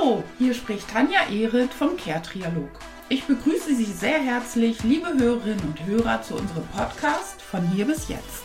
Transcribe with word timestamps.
Hallo, 0.00 0.22
hier 0.38 0.54
spricht 0.54 0.88
Tanja 0.90 1.28
Ehret 1.30 1.72
vom 1.72 1.96
Care-Trialog. 1.96 2.70
Ich 3.08 3.24
begrüße 3.24 3.74
Sie 3.74 3.84
sehr 3.84 4.20
herzlich, 4.20 4.82
liebe 4.82 5.08
Hörerinnen 5.08 5.60
und 5.60 5.86
Hörer, 5.86 6.22
zu 6.22 6.34
unserem 6.34 6.66
Podcast 6.68 7.40
von 7.42 7.66
hier 7.70 7.86
bis 7.86 8.08
jetzt. 8.08 8.44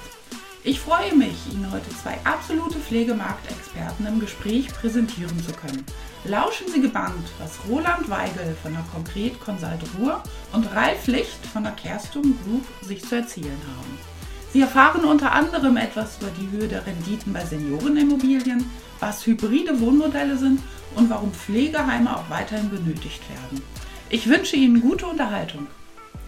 Ich 0.64 0.80
freue 0.80 1.14
mich, 1.14 1.36
Ihnen 1.52 1.70
heute 1.72 1.90
zwei 2.02 2.18
absolute 2.24 2.80
Pflegemarktexperten 2.80 4.08
im 4.08 4.20
Gespräch 4.20 4.68
präsentieren 4.70 5.44
zu 5.44 5.52
können. 5.54 5.86
Lauschen 6.24 6.68
Sie 6.70 6.82
gebannt, 6.82 7.28
was 7.40 7.60
Roland 7.70 8.10
Weigel 8.10 8.56
von 8.62 8.74
der 8.74 8.86
Konkret 8.92 9.40
Consult 9.40 9.82
Ruhr 10.00 10.24
und 10.54 10.66
Ralf 10.74 11.08
Licht 11.08 11.46
von 11.46 11.64
der 11.64 11.74
Kerstum 11.74 12.38
Group 12.44 12.66
sich 12.82 13.04
zu 13.06 13.16
erzählen 13.16 13.62
haben. 13.78 14.13
Sie 14.54 14.62
erfahren 14.62 15.04
unter 15.04 15.32
anderem 15.32 15.78
etwas 15.78 16.20
über 16.22 16.30
die 16.40 16.56
Höhe 16.56 16.68
der 16.68 16.86
Renditen 16.86 17.34
bei 17.34 17.44
Seniorenimmobilien, 17.44 18.70
was 19.00 19.26
hybride 19.26 19.80
Wohnmodelle 19.82 20.38
sind 20.38 20.62
und 20.94 21.10
warum 21.10 21.34
Pflegeheime 21.34 22.16
auch 22.16 22.30
weiterhin 22.30 22.70
benötigt 22.70 23.24
werden. 23.32 23.64
Ich 24.12 24.30
wünsche 24.30 24.56
Ihnen 24.56 24.80
gute 24.80 25.08
Unterhaltung. 25.08 25.66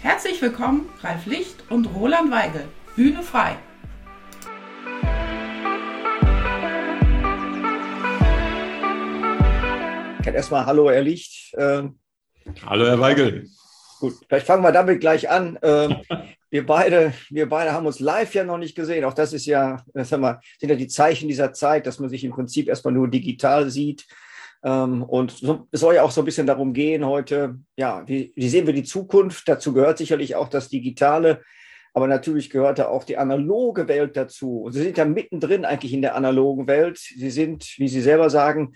Herzlich 0.01 0.41
willkommen, 0.41 0.89
Ralf 1.03 1.27
Licht 1.27 1.65
und 1.69 1.85
Roland 1.93 2.31
Weigel. 2.31 2.67
Bühne 2.95 3.21
frei. 3.21 3.57
Erstmal 10.25 10.65
Hallo, 10.65 10.89
Herr 10.89 11.03
Licht. 11.03 11.53
Ähm, 11.57 11.99
Hallo, 12.65 12.87
Herr 12.87 12.99
Weigel. 12.99 13.47
Gut, 13.99 14.15
vielleicht 14.27 14.47
fangen 14.47 14.63
wir 14.63 14.71
damit 14.71 14.99
gleich 14.99 15.29
an. 15.29 15.57
Wir 16.55 16.65
beide, 16.65 17.11
wir 17.31 17.49
beide 17.49 17.73
haben 17.73 17.85
uns 17.85 17.99
live 17.99 18.33
ja 18.33 18.45
noch 18.45 18.57
nicht 18.57 18.77
gesehen. 18.77 19.03
Auch 19.03 19.13
das 19.13 19.33
ist 19.33 19.45
ja, 19.45 19.83
sag 19.93 20.21
mal, 20.21 20.39
sind 20.57 20.69
ja 20.69 20.77
die 20.77 20.87
Zeichen 20.87 21.27
dieser 21.27 21.51
Zeit, 21.51 21.85
dass 21.85 21.99
man 21.99 22.09
sich 22.09 22.23
im 22.23 22.31
Prinzip 22.31 22.69
erstmal 22.69 22.93
nur 22.93 23.09
digital 23.09 23.69
sieht. 23.69 24.05
Ähm, 24.63 25.03
und 25.03 25.43
es 25.73 25.81
soll 25.81 25.95
ja 25.95 26.03
auch 26.03 26.11
so 26.11 26.21
ein 26.21 26.25
bisschen 26.25 26.47
darum 26.47 26.71
gehen 26.71 27.05
heute, 27.05 27.59
ja, 27.75 28.07
wie, 28.07 28.31
wie 28.37 28.47
sehen 28.47 28.67
wir 28.67 28.73
die 28.73 28.85
Zukunft? 28.85 29.49
Dazu 29.49 29.73
gehört 29.73 29.97
sicherlich 29.97 30.37
auch 30.37 30.47
das 30.47 30.69
Digitale, 30.69 31.41
aber 31.93 32.07
natürlich 32.07 32.49
gehört 32.49 32.79
da 32.79 32.87
auch 32.87 33.03
die 33.03 33.17
analoge 33.17 33.89
Welt 33.89 34.15
dazu. 34.15 34.61
Und 34.61 34.71
Sie 34.71 34.81
sind 34.81 34.97
ja 34.97 35.03
mittendrin 35.03 35.65
eigentlich 35.65 35.91
in 35.91 36.01
der 36.01 36.15
analogen 36.15 36.67
Welt. 36.67 36.99
Sie 36.99 37.31
sind, 37.31 37.65
wie 37.79 37.89
Sie 37.89 37.99
selber 37.99 38.29
sagen, 38.29 38.75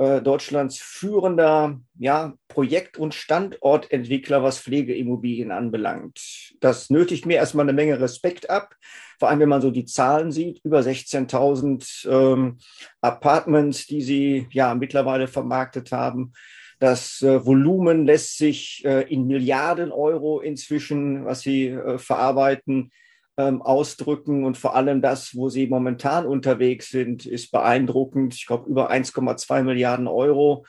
äh, 0.00 0.22
Deutschlands 0.22 0.78
führender 0.78 1.78
ja, 1.98 2.32
Projekt- 2.48 2.96
und 2.96 3.14
Standortentwickler, 3.14 4.42
was 4.42 4.58
Pflegeimmobilien 4.58 5.50
anbelangt. 5.52 6.54
Das 6.60 6.88
nötigt 6.88 7.26
mir 7.26 7.34
erstmal 7.34 7.66
eine 7.66 7.74
Menge 7.74 8.00
Respekt 8.00 8.48
ab, 8.48 8.74
vor 9.18 9.28
allem 9.28 9.40
wenn 9.40 9.50
man 9.50 9.60
so 9.60 9.70
die 9.70 9.84
Zahlen 9.84 10.32
sieht, 10.32 10.64
über 10.64 10.80
16.000 10.80 12.08
ähm, 12.08 12.56
Apartments, 13.02 13.86
die 13.86 14.00
sie 14.00 14.48
ja 14.52 14.74
mittlerweile 14.74 15.28
vermarktet 15.28 15.92
haben. 15.92 16.32
Das 16.78 17.20
äh, 17.20 17.44
Volumen 17.44 18.06
lässt 18.06 18.38
sich 18.38 18.82
äh, 18.86 19.02
in 19.12 19.26
Milliarden 19.26 19.92
Euro 19.92 20.40
inzwischen, 20.40 21.26
was 21.26 21.42
sie 21.42 21.66
äh, 21.66 21.98
verarbeiten, 21.98 22.90
ähm, 23.36 23.62
ausdrücken. 23.62 24.44
Und 24.44 24.56
vor 24.56 24.74
allem 24.74 25.02
das, 25.02 25.34
wo 25.34 25.48
sie 25.48 25.66
momentan 25.66 26.26
unterwegs 26.26 26.90
sind, 26.90 27.26
ist 27.26 27.50
beeindruckend. 27.50 28.34
Ich 28.34 28.46
glaube, 28.46 28.68
über 28.68 28.90
1,2 28.90 29.62
Milliarden 29.62 30.06
Euro. 30.06 30.64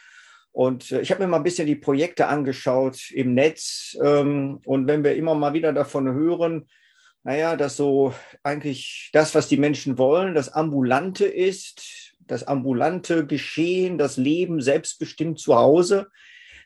Und 0.52 0.92
äh, 0.92 1.02
ich 1.02 1.12
habe 1.12 1.22
mir 1.22 1.28
mal 1.28 1.38
ein 1.38 1.44
bisschen 1.44 1.68
die 1.68 1.76
Projekte 1.76 2.28
angeschaut 2.28 3.12
im 3.12 3.34
Netz. 3.34 3.98
Ähm, 4.04 4.60
und 4.66 4.88
wenn 4.88 5.04
wir 5.04 5.16
immer 5.16 5.36
mal 5.36 5.54
wieder 5.54 5.74
davon 5.74 6.12
hören, 6.14 6.68
naja, 7.24 7.56
dass 7.56 7.78
so 7.78 8.14
eigentlich 8.44 9.10
das, 9.14 9.36
was 9.36 9.48
die 9.48 9.58
Menschen 9.58 9.98
wollen, 9.98 10.34
das 10.34 10.50
Ambulante 10.50 11.26
ist, 11.26 12.16
das 12.20 12.44
ambulante 12.44 13.26
Geschehen, 13.28 13.98
das 13.98 14.18
Leben 14.18 14.62
selbstbestimmt 14.62 15.40
zu 15.40 15.56
Hause, 15.56 16.08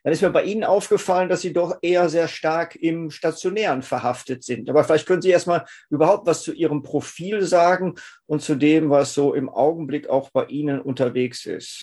dann 0.05 0.13
ist 0.13 0.21
mir 0.21 0.29
bei 0.29 0.43
Ihnen 0.43 0.63
aufgefallen, 0.63 1.29
dass 1.29 1.41
Sie 1.41 1.51
doch 1.51 1.79
eher 1.81 2.09
sehr 2.09 2.27
stark 2.27 2.75
im 2.75 3.09
Stationären 3.09 3.81
verhaftet 3.81 4.43
sind. 4.43 4.69
Aber 4.69 4.83
vielleicht 4.83 5.07
können 5.07 5.23
Sie 5.23 5.31
erstmal 5.31 5.65
überhaupt 5.89 6.27
was 6.27 6.43
zu 6.43 6.53
Ihrem 6.53 6.83
Profil 6.83 7.41
sagen 7.41 7.95
und 8.27 8.43
zu 8.43 8.53
dem, 8.53 8.91
was 8.91 9.15
so 9.15 9.33
im 9.33 9.49
Augenblick 9.49 10.07
auch 10.07 10.29
bei 10.29 10.45
Ihnen 10.45 10.79
unterwegs 10.79 11.47
ist. 11.47 11.81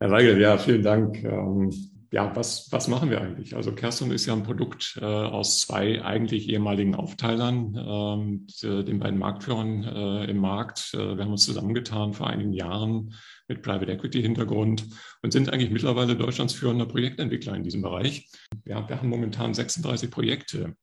Herr 0.00 0.10
Weigel, 0.10 0.40
ja, 0.40 0.58
vielen 0.58 0.82
Dank. 0.82 1.22
Ähm, 1.22 1.70
ja, 2.10 2.34
was, 2.34 2.72
was 2.72 2.88
machen 2.88 3.08
wir 3.08 3.20
eigentlich? 3.20 3.54
Also 3.54 3.70
Kerstin 3.70 4.10
ist 4.10 4.26
ja 4.26 4.32
ein 4.32 4.42
Produkt 4.42 4.98
äh, 5.00 5.04
aus 5.04 5.60
zwei 5.60 6.02
eigentlich 6.02 6.48
ehemaligen 6.48 6.96
Aufteilern, 6.96 7.76
ähm, 7.78 8.46
den 8.64 8.98
beiden 8.98 9.20
Marktführern 9.20 9.84
äh, 9.84 10.24
im 10.24 10.38
Markt. 10.38 10.90
Äh, 10.94 11.16
wir 11.16 11.22
haben 11.22 11.30
uns 11.30 11.44
zusammengetan 11.44 12.14
vor 12.14 12.26
einigen 12.26 12.52
Jahren 12.52 13.14
mit 13.50 13.62
Private 13.62 13.92
Equity 13.92 14.22
Hintergrund 14.22 14.86
und 15.22 15.32
sind 15.32 15.52
eigentlich 15.52 15.70
mittlerweile 15.70 16.16
Deutschlands 16.16 16.54
führender 16.54 16.86
Projektentwickler 16.86 17.56
in 17.56 17.64
diesem 17.64 17.82
Bereich. 17.82 18.30
Ja, 18.64 18.88
wir 18.88 18.96
haben 18.96 19.08
momentan 19.08 19.52
36 19.52 20.10
Projekte, 20.10 20.76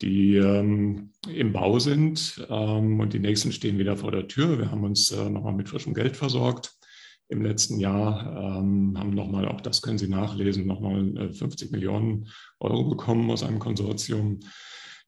die 0.00 0.36
ähm, 0.36 1.12
im 1.28 1.52
Bau 1.52 1.80
sind 1.80 2.46
ähm, 2.48 3.00
und 3.00 3.12
die 3.12 3.18
nächsten 3.18 3.50
stehen 3.50 3.78
wieder 3.78 3.96
vor 3.96 4.12
der 4.12 4.28
Tür. 4.28 4.58
Wir 4.58 4.70
haben 4.70 4.84
uns 4.84 5.10
äh, 5.10 5.28
nochmal 5.28 5.54
mit 5.54 5.68
frischem 5.68 5.92
Geld 5.92 6.16
versorgt 6.16 6.72
im 7.28 7.42
letzten 7.42 7.78
Jahr, 7.80 8.58
ähm, 8.58 8.94
haben 8.96 9.10
nochmal, 9.10 9.48
auch 9.48 9.60
das 9.60 9.82
können 9.82 9.98
Sie 9.98 10.08
nachlesen, 10.08 10.66
nochmal 10.66 11.32
50 11.34 11.68
äh, 11.68 11.72
Millionen 11.72 12.28
Euro 12.60 12.84
bekommen 12.84 13.30
aus 13.30 13.42
einem 13.42 13.58
Konsortium, 13.58 14.38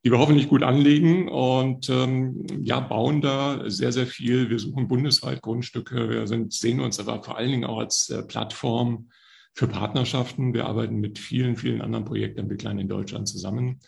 die 0.05 0.11
wir 0.11 0.19
hoffentlich 0.19 0.49
gut 0.49 0.63
anlegen 0.63 1.29
und 1.29 1.91
ähm, 1.91 2.47
ja, 2.63 2.81
bauen 2.81 3.21
da 3.21 3.69
sehr, 3.69 3.93
sehr 3.93 4.07
viel. 4.07 4.49
Wir 4.49 4.59
suchen 4.59 4.89
bundesweit 4.89 5.43
Grundstücke. 5.43 6.09
Wir 6.09 6.27
sind, 6.27 6.53
sehen 6.53 6.81
uns 6.81 6.99
aber 6.99 7.23
vor 7.23 7.37
allen 7.37 7.51
Dingen 7.51 7.65
auch 7.65 7.79
als 7.79 8.09
äh, 8.09 8.23
Plattform 8.23 9.11
für 9.53 9.69
Partnerschaften. 9.69 10.55
Wir 10.55 10.67
arbeiten 10.67 10.97
mit 10.97 11.19
vielen, 11.19 11.57
vielen 11.57 11.83
anderen 11.83 12.07
Projektentwicklern 12.07 12.79
in 12.79 12.89
Deutschland 12.89 13.29
zusammen. 13.29 13.81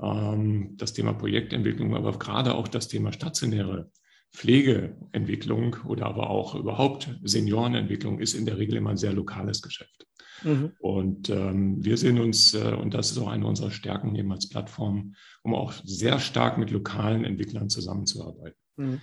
Ähm, 0.00 0.76
das 0.76 0.92
Thema 0.92 1.14
Projektentwicklung, 1.14 1.96
aber 1.96 2.16
gerade 2.16 2.54
auch 2.54 2.68
das 2.68 2.86
Thema 2.86 3.12
stationäre 3.12 3.90
Pflegeentwicklung 4.32 5.78
oder 5.86 6.06
aber 6.06 6.30
auch 6.30 6.54
überhaupt 6.54 7.10
Seniorenentwicklung 7.24 8.20
ist 8.20 8.34
in 8.34 8.46
der 8.46 8.58
Regel 8.58 8.76
immer 8.76 8.90
ein 8.90 8.96
sehr 8.96 9.12
lokales 9.12 9.62
Geschäft. 9.62 10.06
Mhm. 10.42 10.72
Und 10.80 11.28
ähm, 11.30 11.84
wir 11.84 11.96
sehen 11.96 12.18
uns, 12.18 12.54
äh, 12.54 12.74
und 12.74 12.94
das 12.94 13.10
ist 13.10 13.18
auch 13.18 13.28
eine 13.28 13.46
unserer 13.46 13.70
Stärken 13.70 14.14
eben 14.16 14.32
als 14.32 14.48
Plattform, 14.48 15.14
um 15.42 15.54
auch 15.54 15.72
sehr 15.84 16.18
stark 16.18 16.58
mit 16.58 16.70
lokalen 16.70 17.24
Entwicklern 17.24 17.68
zusammenzuarbeiten. 17.68 18.58
Mhm. 18.76 19.00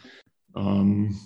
Ähm, 0.56 1.18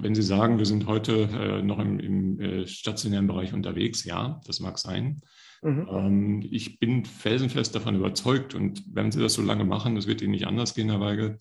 wenn 0.00 0.14
Sie 0.14 0.22
sagen, 0.22 0.58
wir 0.58 0.66
sind 0.66 0.86
heute 0.86 1.28
äh, 1.32 1.62
noch 1.62 1.78
im, 1.78 2.00
im 2.00 2.40
äh, 2.40 2.66
stationären 2.66 3.26
Bereich 3.26 3.52
unterwegs, 3.54 4.04
ja, 4.04 4.40
das 4.46 4.60
mag 4.60 4.78
sein. 4.78 5.20
Mhm. 5.62 5.88
Ähm, 5.90 6.48
ich 6.50 6.78
bin 6.78 7.04
felsenfest 7.04 7.74
davon 7.74 7.96
überzeugt 7.96 8.54
und 8.54 8.82
wenn 8.92 9.12
Sie 9.12 9.20
das 9.20 9.34
so 9.34 9.42
lange 9.42 9.64
machen, 9.64 9.94
das 9.94 10.06
wird 10.06 10.22
Ihnen 10.22 10.32
nicht 10.32 10.46
anders 10.46 10.74
gehen, 10.74 10.90
Herr 10.90 11.00
Weigel, 11.00 11.38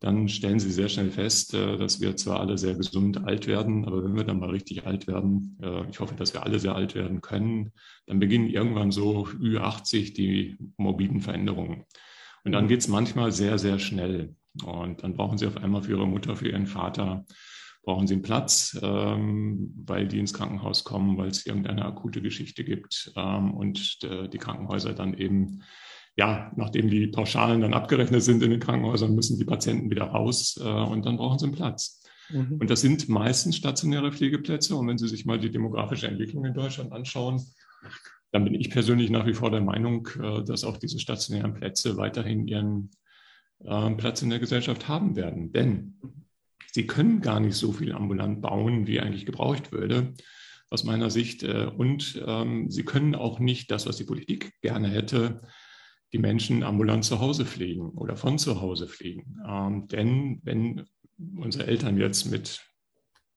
dann 0.00 0.28
stellen 0.28 0.58
sie 0.58 0.72
sehr 0.72 0.88
schnell 0.88 1.10
fest, 1.10 1.54
äh, 1.54 1.76
dass 1.76 2.00
wir 2.00 2.16
zwar 2.16 2.40
alle 2.40 2.58
sehr 2.58 2.74
gesund 2.74 3.24
alt 3.24 3.46
werden, 3.46 3.84
aber 3.84 4.02
wenn 4.02 4.16
wir 4.16 4.24
dann 4.24 4.40
mal 4.40 4.50
richtig 4.50 4.86
alt 4.86 5.06
werden, 5.06 5.58
äh, 5.62 5.88
ich 5.90 6.00
hoffe, 6.00 6.14
dass 6.14 6.32
wir 6.32 6.42
alle 6.42 6.58
sehr 6.58 6.74
alt 6.74 6.94
werden 6.94 7.20
können, 7.20 7.72
dann 8.06 8.18
beginnen 8.18 8.48
irgendwann 8.48 8.90
so 8.90 9.26
Ü80 9.26 10.14
die 10.14 10.56
morbiden 10.78 11.20
Veränderungen. 11.20 11.84
Und 12.44 12.52
dann 12.52 12.68
geht 12.68 12.80
es 12.80 12.88
manchmal 12.88 13.30
sehr, 13.32 13.58
sehr 13.58 13.78
schnell. 13.78 14.34
Und 14.64 15.02
dann 15.02 15.14
brauchen 15.14 15.36
sie 15.36 15.46
auf 15.46 15.58
einmal 15.58 15.82
für 15.82 15.92
ihre 15.92 16.08
Mutter, 16.08 16.34
für 16.34 16.48
ihren 16.48 16.66
Vater, 16.66 17.24
brauchen 17.82 18.06
sie 18.06 18.14
einen 18.14 18.22
Platz, 18.22 18.78
ähm, 18.82 19.72
weil 19.84 20.08
die 20.08 20.18
ins 20.18 20.32
Krankenhaus 20.32 20.84
kommen, 20.84 21.18
weil 21.18 21.28
es 21.28 21.46
irgendeine 21.46 21.84
akute 21.84 22.22
Geschichte 22.22 22.64
gibt 22.64 23.12
ähm, 23.16 23.52
und 23.52 23.98
äh, 24.02 24.28
die 24.28 24.38
Krankenhäuser 24.38 24.94
dann 24.94 25.14
eben 25.14 25.62
ja, 26.16 26.52
nachdem 26.56 26.90
die 26.90 27.06
Pauschalen 27.06 27.60
dann 27.60 27.74
abgerechnet 27.74 28.22
sind 28.22 28.42
in 28.42 28.50
den 28.50 28.60
Krankenhäusern, 28.60 29.14
müssen 29.14 29.38
die 29.38 29.44
Patienten 29.44 29.90
wieder 29.90 30.04
raus 30.04 30.60
äh, 30.62 30.68
und 30.68 31.06
dann 31.06 31.16
brauchen 31.16 31.38
sie 31.38 31.46
einen 31.46 31.54
Platz. 31.54 32.02
Mhm. 32.30 32.58
Und 32.60 32.70
das 32.70 32.80
sind 32.80 33.08
meistens 33.08 33.56
stationäre 33.56 34.12
Pflegeplätze. 34.12 34.76
Und 34.76 34.88
wenn 34.88 34.98
Sie 34.98 35.08
sich 35.08 35.24
mal 35.24 35.38
die 35.38 35.50
demografische 35.50 36.08
Entwicklung 36.08 36.44
in 36.44 36.54
Deutschland 36.54 36.92
anschauen, 36.92 37.42
dann 38.32 38.44
bin 38.44 38.54
ich 38.54 38.70
persönlich 38.70 39.10
nach 39.10 39.26
wie 39.26 39.34
vor 39.34 39.50
der 39.50 39.60
Meinung, 39.60 40.08
äh, 40.20 40.44
dass 40.44 40.64
auch 40.64 40.76
diese 40.76 40.98
stationären 40.98 41.54
Plätze 41.54 41.96
weiterhin 41.96 42.46
ihren 42.46 42.90
äh, 43.64 43.90
Platz 43.92 44.22
in 44.22 44.30
der 44.30 44.38
Gesellschaft 44.38 44.88
haben 44.88 45.16
werden. 45.16 45.52
Denn 45.52 45.98
sie 46.72 46.86
können 46.86 47.20
gar 47.20 47.40
nicht 47.40 47.56
so 47.56 47.72
viel 47.72 47.92
ambulant 47.92 48.40
bauen, 48.40 48.86
wie 48.86 49.00
eigentlich 49.00 49.26
gebraucht 49.26 49.72
würde, 49.72 50.14
aus 50.70 50.84
meiner 50.84 51.10
Sicht. 51.10 51.42
Äh, 51.42 51.66
und 51.66 52.22
ähm, 52.24 52.70
sie 52.70 52.84
können 52.84 53.14
auch 53.14 53.40
nicht 53.40 53.70
das, 53.70 53.86
was 53.86 53.96
die 53.96 54.04
Politik 54.04 54.52
gerne 54.60 54.88
hätte, 54.88 55.40
die 56.12 56.18
Menschen 56.18 56.62
ambulant 56.62 57.04
zu 57.04 57.20
Hause 57.20 57.44
pflegen 57.44 57.90
oder 57.90 58.16
von 58.16 58.38
zu 58.38 58.60
Hause 58.60 58.88
pflegen. 58.88 59.38
Ähm, 59.46 59.86
denn 59.88 60.40
wenn 60.42 60.86
unsere 61.36 61.66
Eltern 61.66 61.98
jetzt 61.98 62.30
mit 62.30 62.60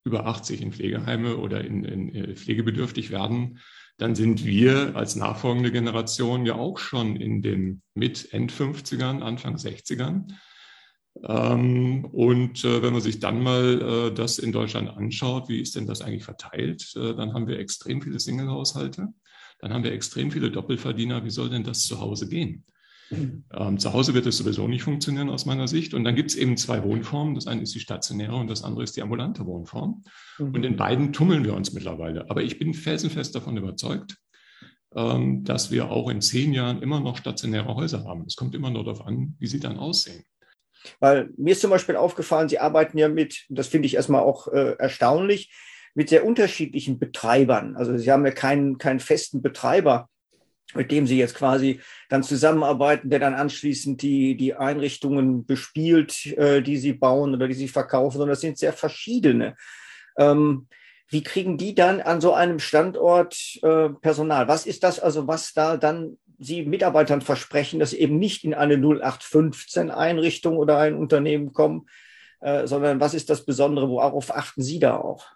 über 0.05 0.25
80 0.25 0.61
in 0.61 0.71
Pflegeheime 0.71 1.37
oder 1.37 1.63
in, 1.63 1.83
in 1.83 2.15
äh, 2.15 2.35
pflegebedürftig 2.35 3.11
werden, 3.11 3.59
dann 3.97 4.15
sind 4.15 4.43
wir 4.43 4.95
als 4.95 5.15
nachfolgende 5.15 5.71
Generation 5.71 6.45
ja 6.45 6.55
auch 6.55 6.79
schon 6.79 7.15
in 7.15 7.41
den 7.41 7.81
mit 7.93 8.33
End 8.33 8.51
50ern, 8.51 9.21
Anfang 9.21 9.55
60ern. 9.55 10.33
Ähm, 11.23 12.05
und 12.05 12.65
äh, 12.65 12.81
wenn 12.81 12.93
man 12.93 13.01
sich 13.01 13.19
dann 13.19 13.41
mal 13.41 13.81
äh, 14.09 14.13
das 14.13 14.39
in 14.39 14.51
Deutschland 14.51 14.89
anschaut, 14.89 15.47
wie 15.47 15.61
ist 15.61 15.75
denn 15.75 15.85
das 15.85 16.01
eigentlich 16.01 16.23
verteilt, 16.23 16.91
äh, 16.95 17.13
dann 17.15 17.33
haben 17.33 17.47
wir 17.47 17.59
extrem 17.59 18.01
viele 18.01 18.19
Single-Haushalte, 18.19 19.09
dann 19.63 19.73
haben 19.73 19.83
wir 19.83 19.93
extrem 19.93 20.31
viele 20.31 20.51
Doppelverdiener. 20.51 21.23
Wie 21.23 21.29
soll 21.29 21.49
denn 21.49 21.63
das 21.63 21.83
zu 21.83 21.99
Hause 21.99 22.27
gehen? 22.27 22.65
Ähm, 23.11 23.79
zu 23.79 23.93
Hause 23.93 24.13
wird 24.13 24.25
es 24.25 24.37
sowieso 24.37 24.67
nicht 24.67 24.83
funktionieren 24.83 25.29
aus 25.29 25.45
meiner 25.45 25.67
Sicht. 25.67 25.93
Und 25.93 26.03
dann 26.03 26.15
gibt 26.15 26.31
es 26.31 26.35
eben 26.35 26.57
zwei 26.57 26.83
Wohnformen. 26.83 27.35
Das 27.35 27.47
eine 27.47 27.61
ist 27.61 27.73
die 27.75 27.79
stationäre 27.79 28.35
und 28.35 28.49
das 28.49 28.63
andere 28.63 28.83
ist 28.83 28.95
die 28.97 29.01
ambulante 29.01 29.45
Wohnform. 29.45 30.03
Mhm. 30.37 30.53
Und 30.53 30.63
in 30.65 30.75
beiden 30.75 31.13
tummeln 31.13 31.45
wir 31.45 31.53
uns 31.53 31.73
mittlerweile. 31.73 32.29
Aber 32.29 32.43
ich 32.43 32.59
bin 32.59 32.73
felsenfest 32.73 33.35
davon 33.35 33.57
überzeugt, 33.57 34.17
ähm, 34.95 35.43
dass 35.43 35.71
wir 35.71 35.89
auch 35.89 36.09
in 36.09 36.21
zehn 36.21 36.53
Jahren 36.53 36.81
immer 36.81 36.99
noch 36.99 37.17
stationäre 37.17 37.73
Häuser 37.75 38.03
haben. 38.03 38.25
Es 38.27 38.35
kommt 38.35 38.55
immer 38.55 38.69
nur 38.69 38.83
darauf 38.83 39.05
an, 39.05 39.35
wie 39.39 39.47
sie 39.47 39.59
dann 39.59 39.77
aussehen. 39.77 40.23
Weil 40.99 41.29
mir 41.37 41.51
ist 41.51 41.61
zum 41.61 41.69
Beispiel 41.69 41.95
aufgefallen, 41.95 42.49
Sie 42.49 42.59
arbeiten 42.59 42.97
ja 42.97 43.07
mit, 43.07 43.45
das 43.49 43.67
finde 43.67 43.85
ich 43.85 43.95
erstmal 43.95 44.21
auch 44.21 44.47
äh, 44.47 44.75
erstaunlich, 44.77 45.53
mit 45.93 46.09
sehr 46.09 46.25
unterschiedlichen 46.25 46.99
Betreibern. 46.99 47.75
Also 47.75 47.97
Sie 47.97 48.11
haben 48.11 48.25
ja 48.25 48.31
keinen, 48.31 48.77
keinen 48.77 48.99
festen 48.99 49.41
Betreiber, 49.41 50.09
mit 50.73 50.91
dem 50.91 51.05
Sie 51.05 51.17
jetzt 51.17 51.35
quasi 51.35 51.79
dann 52.09 52.23
zusammenarbeiten, 52.23 53.09
der 53.09 53.19
dann 53.19 53.35
anschließend 53.35 54.01
die, 54.01 54.35
die 54.35 54.55
Einrichtungen 54.55 55.45
bespielt, 55.45 56.25
äh, 56.37 56.61
die 56.61 56.77
Sie 56.77 56.93
bauen 56.93 57.33
oder 57.35 57.47
die 57.47 57.53
Sie 57.53 57.67
verkaufen, 57.67 58.17
sondern 58.17 58.33
das 58.33 58.41
sind 58.41 58.57
sehr 58.57 58.73
verschiedene. 58.73 59.55
Ähm, 60.17 60.67
wie 61.09 61.21
kriegen 61.21 61.57
die 61.57 61.75
dann 61.75 62.01
an 62.01 62.21
so 62.21 62.33
einem 62.33 62.59
Standort 62.59 63.59
äh, 63.61 63.89
Personal? 63.89 64.47
Was 64.47 64.65
ist 64.65 64.83
das 64.83 64.99
also, 64.99 65.27
was 65.27 65.53
da 65.53 65.77
dann 65.77 66.17
Sie 66.39 66.65
Mitarbeitern 66.65 67.21
versprechen, 67.21 67.79
dass 67.79 67.91
sie 67.91 67.99
eben 67.99 68.17
nicht 68.17 68.43
in 68.43 68.53
eine 68.53 68.75
0815 68.75 69.91
Einrichtung 69.91 70.57
oder 70.57 70.79
ein 70.79 70.95
Unternehmen 70.95 71.53
kommen, 71.53 71.87
äh, 72.41 72.67
sondern 72.67 72.99
was 72.99 73.13
ist 73.13 73.29
das 73.29 73.45
Besondere, 73.45 73.89
worauf 73.89 74.35
achten 74.35 74.61
Sie 74.61 74.79
da 74.79 74.97
auch? 74.97 75.27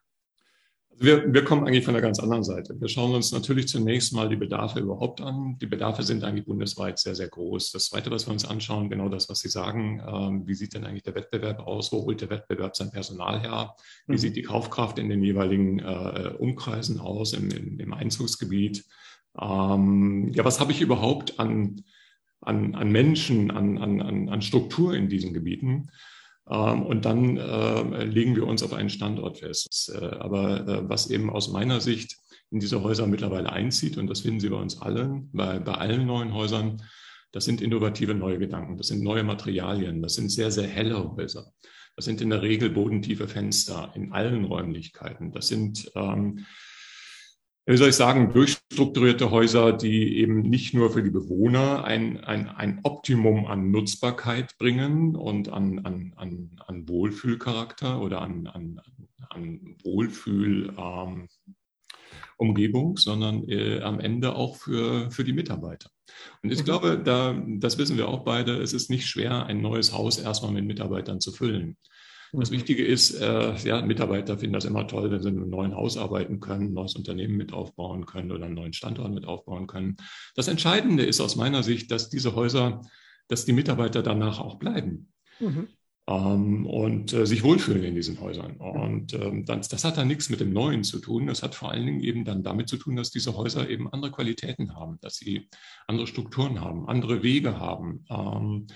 Wir, 1.00 1.32
wir 1.32 1.44
kommen 1.44 1.68
eigentlich 1.68 1.86
von 1.86 1.94
der 1.94 2.02
ganz 2.02 2.20
anderen 2.20 2.44
Seite. 2.44 2.76
Wir 2.80 2.88
schauen 2.88 3.14
uns 3.14 3.32
natürlich 3.32 3.68
zunächst 3.68 4.14
mal 4.14 4.30
die 4.30 4.36
Bedarfe 4.36 4.80
überhaupt 4.80 5.22
an. 5.22 5.56
Die 5.62 5.68
Bedarfe 5.68 6.02
sind 6.02 6.24
eigentlich 6.24 6.46
bundesweit 6.46 6.98
sehr, 6.98 7.14
sehr 7.14 7.28
groß. 7.28 7.72
Das 7.72 7.86
Zweite, 7.86 8.10
was 8.10 8.28
wir 8.28 8.34
uns 8.34 8.46
anschauen, 8.46 8.90
genau 8.90 9.08
das, 9.08 9.30
was 9.30 9.40
Sie 9.40 9.50
sagen, 9.50 10.02
ähm, 10.08 10.48
wie 10.48 10.56
sieht 10.56 10.74
denn 10.74 10.86
eigentlich 10.86 11.04
der 11.04 11.14
Wettbewerb 11.14 11.60
aus? 11.60 11.92
Wo 11.92 12.04
holt 12.04 12.22
der 12.22 12.32
Wettbewerb 12.32 12.76
sein 12.76 12.90
Personal 12.90 13.40
her? 13.40 13.76
Wie 14.08 14.14
mhm. 14.14 14.18
sieht 14.18 14.36
die 14.36 14.42
Kaufkraft 14.42 14.98
in 14.98 15.10
den 15.10 15.22
jeweiligen 15.22 15.78
äh, 15.80 16.34
Umkreisen 16.40 17.00
aus, 17.00 17.34
im, 17.34 17.52
im, 17.52 17.80
im 17.80 17.94
Einzugsgebiet? 17.94 18.84
Ähm, 19.40 20.32
ja, 20.34 20.44
was 20.46 20.60
habe 20.60 20.72
ich 20.72 20.82
überhaupt 20.82 21.40
an, 21.40 21.84
an, 22.42 22.74
an 22.74 22.92
Menschen, 22.92 23.52
an, 23.52 23.78
an, 23.78 24.30
an 24.30 24.42
Struktur 24.42 24.96
in 24.96 25.10
diesen 25.10 25.36
Gebieten? 25.36 25.90
Ähm, 26.50 26.84
und 26.84 27.06
dann 27.06 27.38
äh, 27.38 28.04
legen 28.06 28.36
wir 28.36 28.48
uns 28.48 28.64
auf 28.64 28.74
einen 28.74 28.90
Standort 28.90 29.40
fest. 29.40 29.92
Äh, 29.94 30.06
aber 30.06 30.68
äh, 30.68 30.90
was 30.90 31.10
eben 31.10 31.30
aus 31.30 31.50
meiner 31.50 31.82
Sicht 31.82 32.18
in 32.50 32.60
diese 32.60 32.82
Häuser 32.84 33.08
mittlerweile 33.08 33.52
einzieht, 33.52 33.98
und 33.98 34.08
das 34.08 34.22
finden 34.22 34.40
Sie 34.40 34.50
bei 34.50 34.58
uns 34.58 34.82
allen, 34.82 35.30
bei, 35.34 35.60
bei 35.60 35.74
allen 35.74 36.06
neuen 36.06 36.34
Häusern, 36.34 36.82
das 37.34 37.46
sind 37.46 37.62
innovative 37.62 38.16
neue 38.16 38.40
Gedanken, 38.40 38.78
das 38.78 38.88
sind 38.88 39.04
neue 39.04 39.24
Materialien, 39.24 40.02
das 40.02 40.16
sind 40.16 40.30
sehr, 40.30 40.50
sehr 40.50 40.68
helle 40.68 41.16
Häuser. 41.16 41.52
Das 41.98 42.06
sind 42.06 42.22
in 42.22 42.30
der 42.30 42.44
Regel 42.44 42.70
bodentiefe 42.70 43.28
Fenster 43.28 43.92
in 43.96 44.14
allen 44.14 44.46
Räumlichkeiten. 44.46 45.32
Das 45.32 45.48
sind 45.48 45.92
ähm, 45.96 46.46
wie 47.68 47.78
soll 47.78 47.90
ich 47.90 47.96
sagen, 47.96 48.31
durchstrukturierte 48.34 49.30
Häuser, 49.30 49.74
die 49.74 50.18
eben 50.18 50.42
nicht 50.42 50.74
nur 50.74 50.90
für 50.92 51.04
die 51.04 51.10
Bewohner 51.10 51.84
ein, 51.84 52.24
ein, 52.24 52.48
ein 52.48 52.80
Optimum 52.84 53.46
an 53.46 53.72
Nutzbarkeit 53.72 54.58
bringen 54.58 55.16
und 55.16 55.50
an, 55.50 55.80
an, 55.80 56.14
an, 56.16 56.52
an 56.66 56.88
Wohlfühlcharakter 56.88 58.02
oder 58.02 58.22
an, 58.22 58.48
an, 58.48 58.81
an 59.30 59.75
Wohlfühl. 59.84 60.74
Ähm, 60.78 61.28
Umgebung, 62.38 62.98
sondern 62.98 63.50
äh, 63.50 63.81
am 63.81 64.00
Ende 64.00 64.36
auch 64.36 64.58
für, 64.58 65.10
für 65.10 65.24
die 65.24 65.34
Mitarbeiter. 65.34 65.90
Und 66.44 66.52
ich 66.52 66.60
mhm. 66.60 66.66
glaube, 66.66 67.02
da, 67.04 67.36
das 67.48 67.78
wissen 67.78 67.98
wir 67.98 68.08
auch 68.08 68.24
beide, 68.24 68.58
es 68.58 68.74
ist 68.74 68.90
nicht 68.90 69.08
schwer, 69.08 69.48
ein 69.48 69.62
neues 69.62 69.92
Haus 69.92 70.20
erstmal 70.20 70.52
mit 70.52 70.66
Mitarbeitern 70.66 71.20
zu 71.20 71.31
füllen. 71.31 71.78
Das. 72.33 72.51
Wichtige 72.51 72.85
ist, 72.85 73.13
äh, 73.19 73.56
ja, 73.57 73.81
Mitarbeiter 73.81 74.38
finden 74.38 74.53
das 74.53 74.65
immer 74.65 74.88
toll, 74.88 75.12
wenn 75.12 75.21
sie 75.21 75.29
in 75.29 75.38
einem 75.38 75.50
neuen 75.50 75.75
Haus 75.75 75.97
arbeiten 75.97 76.39
können, 76.39 76.68
ein 76.68 76.74
neues 76.74 76.95
Unternehmen 76.95 77.38
mit 77.38 77.53
aufbauen 77.53 78.06
können 78.06 78.31
oder 78.31 78.45
einen 78.45 78.56
neuen 78.56 78.74
Standort 78.74 79.13
mit 79.13 79.25
aufbauen 79.25 79.68
können. 79.68 79.97
Das 80.35 80.47
Entscheidende 80.47 81.03
ist 81.03 81.21
aus 81.21 81.35
meiner 81.35 81.63
Sicht, 81.63 81.91
dass 81.91 82.09
diese 82.09 82.35
Häuser, 82.35 82.81
dass 83.27 83.45
die 83.45 83.53
Mitarbeiter 83.53 84.03
danach 84.03 84.39
auch 84.39 84.56
bleiben. 84.56 85.09
Mhm. 85.39 85.68
Ähm, 86.09 86.65
und 86.65 87.12
äh, 87.12 87.25
sich 87.25 87.44
wohlfühlen 87.44 87.83
in 87.83 87.95
diesen 87.95 88.19
Häusern. 88.21 88.56
Und 88.57 89.13
ähm, 89.13 89.45
das, 89.45 89.68
das, 89.68 89.83
hat 89.83 89.97
dann 89.97 90.07
nichts 90.07 90.29
mit 90.29 90.39
dem 90.39 90.53
Neuen 90.53 90.85
zu 90.85 91.00
tun. 91.00 91.27
Das 91.27 91.44
hat 91.44 91.53
vor 91.53 91.69
allen 91.71 91.85
Dingen 91.85 92.00
eben 92.00 92.24
dann 92.24 92.44
damit 92.44 92.69
zu 92.69 92.77
tun, 92.77 92.95
dass 92.95 93.12
diese 93.12 93.35
Häuser 93.35 93.69
eben 93.69 93.91
andere 93.91 94.12
Qualitäten 94.12 94.74
haben, 94.74 95.00
dass 95.01 95.18
sie 95.18 95.50
andere 95.85 96.07
Strukturen 96.07 96.62
haben, 96.62 96.88
andere 96.88 97.24
Wege 97.24 97.59
haben. 97.59 98.06
Ähm, 98.09 98.68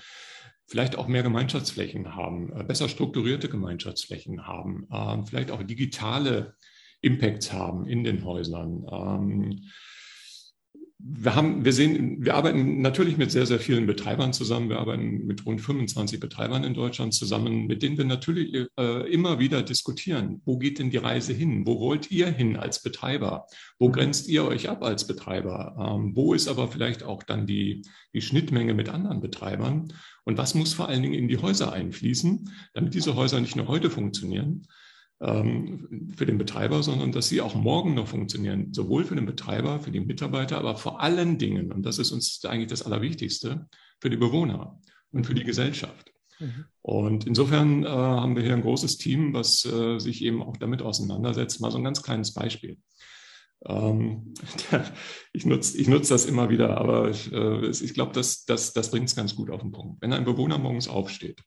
vielleicht 0.66 0.96
auch 0.96 1.08
mehr 1.08 1.22
Gemeinschaftsflächen 1.22 2.14
haben, 2.14 2.52
äh, 2.52 2.64
besser 2.64 2.88
strukturierte 2.88 3.48
Gemeinschaftsflächen 3.48 4.46
haben, 4.46 4.86
ähm, 4.92 5.26
vielleicht 5.26 5.50
auch 5.50 5.62
digitale 5.62 6.56
Impacts 7.00 7.52
haben 7.52 7.86
in 7.86 8.04
den 8.04 8.24
Häusern. 8.24 8.86
Wir 11.04 11.34
haben, 11.34 11.64
wir 11.64 11.72
sehen, 11.72 12.24
wir 12.24 12.36
arbeiten 12.36 12.80
natürlich 12.80 13.16
mit 13.16 13.32
sehr, 13.32 13.44
sehr 13.44 13.58
vielen 13.58 13.86
Betreibern 13.86 14.32
zusammen. 14.32 14.68
Wir 14.68 14.78
arbeiten 14.78 15.26
mit 15.26 15.44
rund 15.44 15.60
25 15.60 16.20
Betreibern 16.20 16.62
in 16.62 16.74
Deutschland 16.74 17.12
zusammen, 17.12 17.66
mit 17.66 17.82
denen 17.82 17.98
wir 17.98 18.04
natürlich 18.04 18.68
äh, 18.78 19.12
immer 19.12 19.40
wieder 19.40 19.62
diskutieren. 19.62 20.42
Wo 20.44 20.58
geht 20.58 20.78
denn 20.78 20.90
die 20.90 20.98
Reise 20.98 21.32
hin? 21.32 21.66
Wo 21.66 21.80
wollt 21.80 22.12
ihr 22.12 22.28
hin 22.28 22.56
als 22.56 22.82
Betreiber? 22.82 23.46
Wo 23.80 23.88
mhm. 23.88 23.92
grenzt 23.92 24.28
ihr 24.28 24.44
euch 24.44 24.68
ab 24.68 24.84
als 24.84 25.06
Betreiber? 25.08 25.74
Ähm, 25.76 26.14
wo 26.14 26.34
ist 26.34 26.46
aber 26.46 26.68
vielleicht 26.68 27.02
auch 27.02 27.24
dann 27.24 27.46
die, 27.46 27.82
die 28.14 28.22
Schnittmenge 28.22 28.72
mit 28.72 28.88
anderen 28.88 29.20
Betreibern? 29.20 29.92
Und 30.24 30.38
was 30.38 30.54
muss 30.54 30.72
vor 30.72 30.88
allen 30.88 31.02
Dingen 31.02 31.14
in 31.14 31.26
die 31.26 31.38
Häuser 31.38 31.72
einfließen, 31.72 32.48
damit 32.74 32.94
diese 32.94 33.16
Häuser 33.16 33.40
nicht 33.40 33.56
nur 33.56 33.66
heute 33.66 33.90
funktionieren, 33.90 34.68
für 35.22 36.26
den 36.26 36.36
Betreiber, 36.36 36.82
sondern 36.82 37.12
dass 37.12 37.28
sie 37.28 37.40
auch 37.40 37.54
morgen 37.54 37.94
noch 37.94 38.08
funktionieren, 38.08 38.74
sowohl 38.74 39.04
für 39.04 39.14
den 39.14 39.24
Betreiber, 39.24 39.78
für 39.78 39.92
die 39.92 40.00
Mitarbeiter, 40.00 40.58
aber 40.58 40.76
vor 40.76 41.00
allen 41.00 41.38
Dingen, 41.38 41.70
und 41.70 41.86
das 41.86 41.98
ist 41.98 42.10
uns 42.10 42.44
eigentlich 42.44 42.70
das 42.70 42.82
Allerwichtigste, 42.82 43.68
für 44.00 44.10
die 44.10 44.16
Bewohner 44.16 44.80
und 45.12 45.24
für 45.24 45.34
die 45.34 45.44
gesellschaft. 45.44 46.12
Mhm. 46.40 46.64
Und 46.82 47.26
insofern 47.26 47.84
äh, 47.84 47.88
haben 47.88 48.34
wir 48.34 48.42
hier 48.42 48.54
ein 48.54 48.62
großes 48.62 48.98
Team, 48.98 49.32
was 49.32 49.64
äh, 49.64 50.00
sich 50.00 50.24
eben 50.24 50.42
auch 50.42 50.56
damit 50.56 50.82
auseinandersetzt. 50.82 51.60
Mal 51.60 51.70
so 51.70 51.78
ein 51.78 51.84
ganz 51.84 52.02
kleines 52.02 52.34
Beispiel. 52.34 52.78
Ähm, 53.64 54.34
ich 55.32 55.46
nutze 55.46 55.78
ich 55.78 55.86
nutz 55.86 56.08
das 56.08 56.26
immer 56.26 56.50
wieder, 56.50 56.78
aber 56.78 57.10
ich, 57.10 57.32
äh, 57.32 57.68
ich 57.68 57.94
glaube, 57.94 58.12
das, 58.12 58.44
das, 58.44 58.72
das 58.72 58.90
bringt 58.90 59.08
es 59.08 59.14
ganz 59.14 59.36
gut 59.36 59.50
auf 59.50 59.60
den 59.60 59.70
Punkt. 59.70 60.02
Wenn 60.02 60.12
ein 60.12 60.24
Bewohner 60.24 60.58
morgens 60.58 60.88
aufsteht, 60.88 61.44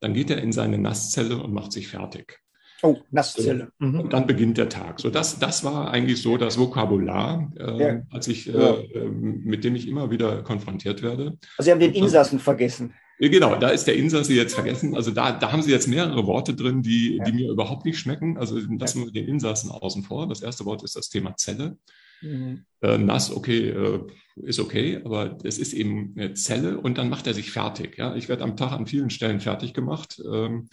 dann 0.00 0.14
geht 0.14 0.30
er 0.30 0.42
in 0.42 0.50
seine 0.50 0.78
Nasszelle 0.78 1.40
und 1.40 1.52
macht 1.52 1.70
sich 1.70 1.86
fertig. 1.86 2.40
Oh, 2.82 2.96
Nasszelle. 3.10 3.72
Mhm. 3.78 4.00
Und 4.00 4.12
dann 4.12 4.26
beginnt 4.26 4.56
der 4.56 4.68
Tag. 4.68 5.00
So, 5.00 5.10
das, 5.10 5.38
das 5.38 5.64
war 5.64 5.90
eigentlich 5.90 6.22
so 6.22 6.36
das 6.36 6.58
Vokabular, 6.58 7.50
äh, 7.58 7.82
ja. 7.82 8.02
als 8.10 8.28
ich, 8.28 8.48
äh, 8.48 8.52
ja. 8.52 8.74
äh, 8.74 9.08
mit 9.08 9.64
dem 9.64 9.74
ich 9.74 9.88
immer 9.88 10.10
wieder 10.10 10.42
konfrontiert 10.42 11.02
werde. 11.02 11.38
Also 11.56 11.66
Sie 11.66 11.72
haben 11.72 11.80
den 11.80 11.94
Insassen 11.94 12.38
vergessen. 12.38 12.94
Genau, 13.20 13.56
da 13.56 13.70
ist 13.70 13.86
der 13.86 13.96
Insasse 13.96 14.32
jetzt 14.32 14.54
vergessen. 14.54 14.94
Also 14.94 15.10
da, 15.10 15.32
da 15.32 15.50
haben 15.50 15.62
Sie 15.62 15.72
jetzt 15.72 15.88
mehrere 15.88 16.24
Worte 16.26 16.54
drin, 16.54 16.82
die, 16.82 17.16
ja. 17.16 17.24
die 17.24 17.32
mir 17.32 17.50
überhaupt 17.50 17.84
nicht 17.84 17.98
schmecken. 17.98 18.38
Also 18.38 18.58
lassen 18.58 19.04
wir 19.04 19.10
den 19.10 19.26
Insassen 19.26 19.72
außen 19.72 20.04
vor. 20.04 20.28
Das 20.28 20.40
erste 20.40 20.64
Wort 20.64 20.84
ist 20.84 20.94
das 20.94 21.08
Thema 21.08 21.36
Zelle. 21.36 21.78
Mhm. 22.20 22.64
Äh, 22.80 22.98
nass, 22.98 23.34
okay, 23.34 23.70
äh, 23.70 24.00
ist 24.42 24.60
okay, 24.60 25.00
aber 25.04 25.36
es 25.42 25.58
ist 25.58 25.72
eben 25.72 26.14
eine 26.16 26.34
Zelle 26.34 26.78
und 26.78 26.96
dann 26.96 27.08
macht 27.08 27.26
er 27.26 27.34
sich 27.34 27.50
fertig. 27.50 27.98
Ja? 27.98 28.14
Ich 28.14 28.28
werde 28.28 28.44
am 28.44 28.56
Tag 28.56 28.70
an 28.70 28.86
vielen 28.86 29.10
Stellen 29.10 29.40
fertig 29.40 29.74
gemacht. 29.74 30.22
Ähm, 30.24 30.68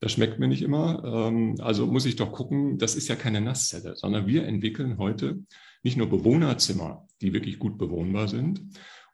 das 0.00 0.12
schmeckt 0.12 0.38
mir 0.38 0.48
nicht 0.48 0.62
immer. 0.62 1.02
Ähm, 1.04 1.56
also 1.60 1.86
muss 1.86 2.06
ich 2.06 2.16
doch 2.16 2.32
gucken, 2.32 2.78
das 2.78 2.94
ist 2.96 3.08
ja 3.08 3.16
keine 3.16 3.40
Nasszelle, 3.40 3.96
sondern 3.96 4.26
wir 4.26 4.46
entwickeln 4.46 4.98
heute 4.98 5.40
nicht 5.82 5.96
nur 5.96 6.08
Bewohnerzimmer, 6.08 7.06
die 7.20 7.32
wirklich 7.32 7.58
gut 7.58 7.78
bewohnbar 7.78 8.28
sind 8.28 8.60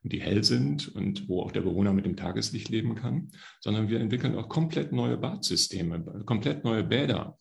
und 0.02 0.12
die 0.12 0.20
hell 0.20 0.44
sind 0.44 0.88
und 0.88 1.28
wo 1.28 1.42
auch 1.42 1.52
der 1.52 1.60
Bewohner 1.62 1.92
mit 1.92 2.06
dem 2.06 2.16
Tageslicht 2.16 2.68
leben 2.68 2.94
kann, 2.94 3.30
sondern 3.60 3.88
wir 3.88 4.00
entwickeln 4.00 4.37
auch 4.37 4.49
komplett 4.49 4.92
neue 4.92 5.16
Badsysteme, 5.16 6.22
komplett 6.25 6.64
neue 6.64 6.84
Bäder. 6.84 7.38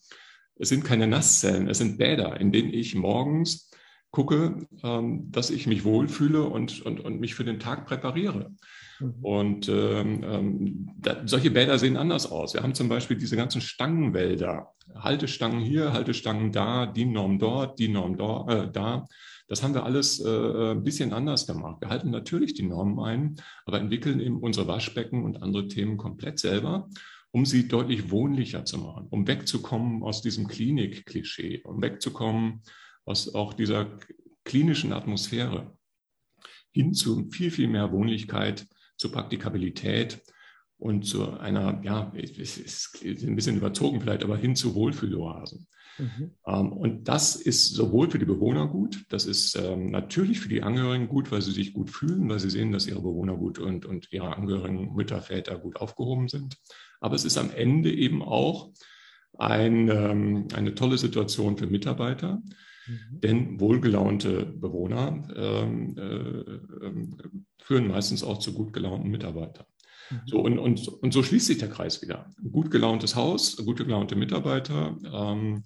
Es 0.55 0.69
sind 0.69 0.83
keine 0.83 1.07
Nasszellen, 1.07 1.69
es 1.69 1.77
sind 1.77 1.97
Bäder, 1.97 2.39
in 2.39 2.51
denen 2.51 2.73
ich 2.73 2.95
morgens 2.95 3.69
gucke, 4.11 4.67
ähm, 4.83 5.31
dass 5.31 5.51
ich 5.51 5.67
mich 5.67 5.85
wohlfühle 5.85 6.43
und, 6.43 6.81
und, 6.81 6.99
und 6.99 7.19
mich 7.19 7.35
für 7.35 7.45
den 7.45 7.59
Tag 7.59 7.85
präpariere. 7.85 8.53
Mhm. 8.99 9.15
Und 9.21 9.69
ähm, 9.69 10.23
ähm, 10.23 10.89
da, 10.97 11.21
solche 11.25 11.51
Bäder 11.51 11.77
sehen 11.79 11.97
anders 11.97 12.31
aus. 12.31 12.53
Wir 12.53 12.63
haben 12.63 12.75
zum 12.75 12.89
Beispiel 12.89 13.17
diese 13.17 13.35
ganzen 13.35 13.61
Stangenwälder. 13.61 14.73
Haltestangen 14.95 15.61
hier, 15.61 15.93
Haltestangen 15.93 16.51
da, 16.51 16.85
die 16.85 17.05
Norm 17.05 17.39
dort, 17.39 17.79
die 17.79 17.89
Norm 17.89 18.17
dort, 18.17 18.51
äh, 18.51 18.71
da. 18.71 19.07
Das 19.47 19.63
haben 19.63 19.73
wir 19.73 19.83
alles 19.83 20.19
äh, 20.19 20.71
ein 20.71 20.83
bisschen 20.83 21.11
anders 21.11 21.47
gemacht. 21.47 21.81
Wir 21.81 21.89
halten 21.89 22.11
natürlich 22.11 22.53
die 22.53 22.67
Normen 22.67 22.99
ein, 22.99 23.35
aber 23.65 23.79
entwickeln 23.79 24.19
eben 24.19 24.39
unsere 24.39 24.67
Waschbecken 24.67 25.23
und 25.23 25.41
andere 25.41 25.67
Themen 25.67 25.97
komplett 25.97 26.39
selber, 26.39 26.87
um 27.31 27.45
sie 27.45 27.67
deutlich 27.67 28.11
wohnlicher 28.11 28.65
zu 28.65 28.77
machen, 28.77 29.07
um 29.09 29.27
wegzukommen 29.27 30.03
aus 30.03 30.21
diesem 30.21 30.47
Klinik-Klischee, 30.47 31.63
um 31.63 31.81
wegzukommen 31.81 32.61
aus 33.05 33.33
auch 33.33 33.53
dieser 33.53 33.87
klinischen 34.43 34.93
Atmosphäre 34.93 35.75
hin 36.71 36.93
zu 36.93 37.29
viel, 37.31 37.51
viel 37.51 37.67
mehr 37.67 37.91
Wohnlichkeit, 37.91 38.67
zu 38.99 39.11
Praktikabilität 39.11 40.21
und 40.77 41.05
zu 41.05 41.39
einer, 41.39 41.81
ja, 41.83 42.11
es 42.15 42.57
ist 42.57 43.03
ein 43.03 43.35
bisschen 43.35 43.57
überzogen 43.57 44.01
vielleicht, 44.01 44.23
aber 44.23 44.37
hin 44.37 44.55
zu 44.55 44.75
Wohlfühloasen. 44.75 45.67
Mhm. 45.97 46.31
Ähm, 46.45 46.71
und 46.71 47.07
das 47.07 47.35
ist 47.35 47.73
sowohl 47.73 48.09
für 48.09 48.19
die 48.19 48.25
Bewohner 48.25 48.67
gut, 48.67 49.05
das 49.09 49.25
ist 49.25 49.55
ähm, 49.55 49.89
natürlich 49.89 50.39
für 50.39 50.49
die 50.49 50.61
Angehörigen 50.63 51.07
gut, 51.07 51.31
weil 51.31 51.41
sie 51.41 51.51
sich 51.51 51.73
gut 51.73 51.89
fühlen, 51.89 52.29
weil 52.29 52.39
sie 52.39 52.49
sehen, 52.49 52.71
dass 52.71 52.87
ihre 52.87 53.01
Bewohner 53.01 53.35
gut 53.35 53.59
und, 53.59 53.85
und 53.85 54.11
ihre 54.11 54.35
Angehörigen, 54.35 54.93
Mütter, 54.93 55.21
Väter 55.21 55.57
gut 55.57 55.77
aufgehoben 55.77 56.27
sind. 56.27 56.57
Aber 57.01 57.15
es 57.15 57.25
ist 57.25 57.37
am 57.37 57.51
Ende 57.51 57.93
eben 57.93 58.21
auch 58.21 58.71
ein, 59.37 59.89
ähm, 59.89 60.47
eine 60.53 60.75
tolle 60.75 60.97
Situation 60.97 61.57
für 61.57 61.67
Mitarbeiter, 61.67 62.41
mhm. 62.89 63.21
denn 63.21 63.59
wohlgelaunte 63.59 64.45
Bewohner 64.45 65.27
ähm, 65.35 65.95
äh, 65.97 66.01
äh, 66.05 66.93
führen 67.59 67.87
meistens 67.87 68.23
auch 68.23 68.39
zu 68.39 68.53
gut 68.53 68.73
gelaunten 68.73 69.09
Mitarbeitern. 69.09 69.65
So, 70.25 70.39
und, 70.39 70.57
und, 70.57 70.87
und 70.87 71.13
so 71.13 71.21
schließt 71.21 71.45
sich 71.45 71.59
der 71.59 71.69
Kreis 71.69 72.01
wieder. 72.01 72.31
Ein 72.43 72.51
gut 72.51 72.71
gelauntes 72.71 73.15
Haus, 73.15 73.57
gute 73.57 73.85
gelaunte 73.85 74.15
Mitarbeiter, 74.15 74.97
ähm, 75.03 75.63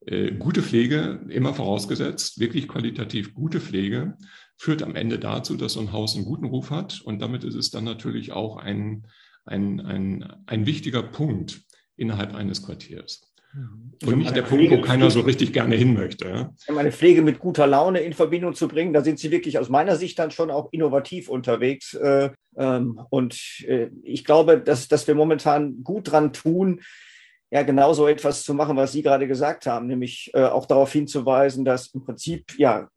äh, 0.00 0.32
gute 0.32 0.62
Pflege, 0.62 1.24
immer 1.28 1.54
vorausgesetzt, 1.54 2.40
wirklich 2.40 2.66
qualitativ 2.66 3.34
gute 3.34 3.60
Pflege, 3.60 4.16
führt 4.56 4.82
am 4.82 4.96
Ende 4.96 5.18
dazu, 5.18 5.56
dass 5.56 5.74
so 5.74 5.80
ein 5.80 5.92
Haus 5.92 6.16
einen 6.16 6.24
guten 6.24 6.46
Ruf 6.46 6.70
hat. 6.70 7.00
Und 7.02 7.20
damit 7.20 7.44
ist 7.44 7.54
es 7.54 7.70
dann 7.70 7.84
natürlich 7.84 8.32
auch 8.32 8.56
ein, 8.56 9.06
ein, 9.44 9.80
ein, 9.80 10.24
ein 10.46 10.66
wichtiger 10.66 11.02
Punkt 11.02 11.62
innerhalb 11.96 12.34
eines 12.34 12.62
Quartiers. 12.62 13.27
Mhm. 13.54 13.88
Und 14.06 14.18
nicht 14.18 14.36
der 14.36 14.42
Punkt, 14.42 14.70
wo 14.70 14.80
keiner 14.80 15.10
so 15.10 15.20
richtig 15.20 15.52
gerne 15.52 15.74
hin 15.74 15.94
möchte. 15.94 16.50
Um 16.68 16.78
eine 16.78 16.92
Pflege 16.92 17.22
mit 17.22 17.40
guter 17.40 17.66
Laune 17.66 18.00
in 18.00 18.12
Verbindung 18.12 18.54
zu 18.54 18.68
bringen, 18.68 18.92
da 18.92 19.02
sind 19.02 19.18
Sie 19.18 19.30
wirklich 19.30 19.58
aus 19.58 19.68
meiner 19.68 19.96
Sicht 19.96 20.18
dann 20.18 20.30
schon 20.30 20.50
auch 20.50 20.68
innovativ 20.70 21.28
unterwegs. 21.28 21.94
Äh, 21.94 22.30
ähm, 22.56 23.00
und 23.10 23.64
äh, 23.66 23.88
ich 24.02 24.24
glaube, 24.24 24.60
dass, 24.60 24.88
dass 24.88 25.06
wir 25.08 25.14
momentan 25.14 25.82
gut 25.82 26.12
dran 26.12 26.32
tun, 26.32 26.80
ja, 27.50 27.62
genau 27.62 27.94
so 27.94 28.06
etwas 28.06 28.44
zu 28.44 28.52
machen, 28.52 28.76
was 28.76 28.92
Sie 28.92 29.02
gerade 29.02 29.26
gesagt 29.26 29.66
haben, 29.66 29.86
nämlich 29.86 30.30
äh, 30.34 30.42
auch 30.42 30.66
darauf 30.66 30.92
hinzuweisen, 30.92 31.64
dass 31.64 31.88
im 31.94 32.04
Prinzip 32.04 32.58
ja 32.58 32.88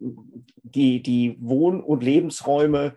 die, 0.63 1.01
die 1.01 1.38
Wohn- 1.39 1.81
und 1.81 2.03
Lebensräume 2.03 2.96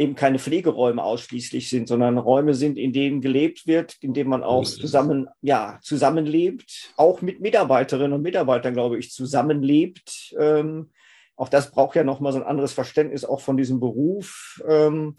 eben 0.00 0.14
keine 0.14 0.38
Pflegeräume 0.38 1.04
ausschließlich 1.04 1.68
sind, 1.68 1.86
sondern 1.86 2.16
Räume 2.16 2.54
sind, 2.54 2.78
in 2.78 2.94
denen 2.94 3.20
gelebt 3.20 3.66
wird, 3.66 3.96
in 4.00 4.14
denen 4.14 4.30
man 4.30 4.42
auch 4.42 4.64
zusammen, 4.64 5.28
ja, 5.42 5.78
zusammenlebt, 5.82 6.94
auch 6.96 7.20
mit 7.20 7.42
Mitarbeiterinnen 7.42 8.14
und 8.14 8.22
Mitarbeitern, 8.22 8.72
glaube 8.72 8.98
ich, 8.98 9.10
zusammenlebt. 9.10 10.34
Ähm, 10.40 10.90
auch 11.36 11.50
das 11.50 11.70
braucht 11.70 11.96
ja 11.96 12.02
nochmal 12.02 12.32
so 12.32 12.38
ein 12.38 12.46
anderes 12.46 12.72
Verständnis 12.72 13.26
auch 13.26 13.42
von 13.42 13.58
diesem 13.58 13.78
Beruf. 13.78 14.62
Ähm, 14.66 15.18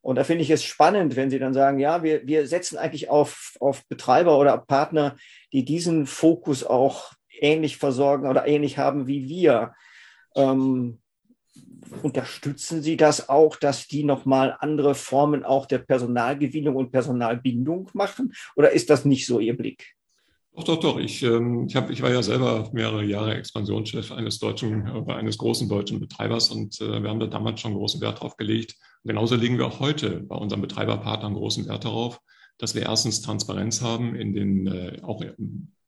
und 0.00 0.16
da 0.16 0.24
finde 0.24 0.44
ich 0.44 0.50
es 0.50 0.64
spannend, 0.64 1.14
wenn 1.14 1.28
Sie 1.28 1.38
dann 1.38 1.52
sagen, 1.52 1.78
ja, 1.78 2.02
wir, 2.02 2.26
wir 2.26 2.46
setzen 2.46 2.78
eigentlich 2.78 3.10
auf, 3.10 3.52
auf 3.60 3.86
Betreiber 3.86 4.38
oder 4.38 4.56
Partner, 4.56 5.16
die 5.52 5.66
diesen 5.66 6.06
Fokus 6.06 6.64
auch 6.64 7.12
ähnlich 7.38 7.76
versorgen 7.76 8.26
oder 8.26 8.48
ähnlich 8.48 8.78
haben 8.78 9.06
wie 9.06 9.28
wir. 9.28 9.74
Ähm, 10.34 11.01
unterstützen 12.02 12.82
Sie 12.82 12.96
das 12.96 13.28
auch, 13.28 13.56
dass 13.56 13.86
die 13.86 14.04
nochmal 14.04 14.56
andere 14.60 14.94
Formen 14.94 15.44
auch 15.44 15.66
der 15.66 15.78
Personalgewinnung 15.78 16.76
und 16.76 16.92
Personalbindung 16.92 17.90
machen? 17.94 18.32
Oder 18.56 18.72
ist 18.72 18.90
das 18.90 19.04
nicht 19.04 19.26
so 19.26 19.40
Ihr 19.40 19.56
Blick? 19.56 19.94
Doch, 20.54 20.64
doch, 20.64 20.80
doch. 20.80 20.98
Ich, 20.98 21.22
ähm, 21.22 21.66
ich, 21.66 21.76
hab, 21.76 21.90
ich 21.90 22.02
war 22.02 22.10
ja 22.10 22.22
selber 22.22 22.68
mehrere 22.72 23.04
Jahre 23.04 23.34
Expansionschef 23.34 24.12
eines 24.12 24.38
deutschen, 24.38 24.86
äh, 24.86 25.12
eines 25.12 25.38
großen 25.38 25.68
deutschen 25.68 25.98
Betreibers 25.98 26.50
und 26.50 26.78
äh, 26.80 27.02
wir 27.02 27.08
haben 27.08 27.20
da 27.20 27.26
damals 27.26 27.60
schon 27.60 27.74
großen 27.74 28.00
Wert 28.02 28.20
drauf 28.20 28.36
gelegt. 28.36 28.76
Und 29.02 29.08
genauso 29.08 29.34
legen 29.34 29.56
wir 29.56 29.66
auch 29.66 29.80
heute 29.80 30.20
bei 30.20 30.36
unseren 30.36 30.60
Betreiberpartnern 30.60 31.34
großen 31.34 31.66
Wert 31.66 31.86
darauf, 31.86 32.20
dass 32.58 32.74
wir 32.74 32.82
erstens 32.82 33.22
Transparenz 33.22 33.80
haben 33.80 34.14
in 34.14 34.34
den, 34.34 34.66
äh, 34.66 34.98
auch 35.02 35.22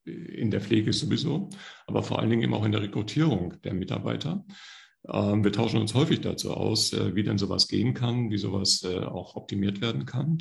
in 0.07 0.51
der 0.51 0.61
Pflege 0.61 0.93
sowieso, 0.93 1.51
aber 1.87 2.03
vor 2.03 2.19
allen 2.19 2.31
Dingen 2.31 2.43
eben 2.43 2.55
auch 2.55 2.65
in 2.65 2.73
der 2.73 2.83
Rekrutierung 2.83 3.55
der 3.65 3.75
Mitarbeiter. 3.75 4.45
Ähm, 5.11 5.45
wir 5.45 5.53
tauschen 5.53 5.81
uns 5.81 5.95
häufig 5.95 6.21
dazu 6.21 6.53
aus, 6.53 6.93
äh, 6.93 7.15
wie 7.15 7.23
denn 7.23 7.39
sowas 7.39 7.69
gehen 7.69 7.95
kann, 7.95 8.31
wie 8.31 8.39
sowas 8.39 8.83
äh, 8.85 9.01
auch 9.01 9.37
optimiert 9.37 9.81
werden 9.81 10.07
kann. 10.07 10.39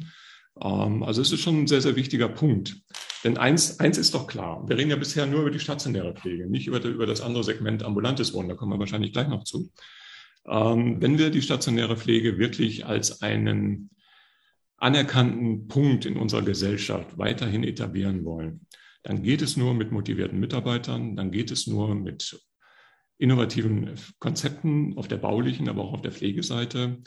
Ähm, 0.62 1.03
also 1.03 1.22
es 1.22 1.32
ist 1.32 1.41
schon 1.41 1.63
ein 1.63 1.67
sehr, 1.67 1.82
sehr 1.82 1.96
wichtiger 1.96 2.29
Punkt. 2.29 2.77
Denn 3.24 3.38
eins, 3.38 3.79
eins 3.79 3.98
ist 3.98 4.13
doch 4.13 4.27
klar, 4.27 4.67
wir 4.67 4.77
reden 4.77 4.89
ja 4.89 4.96
bisher 4.96 5.25
nur 5.25 5.41
über 5.41 5.51
die 5.51 5.60
stationäre 5.60 6.13
Pflege, 6.13 6.50
nicht 6.50 6.67
über, 6.67 6.84
über 6.84 7.05
das 7.05 7.22
andere 7.22 7.43
Segment 7.43 7.84
ambulantes 7.84 8.34
Wohnen, 8.34 8.50
da 8.50 8.55
kommen 8.55 8.74
wir 8.74 8.79
wahrscheinlich 8.79 9.13
gleich 9.13 9.27
noch 9.27 9.43
zu. 9.43 9.72
Ähm, 10.46 11.01
wenn 11.01 11.17
wir 11.17 11.29
die 11.29 11.41
stationäre 11.41 11.98
Pflege 11.98 12.38
wirklich 12.38 12.86
als 12.86 13.22
einen 13.22 13.89
anerkannten 14.77 15.70
Punkt 15.70 16.05
in 16.05 16.17
unserer 16.17 16.41
Gesellschaft 16.41 17.17
weiterhin 17.17 17.63
etablieren 17.63 18.25
wollen, 18.25 18.67
dann 19.03 19.24
geht 19.24 19.41
es 19.41 19.55
nur 19.58 19.74
mit 19.74 19.91
motivierten 19.91 20.39
Mitarbeitern, 20.39 21.15
dann 21.15 21.32
geht 21.32 21.51
es 21.51 21.67
nur 21.67 21.96
mit 21.96 22.41
innovativen 23.17 23.91
Konzepten 24.20 24.98
auf 24.98 25.08
der 25.08 25.17
baulichen, 25.17 25.70
aber 25.70 25.84
auch 25.84 25.93
auf 25.93 26.01
der 26.01 26.12
Pflegeseite. 26.12 26.98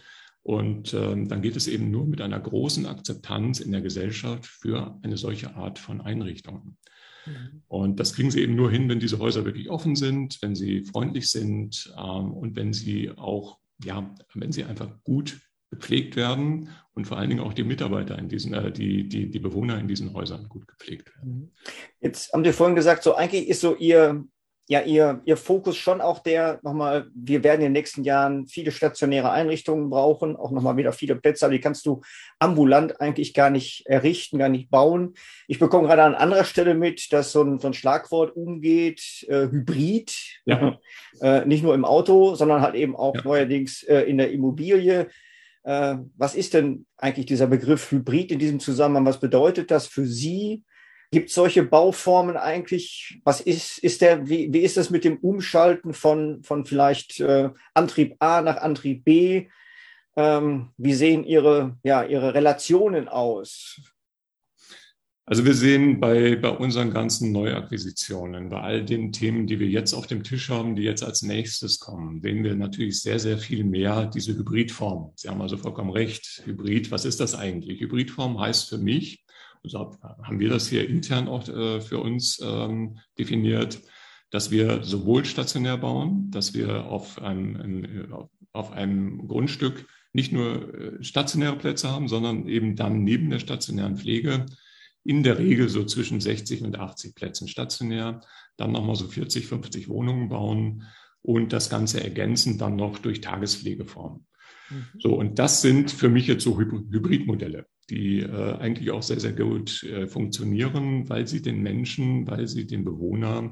Und 0.43 0.95
ähm, 0.95 1.29
dann 1.29 1.43
geht 1.43 1.57
es 1.57 1.67
eben 1.67 1.91
nur 1.91 2.07
mit 2.07 2.21
einer 2.21 2.39
großen 2.39 2.87
Akzeptanz 2.87 3.59
in 3.59 3.73
der 3.73 3.81
Gesellschaft 3.81 4.47
für 4.47 4.99
eine 5.03 5.17
solche 5.17 5.57
Art 5.57 5.79
von 5.79 6.01
Einrichtungen. 6.01 6.79
Mhm. 7.27 7.63
Und 7.67 8.01
das 8.01 8.15
kriegen 8.15 8.31
sie 8.31 8.43
eben 8.43 8.55
nur 8.55 8.71
hin, 8.71 8.89
wenn 8.89 9.01
diese 9.01 9.19
Häuser 9.19 9.45
wirklich 9.45 9.69
offen 9.69 9.97
sind, 9.97 10.39
wenn 10.43 10.55
sie 10.55 10.85
freundlich 10.85 11.29
sind 11.31 11.93
ähm, 11.99 12.33
und 12.33 12.55
wenn 12.55 12.73
sie 12.73 13.11
auch, 13.11 13.59
ja, 13.85 14.15
wenn 14.35 14.53
sie 14.53 14.65
einfach 14.65 14.89
gut 15.03 15.41
gepflegt 15.71 16.15
werden 16.17 16.71
und 16.95 17.07
vor 17.07 17.19
allen 17.19 17.29
Dingen 17.29 17.43
auch 17.43 17.53
die 17.53 17.65
Mitarbeiter 17.65 18.19
in 18.19 18.29
diesen, 18.29 18.55
äh, 18.55 18.71
die, 18.71 19.09
die, 19.09 19.29
die 19.31 19.39
Bewohner 19.39 19.79
in 19.79 19.89
diesen 19.89 20.15
Häusern 20.15 20.49
gut 20.49 20.69
gepflegt 20.69 21.15
werden. 21.17 21.41
Mhm. 21.41 21.51
Jetzt 22.01 22.33
haben 22.33 22.45
Sie 22.45 22.53
vorhin 22.53 22.77
gesagt, 22.77 23.03
so 23.03 23.15
eigentlich 23.15 23.49
ist 23.49 23.61
so 23.61 23.75
Ihr, 23.77 24.25
ja 24.69 24.81
ihr, 24.83 25.21
ihr 25.25 25.37
Fokus 25.37 25.77
schon 25.77 26.01
auch 26.01 26.19
der, 26.19 26.59
nochmal, 26.63 27.07
wir 27.15 27.45
werden 27.45 27.61
in 27.61 27.67
den 27.67 27.73
nächsten 27.73 28.03
Jahren 28.03 28.47
viele 28.49 28.73
stationäre 28.73 29.31
Einrichtungen 29.31 29.91
brauchen, 29.91 30.35
auch 30.37 30.51
nochmal 30.51 30.77
wieder 30.77 30.93
viele 30.93 31.15
Plätze, 31.15 31.47
aber 31.47 31.55
die 31.55 31.61
kannst 31.61 31.87
du 31.87 32.01
ambulant 32.41 33.01
eigentlich 33.01 33.33
gar 33.33 33.51
nicht 33.51 33.87
errichten, 33.87 34.39
gar 34.39 34.49
nicht 34.49 34.69
bauen. 34.69 35.15
Ich 35.47 35.61
bekomme 35.61 35.87
gerade 35.87 36.03
an 36.03 36.15
anderer 36.15 36.45
Stelle 36.45 36.75
mit, 36.75 37.13
dass 37.13 37.31
so 37.31 37.43
ein, 37.43 37.61
so 37.61 37.69
ein 37.69 37.75
Schlagwort 37.75 38.35
umgeht, 38.35 39.25
äh, 39.29 39.49
Hybrid, 39.49 40.15
ja. 40.47 40.79
äh, 41.21 41.45
nicht 41.45 41.63
nur 41.63 41.75
im 41.75 41.85
Auto, 41.85 42.35
sondern 42.35 42.63
halt 42.63 42.75
eben 42.75 42.97
auch 42.97 43.15
ja. 43.15 43.23
neuerdings 43.25 43.85
äh, 43.85 44.01
in 44.01 44.19
der 44.19 44.33
Immobilie. 44.33 45.09
Äh, 45.63 45.97
was 46.17 46.35
ist 46.35 46.55
denn 46.55 46.87
eigentlich 46.97 47.27
dieser 47.27 47.47
Begriff 47.47 47.93
Hybrid 47.93 48.33
in 48.33 48.41
diesem 48.41 48.59
Zusammenhang? 48.59 49.07
Was 49.07 49.21
bedeutet 49.21 49.71
das 49.71 49.87
für 49.87 50.07
Sie? 50.07 50.65
Gibt 51.11 51.29
es 51.29 51.35
solche 51.35 51.63
Bauformen 51.63 52.37
eigentlich? 52.37 53.21
Was 53.25 53.41
ist, 53.41 53.79
ist 53.79 54.01
der, 54.01 54.29
wie, 54.29 54.53
wie 54.53 54.61
ist 54.61 54.77
das 54.77 54.91
mit 54.91 55.05
dem 55.05 55.19
Umschalten 55.19 55.95
von, 55.95 56.43
von 56.43 56.65
vielleicht 56.65 57.21
äh, 57.21 57.51
Antrieb 57.75 58.17
A 58.19 58.43
nach 58.43 58.57
Antrieb 58.57 59.05
B? 59.05 59.49
Ähm, 60.17 60.71
wie 60.77 60.95
sehen 60.95 61.25
Ihre, 61.25 61.79
ja, 61.85 62.03
Ihre 62.05 62.35
Relationen 62.35 63.09
aus? 63.09 63.81
Also 65.29 65.45
wir 65.45 65.55
sehen 65.55 65.99
bei, 65.99 66.37
bei 66.37 66.51
unseren 66.51 66.93
ganzen 66.93 67.33
Neuakquisitionen, 67.33 68.49
bei 68.49 68.61
all 68.61 68.85
den 68.85 69.11
Themen, 69.11 69.49
die 69.49 69.59
wir 69.59 69.67
jetzt 69.67 69.93
auf 69.93 70.07
dem 70.07 70.23
Tisch 70.23 70.51
haben, 70.51 70.77
die 70.77 70.85
jetzt 70.85 71.03
als 71.03 71.23
nächstes 71.23 71.81
kommen, 71.81 72.21
sehen 72.23 72.45
wir 72.45 72.55
natürlich 72.55 73.03
sehr, 73.03 73.19
sehr 73.19 73.37
viel 73.37 73.65
mehr 73.65 74.07
diese 74.07 74.37
Hybridform. 74.37 75.13
Sie 75.17 75.29
haben 75.29 75.43
also 75.43 75.57
vollkommen 75.57 75.91
recht. 75.91 76.43
Hybrid, 76.45 76.93
was 76.93 77.05
ist 77.05 77.19
das 77.19 77.35
eigentlich? 77.35 77.81
Hybridform 77.81 78.39
heißt 78.39 78.69
für 78.69 78.79
mich, 78.79 79.25
so 79.69 79.97
haben 80.23 80.41
wir 80.41 80.49
das 80.49 80.69
hier 80.69 80.89
intern 80.89 81.29
auch 81.29 81.49
äh, 81.49 81.81
für 81.81 81.99
uns 81.99 82.41
ähm, 82.43 82.99
definiert, 83.19 83.81
dass 84.31 84.51
wir 84.51 84.83
sowohl 84.83 85.25
stationär 85.25 85.77
bauen, 85.79 86.31
dass 86.31 86.55
wir 86.55 86.87
auf 86.87 87.23
einem, 87.23 88.29
auf 88.53 88.73
einem 88.73 89.29
Grundstück 89.29 89.87
nicht 90.13 90.33
nur 90.33 90.75
äh, 90.75 91.05
stationäre 91.05 91.57
Plätze 91.57 91.91
haben, 91.91 92.09
sondern 92.09 92.49
eben 92.49 92.75
dann 92.75 93.05
neben 93.05 93.31
der 93.31 93.39
stationären 93.39 93.97
Pflege 93.97 94.47
in 95.05 95.23
der 95.23 95.39
Regel 95.39 95.69
so 95.69 95.85
zwischen 95.85 96.21
60 96.21 96.63
und 96.63 96.79
80 96.79 97.15
Plätzen 97.15 97.47
stationär, 97.47 98.21
dann 98.57 98.73
nochmal 98.73 98.97
so 98.97 99.07
40, 99.07 99.47
50 99.47 99.89
Wohnungen 99.89 100.29
bauen 100.29 100.85
und 101.23 101.53
das 101.53 101.71
Ganze 101.71 102.03
ergänzen 102.03 102.59
dann 102.59 102.77
noch 102.77 102.99
durch 102.99 103.21
Tagespflegeformen. 103.21 104.27
Mhm. 104.71 104.87
So, 104.99 105.15
und 105.15 105.39
das 105.39 105.63
sind 105.63 105.91
für 105.91 106.09
mich 106.09 106.27
jetzt 106.27 106.43
so 106.43 106.59
Hybridmodelle 106.59 107.67
die 107.91 108.21
äh, 108.21 108.57
eigentlich 108.59 108.91
auch 108.91 109.03
sehr, 109.03 109.21
sehr 109.21 109.33
gut 109.33 109.83
äh, 109.85 110.07
funktionieren, 110.07 111.09
weil 111.09 111.27
sie 111.27 111.43
den 111.43 111.63
Menschen, 111.63 112.27
weil 112.27 112.49
sie 112.49 112.67
den 112.67 112.85
Bewohner 112.85 113.51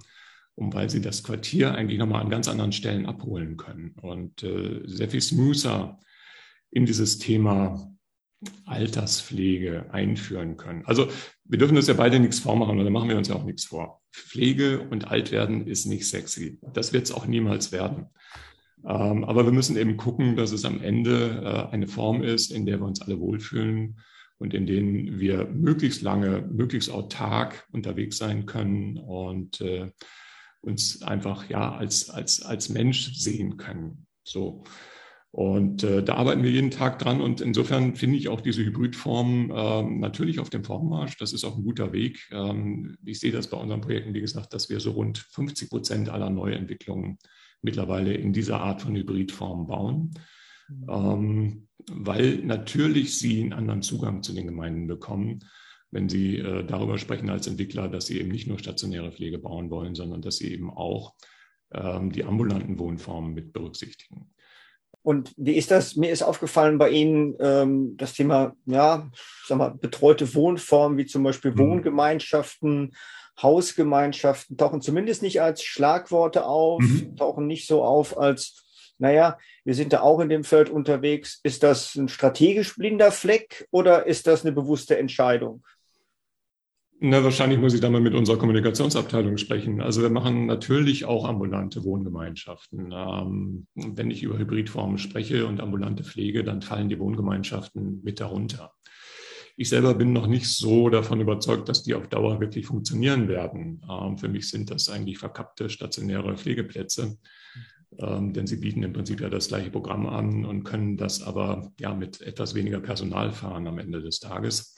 und 0.56 0.74
weil 0.74 0.90
sie 0.90 1.00
das 1.00 1.22
Quartier 1.22 1.74
eigentlich 1.74 1.98
nochmal 1.98 2.22
an 2.22 2.30
ganz 2.30 2.48
anderen 2.48 2.72
Stellen 2.72 3.06
abholen 3.06 3.56
können 3.56 3.94
und 4.00 4.42
äh, 4.42 4.82
sehr 4.84 5.08
viel 5.08 5.20
smoother 5.20 5.98
in 6.70 6.86
dieses 6.86 7.18
Thema 7.18 7.90
Alterspflege 8.66 9.92
einführen 9.92 10.56
können. 10.56 10.84
Also 10.84 11.08
wir 11.44 11.58
dürfen 11.58 11.76
uns 11.76 11.86
ja 11.86 11.94
beide 11.94 12.18
nichts 12.18 12.40
vormachen 12.40 12.78
oder 12.78 12.90
machen 12.90 13.08
wir 13.08 13.16
uns 13.16 13.28
ja 13.28 13.36
auch 13.36 13.44
nichts 13.44 13.64
vor. 13.64 14.02
Pflege 14.12 14.80
und 14.80 15.08
Altwerden 15.08 15.66
ist 15.66 15.86
nicht 15.86 16.06
sexy. 16.06 16.58
Das 16.72 16.92
wird 16.92 17.04
es 17.04 17.12
auch 17.12 17.26
niemals 17.26 17.72
werden. 17.72 18.06
Ähm, 18.86 19.24
aber 19.24 19.44
wir 19.46 19.52
müssen 19.52 19.76
eben 19.76 19.96
gucken, 19.96 20.36
dass 20.36 20.52
es 20.52 20.64
am 20.64 20.82
Ende 20.82 21.42
äh, 21.42 21.72
eine 21.72 21.88
Form 21.88 22.22
ist, 22.22 22.52
in 22.52 22.66
der 22.66 22.80
wir 22.80 22.86
uns 22.86 23.00
alle 23.00 23.18
wohlfühlen 23.18 23.98
und 24.44 24.52
in 24.52 24.66
denen 24.66 25.18
wir 25.18 25.46
möglichst 25.46 26.02
lange, 26.02 26.42
möglichst 26.42 26.90
autark 26.90 27.66
unterwegs 27.72 28.18
sein 28.18 28.44
können 28.44 28.98
und 28.98 29.62
äh, 29.62 29.90
uns 30.60 31.02
einfach 31.02 31.48
ja 31.48 31.74
als, 31.74 32.10
als, 32.10 32.42
als 32.42 32.68
Mensch 32.68 33.14
sehen 33.14 33.56
können. 33.56 34.06
So. 34.22 34.64
Und 35.30 35.82
äh, 35.82 36.02
da 36.02 36.16
arbeiten 36.16 36.42
wir 36.42 36.50
jeden 36.50 36.70
Tag 36.70 36.98
dran. 36.98 37.22
Und 37.22 37.40
insofern 37.40 37.96
finde 37.96 38.18
ich 38.18 38.28
auch 38.28 38.42
diese 38.42 38.62
Hybridform 38.62 39.50
ähm, 39.56 40.00
natürlich 40.00 40.38
auf 40.40 40.50
dem 40.50 40.62
Vormarsch. 40.62 41.16
Das 41.16 41.32
ist 41.32 41.44
auch 41.44 41.56
ein 41.56 41.64
guter 41.64 41.94
Weg. 41.94 42.28
Ähm, 42.30 42.98
ich 43.02 43.18
sehe 43.18 43.32
das 43.32 43.48
bei 43.48 43.56
unseren 43.56 43.80
Projekten, 43.80 44.12
wie 44.12 44.20
gesagt, 44.20 44.52
dass 44.52 44.68
wir 44.68 44.78
so 44.78 44.90
rund 44.90 45.16
50 45.16 45.70
Prozent 45.70 46.08
aller 46.10 46.28
Neuentwicklungen 46.28 47.18
mittlerweile 47.62 48.12
in 48.12 48.34
dieser 48.34 48.60
Art 48.60 48.82
von 48.82 48.94
Hybridform 48.94 49.66
bauen. 49.66 50.10
Mhm. 50.68 50.86
Ähm, 50.90 51.63
weil 51.90 52.38
natürlich 52.38 53.18
sie 53.18 53.42
einen 53.42 53.52
anderen 53.52 53.82
Zugang 53.82 54.22
zu 54.22 54.32
den 54.32 54.46
Gemeinden 54.46 54.86
bekommen, 54.86 55.44
wenn 55.90 56.08
sie 56.08 56.38
äh, 56.38 56.64
darüber 56.64 56.98
sprechen 56.98 57.30
als 57.30 57.46
Entwickler, 57.46 57.88
dass 57.88 58.06
sie 58.06 58.18
eben 58.20 58.30
nicht 58.30 58.48
nur 58.48 58.58
stationäre 58.58 59.12
Pflege 59.12 59.38
bauen 59.38 59.70
wollen, 59.70 59.94
sondern 59.94 60.22
dass 60.22 60.36
sie 60.36 60.52
eben 60.52 60.70
auch 60.70 61.14
ähm, 61.72 62.10
die 62.10 62.24
ambulanten 62.24 62.78
Wohnformen 62.78 63.34
mit 63.34 63.52
berücksichtigen. 63.52 64.30
Und 65.02 65.34
wie 65.36 65.52
ist 65.52 65.70
das? 65.70 65.96
Mir 65.96 66.10
ist 66.10 66.22
aufgefallen 66.22 66.78
bei 66.78 66.88
Ihnen 66.88 67.36
ähm, 67.38 67.94
das 67.98 68.14
Thema, 68.14 68.56
ja, 68.64 69.10
sag 69.46 69.58
mal, 69.58 69.74
betreute 69.74 70.34
Wohnformen, 70.34 70.96
wie 70.96 71.04
zum 71.04 71.22
Beispiel 71.22 71.50
mhm. 71.50 71.58
Wohngemeinschaften, 71.58 72.96
Hausgemeinschaften, 73.40 74.56
tauchen 74.56 74.80
zumindest 74.80 75.22
nicht 75.22 75.42
als 75.42 75.62
Schlagworte 75.62 76.46
auf, 76.46 76.82
mhm. 76.82 77.16
tauchen 77.16 77.46
nicht 77.46 77.66
so 77.66 77.84
auf 77.84 78.16
als, 78.16 78.63
naja, 79.04 79.36
wir 79.64 79.74
sind 79.74 79.92
da 79.92 80.00
auch 80.00 80.18
in 80.20 80.30
dem 80.30 80.44
Feld 80.44 80.70
unterwegs. 80.70 81.38
Ist 81.42 81.62
das 81.62 81.94
ein 81.94 82.08
strategisch 82.08 82.74
blinder 82.74 83.12
Fleck 83.12 83.68
oder 83.70 84.06
ist 84.06 84.26
das 84.26 84.44
eine 84.44 84.52
bewusste 84.52 84.96
Entscheidung? 84.96 85.62
Na, 87.00 87.22
wahrscheinlich 87.22 87.58
muss 87.58 87.74
ich 87.74 87.82
da 87.82 87.90
mal 87.90 88.00
mit 88.00 88.14
unserer 88.14 88.38
Kommunikationsabteilung 88.38 89.36
sprechen. 89.36 89.82
Also 89.82 90.00
wir 90.00 90.08
machen 90.08 90.46
natürlich 90.46 91.04
auch 91.04 91.26
ambulante 91.26 91.84
Wohngemeinschaften. 91.84 92.94
Ähm, 92.96 93.66
wenn 93.74 94.10
ich 94.10 94.22
über 94.22 94.38
Hybridformen 94.38 94.96
spreche 94.96 95.46
und 95.46 95.60
ambulante 95.60 96.02
Pflege, 96.02 96.42
dann 96.42 96.62
fallen 96.62 96.88
die 96.88 96.98
Wohngemeinschaften 96.98 98.00
mit 98.02 98.20
darunter. 98.20 98.72
Ich 99.56 99.68
selber 99.68 99.92
bin 99.92 100.14
noch 100.14 100.26
nicht 100.26 100.48
so 100.48 100.88
davon 100.88 101.20
überzeugt, 101.20 101.68
dass 101.68 101.82
die 101.82 101.94
auf 101.94 102.08
Dauer 102.08 102.40
wirklich 102.40 102.64
funktionieren 102.64 103.28
werden. 103.28 103.82
Ähm, 103.86 104.16
für 104.16 104.28
mich 104.28 104.48
sind 104.48 104.70
das 104.70 104.88
eigentlich 104.88 105.18
verkappte 105.18 105.68
stationäre 105.68 106.38
Pflegeplätze, 106.38 107.18
ähm, 107.98 108.32
denn 108.32 108.46
sie 108.46 108.56
bieten 108.56 108.82
im 108.82 108.92
Prinzip 108.92 109.20
ja 109.20 109.28
das 109.28 109.48
gleiche 109.48 109.70
Programm 109.70 110.06
an 110.06 110.44
und 110.44 110.64
können 110.64 110.96
das 110.96 111.22
aber 111.22 111.72
ja 111.78 111.94
mit 111.94 112.20
etwas 112.20 112.54
weniger 112.54 112.80
Personal 112.80 113.32
fahren 113.32 113.66
am 113.66 113.78
Ende 113.78 114.02
des 114.02 114.20
Tages. 114.20 114.76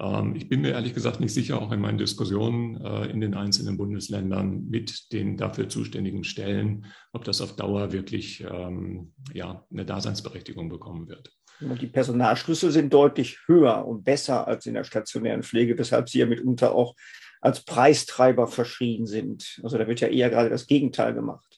Ähm, 0.00 0.34
ich 0.34 0.48
bin 0.48 0.62
mir 0.62 0.70
ehrlich 0.70 0.94
gesagt 0.94 1.20
nicht 1.20 1.34
sicher, 1.34 1.60
auch 1.60 1.72
in 1.72 1.80
meinen 1.80 1.98
Diskussionen 1.98 2.80
äh, 2.80 3.06
in 3.06 3.20
den 3.20 3.34
einzelnen 3.34 3.76
Bundesländern 3.76 4.68
mit 4.68 5.12
den 5.12 5.36
dafür 5.36 5.68
zuständigen 5.68 6.24
Stellen, 6.24 6.86
ob 7.12 7.24
das 7.24 7.40
auf 7.40 7.56
Dauer 7.56 7.92
wirklich 7.92 8.44
ähm, 8.48 9.12
ja, 9.32 9.66
eine 9.70 9.84
Daseinsberechtigung 9.84 10.68
bekommen 10.68 11.08
wird. 11.08 11.32
Die 11.60 11.86
Personalschlüssel 11.86 12.72
sind 12.72 12.92
deutlich 12.92 13.38
höher 13.46 13.86
und 13.86 14.02
besser 14.02 14.48
als 14.48 14.66
in 14.66 14.74
der 14.74 14.82
stationären 14.82 15.44
Pflege, 15.44 15.78
weshalb 15.78 16.08
sie 16.08 16.18
ja 16.18 16.26
mitunter 16.26 16.74
auch 16.74 16.96
als 17.40 17.64
Preistreiber 17.64 18.46
verschrien 18.46 19.06
sind. 19.06 19.60
Also 19.62 19.78
da 19.78 19.86
wird 19.86 20.00
ja 20.00 20.08
eher 20.08 20.30
gerade 20.30 20.48
das 20.48 20.66
Gegenteil 20.66 21.14
gemacht. 21.14 21.51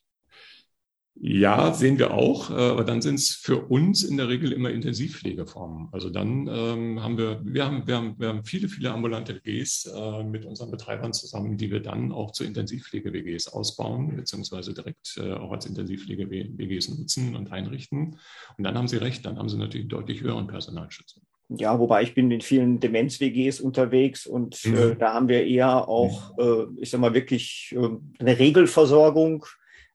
Ja, 1.17 1.73
sehen 1.73 1.99
wir 1.99 2.13
auch, 2.13 2.51
äh, 2.51 2.55
aber 2.55 2.83
dann 2.83 3.01
sind 3.01 3.15
es 3.15 3.31
für 3.31 3.67
uns 3.67 4.03
in 4.03 4.17
der 4.17 4.29
Regel 4.29 4.53
immer 4.53 4.71
Intensivpflegeformen. 4.71 5.89
Also 5.93 6.11
dann 6.11 6.49
ähm, 6.49 7.03
haben 7.03 7.17
wir, 7.17 7.41
wir 7.45 7.65
haben, 7.65 7.87
wir 7.87 7.97
haben, 7.97 8.15
wir 8.19 8.29
haben 8.29 8.45
viele, 8.45 8.69
viele 8.69 8.91
ambulante 8.91 9.37
WGs 9.37 9.93
äh, 9.95 10.25
mit 10.25 10.45
unseren 10.45 10.73
Betreibern 10.73 11.13
zusammen, 11.13 11.57
die 11.57 11.71
wir 11.71 11.81
dann 11.81 12.11
auch 12.11 12.33
zu 12.33 12.43
Intensivpflege-WGs 12.43 13.47
ausbauen, 13.49 14.17
beziehungsweise 14.17 14.75
direkt 14.75 15.17
äh, 15.17 15.33
auch 15.35 15.53
als 15.53 15.67
Intensivpflege-WGs 15.67 16.89
nutzen 16.99 17.37
und 17.37 17.53
einrichten. 17.53 18.19
Und 18.59 18.65
dann 18.65 18.77
haben 18.77 18.89
Sie 18.89 18.97
recht, 18.97 19.25
dann 19.25 19.39
haben 19.39 19.49
Sie 19.49 19.57
natürlich 19.57 19.87
deutlich 19.87 20.21
höheren 20.21 20.49
Personalschutz. 20.49 21.21
Ja, 21.49 21.79
wobei 21.79 22.03
ich 22.03 22.15
bin 22.15 22.31
in 22.33 22.41
vielen 22.41 22.81
Demenz-WGs 22.81 23.61
unterwegs 23.61 24.27
und 24.27 24.65
mhm. 24.65 24.75
äh, 24.75 24.97
da 24.97 25.15
haben 25.15 25.29
wir 25.29 25.47
eher 25.47 25.89
auch, 25.89 26.37
mhm. 26.37 26.75
äh, 26.79 26.83
ich 26.83 26.91
sag 26.91 27.01
mal, 27.01 27.15
wirklich 27.15 27.73
eine 28.19 28.39
Regelversorgung 28.39 29.47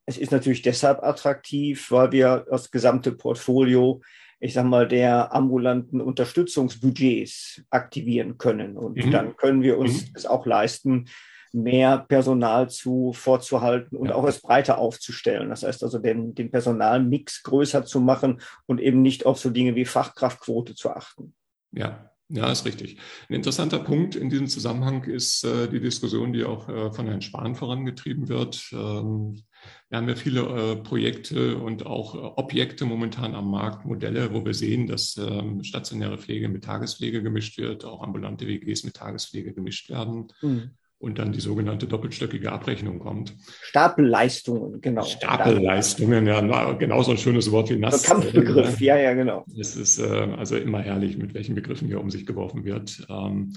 es 0.09 0.17
ist 0.17 0.31
natürlich 0.31 0.63
deshalb 0.63 1.03
attraktiv, 1.03 1.91
weil 1.91 2.11
wir 2.11 2.47
das 2.49 2.71
gesamte 2.71 3.11
Portfolio, 3.11 4.01
ich 4.39 4.55
sag 4.55 4.65
mal, 4.65 4.87
der 4.87 5.35
ambulanten 5.35 6.01
Unterstützungsbudgets 6.01 7.61
aktivieren 7.69 8.39
können. 8.39 8.75
Und 8.75 8.97
mhm. 8.97 9.11
dann 9.11 9.37
können 9.37 9.61
wir 9.61 9.77
uns 9.77 10.07
mhm. 10.07 10.13
es 10.15 10.25
auch 10.25 10.47
leisten, 10.47 11.05
mehr 11.53 11.99
Personal 11.99 12.69
zu 12.69 13.13
vorzuhalten 13.13 13.97
und 13.97 14.09
ja. 14.09 14.15
auch 14.15 14.23
es 14.27 14.41
breiter 14.41 14.79
aufzustellen. 14.79 15.49
Das 15.49 15.61
heißt 15.61 15.83
also, 15.83 15.99
den, 15.99 16.33
den 16.33 16.49
Personalmix 16.49 17.43
größer 17.43 17.85
zu 17.85 17.99
machen 17.99 18.41
und 18.65 18.81
eben 18.81 19.03
nicht 19.03 19.27
auf 19.27 19.37
so 19.37 19.51
Dinge 19.51 19.75
wie 19.75 19.85
Fachkraftquote 19.85 20.73
zu 20.73 20.89
achten. 20.89 21.35
Ja, 21.71 22.09
ja, 22.29 22.51
ist 22.51 22.65
richtig. 22.65 22.97
Ein 23.27 23.35
interessanter 23.35 23.79
Punkt 23.79 24.15
in 24.15 24.29
diesem 24.29 24.47
Zusammenhang 24.47 25.03
ist 25.03 25.43
äh, 25.43 25.67
die 25.67 25.79
Diskussion, 25.79 26.31
die 26.31 26.43
auch 26.43 26.69
äh, 26.69 26.91
von 26.91 27.07
Herrn 27.07 27.23
Spahn 27.23 27.55
vorangetrieben 27.55 28.29
wird. 28.29 28.69
Ähm, 28.71 29.41
wir 29.89 29.97
haben 29.97 30.07
ja 30.07 30.15
viele 30.15 30.41
äh, 30.41 30.75
Projekte 30.75 31.57
und 31.57 31.87
auch 31.87 32.13
äh, 32.13 32.17
Objekte 32.19 32.85
momentan 32.85 33.33
am 33.33 33.49
Markt, 33.49 33.85
Modelle, 33.85 34.31
wo 34.31 34.45
wir 34.45 34.53
sehen, 34.53 34.85
dass 34.85 35.17
ähm, 35.17 35.63
stationäre 35.63 36.19
Pflege 36.19 36.49
mit 36.49 36.63
Tagespflege 36.63 37.23
gemischt 37.23 37.57
wird, 37.57 37.83
auch 37.83 38.03
ambulante 38.03 38.45
WGs 38.47 38.83
mit 38.83 38.93
Tagespflege 38.93 39.53
gemischt 39.53 39.89
werden. 39.89 40.27
Mhm 40.41 40.71
und 40.99 41.17
dann 41.17 41.31
die 41.31 41.39
sogenannte 41.39 41.87
doppelstöckige 41.87 42.51
Abrechnung 42.51 42.99
kommt. 42.99 43.33
Stapelleistungen, 43.61 44.81
genau. 44.81 45.03
Stapelleistungen, 45.03 46.27
ja, 46.27 46.73
genau 46.73 47.01
so 47.03 47.11
ein 47.11 47.17
schönes 47.17 47.51
Wort 47.51 47.69
wie 47.69 47.77
nass. 47.77 48.03
Kampfbegriff, 48.03 48.79
ja, 48.81 48.97
ja, 48.97 49.13
genau. 49.13 49.45
Es 49.57 49.77
ist 49.77 49.99
äh, 49.99 50.27
also 50.37 50.57
immer 50.57 50.81
herrlich, 50.81 51.17
mit 51.17 51.33
welchen 51.33 51.55
Begriffen 51.55 51.87
hier 51.87 52.01
um 52.01 52.09
sich 52.09 52.25
geworfen 52.25 52.65
wird. 52.65 53.07
Ähm, 53.09 53.53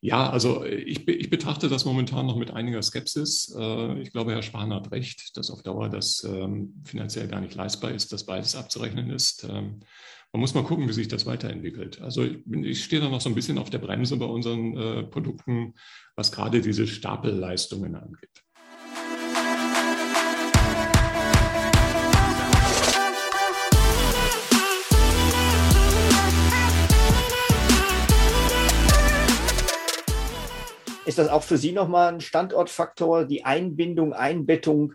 ja, 0.00 0.30
also 0.30 0.64
ich, 0.64 1.08
ich, 1.08 1.30
betrachte 1.30 1.68
das 1.68 1.84
momentan 1.84 2.26
noch 2.26 2.36
mit 2.36 2.52
einiger 2.52 2.82
Skepsis. 2.82 3.56
Äh, 3.58 4.00
ich 4.00 4.12
glaube, 4.12 4.32
Herr 4.32 4.42
Spahn 4.42 4.72
hat 4.72 4.92
recht, 4.92 5.36
dass 5.36 5.50
auf 5.50 5.62
Dauer 5.62 5.88
das 5.88 6.22
ähm, 6.24 6.74
finanziell 6.84 7.26
gar 7.26 7.40
nicht 7.40 7.54
leistbar 7.54 7.90
ist, 7.90 8.12
dass 8.12 8.26
beides 8.26 8.54
abzurechnen 8.54 9.10
ist. 9.10 9.48
Man 10.34 10.40
muss 10.40 10.52
mal 10.52 10.64
gucken, 10.64 10.88
wie 10.88 10.92
sich 10.92 11.06
das 11.06 11.26
weiterentwickelt. 11.26 12.02
Also 12.02 12.24
ich, 12.24 12.38
ich 12.44 12.82
stehe 12.82 13.00
da 13.00 13.08
noch 13.08 13.20
so 13.20 13.28
ein 13.28 13.36
bisschen 13.36 13.56
auf 13.56 13.70
der 13.70 13.78
Bremse 13.78 14.16
bei 14.16 14.24
unseren 14.24 14.76
äh, 14.76 15.02
Produkten, 15.04 15.74
was 16.16 16.32
gerade 16.32 16.60
diese 16.60 16.88
Stapelleistungen 16.88 17.94
angeht. 17.94 18.42
Ist 31.06 31.18
das 31.18 31.28
auch 31.28 31.44
für 31.44 31.58
Sie 31.58 31.70
nochmal 31.70 32.12
ein 32.12 32.20
Standortfaktor, 32.20 33.24
die 33.24 33.44
Einbindung, 33.44 34.12
Einbettung 34.12 34.94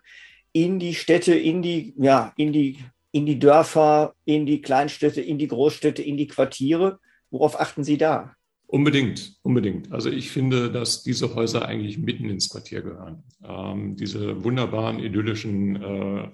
in 0.51 0.79
die 0.79 0.95
Städte, 0.95 1.33
in 1.33 1.61
die, 1.61 1.93
ja, 1.97 2.33
in 2.35 2.51
die 2.51 2.83
in 3.11 3.25
die 3.25 3.39
Dörfer, 3.39 4.13
in 4.25 4.45
die 4.45 4.61
Kleinstädte, 4.61 5.21
in 5.21 5.37
die 5.37 5.47
Großstädte, 5.47 6.01
in 6.01 6.17
die 6.17 6.27
Quartiere. 6.27 6.99
Worauf 7.31 7.59
achten 7.59 7.83
Sie 7.83 7.97
da? 7.97 8.35
Unbedingt, 8.67 9.33
unbedingt. 9.41 9.91
Also 9.91 10.11
ich 10.11 10.29
finde, 10.29 10.71
dass 10.71 11.01
diese 11.01 11.33
Häuser 11.33 11.65
eigentlich 11.65 11.97
mitten 11.97 12.29
ins 12.29 12.49
Quartier 12.49 12.83
gehören. 12.83 13.23
Ähm, 13.43 13.95
diese 13.95 14.43
wunderbaren 14.43 14.99
idyllischen 14.99 15.75
äh, 15.75 15.85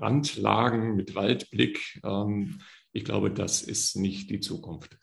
Randlagen 0.02 0.96
mit 0.98 1.16
Waldblick, 1.16 2.02
ähm, 2.04 2.60
ich 2.92 3.06
glaube, 3.06 3.32
das 3.32 3.62
ist 3.62 3.96
nicht 3.96 4.30
die 4.30 4.40
Zukunft. 4.42 4.98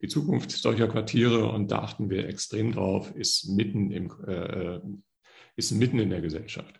Die 0.00 0.08
Zukunft 0.08 0.50
solcher 0.50 0.88
Quartiere, 0.88 1.50
und 1.50 1.70
da 1.70 1.80
achten 1.80 2.08
wir 2.08 2.26
extrem 2.26 2.72
drauf, 2.72 3.14
ist 3.14 3.48
mitten, 3.48 3.90
im, 3.90 4.10
äh, 4.26 4.32
äh 4.76 4.80
ist 5.56 5.72
mitten 5.72 5.98
in 5.98 6.10
der 6.10 6.20
Gesellschaft. 6.20 6.78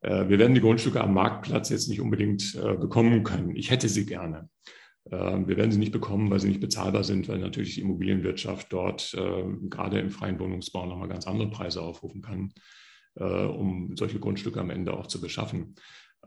Äh, 0.00 0.28
wir 0.28 0.38
werden 0.38 0.54
die 0.54 0.60
Grundstücke 0.60 1.00
am 1.00 1.14
Marktplatz 1.14 1.68
jetzt 1.70 1.88
nicht 1.88 2.00
unbedingt 2.00 2.54
äh, 2.54 2.74
bekommen 2.74 3.22
können. 3.22 3.56
Ich 3.56 3.70
hätte 3.70 3.88
sie 3.88 4.06
gerne. 4.06 4.48
Ähm, 5.10 5.48
wir 5.48 5.56
werden 5.56 5.72
sie 5.72 5.78
nicht 5.78 5.92
bekommen, 5.92 6.30
weil 6.30 6.40
sie 6.40 6.48
nicht 6.48 6.60
bezahlbar 6.60 7.04
sind, 7.04 7.28
weil 7.28 7.38
natürlich 7.38 7.74
die 7.74 7.82
Immobilienwirtschaft 7.82 8.72
dort 8.72 9.14
äh, 9.14 9.44
gerade 9.68 9.98
im 9.98 10.10
freien 10.10 10.38
Wohnungsbau 10.38 10.86
nochmal 10.86 11.08
ganz 11.08 11.26
andere 11.26 11.50
Preise 11.50 11.82
aufrufen 11.82 12.22
kann. 12.22 12.52
um 13.14 13.96
solche 13.96 14.20
Grundstücke 14.20 14.60
am 14.60 14.70
Ende 14.70 14.92
auch 14.94 15.08
zu 15.08 15.20
beschaffen. 15.20 15.74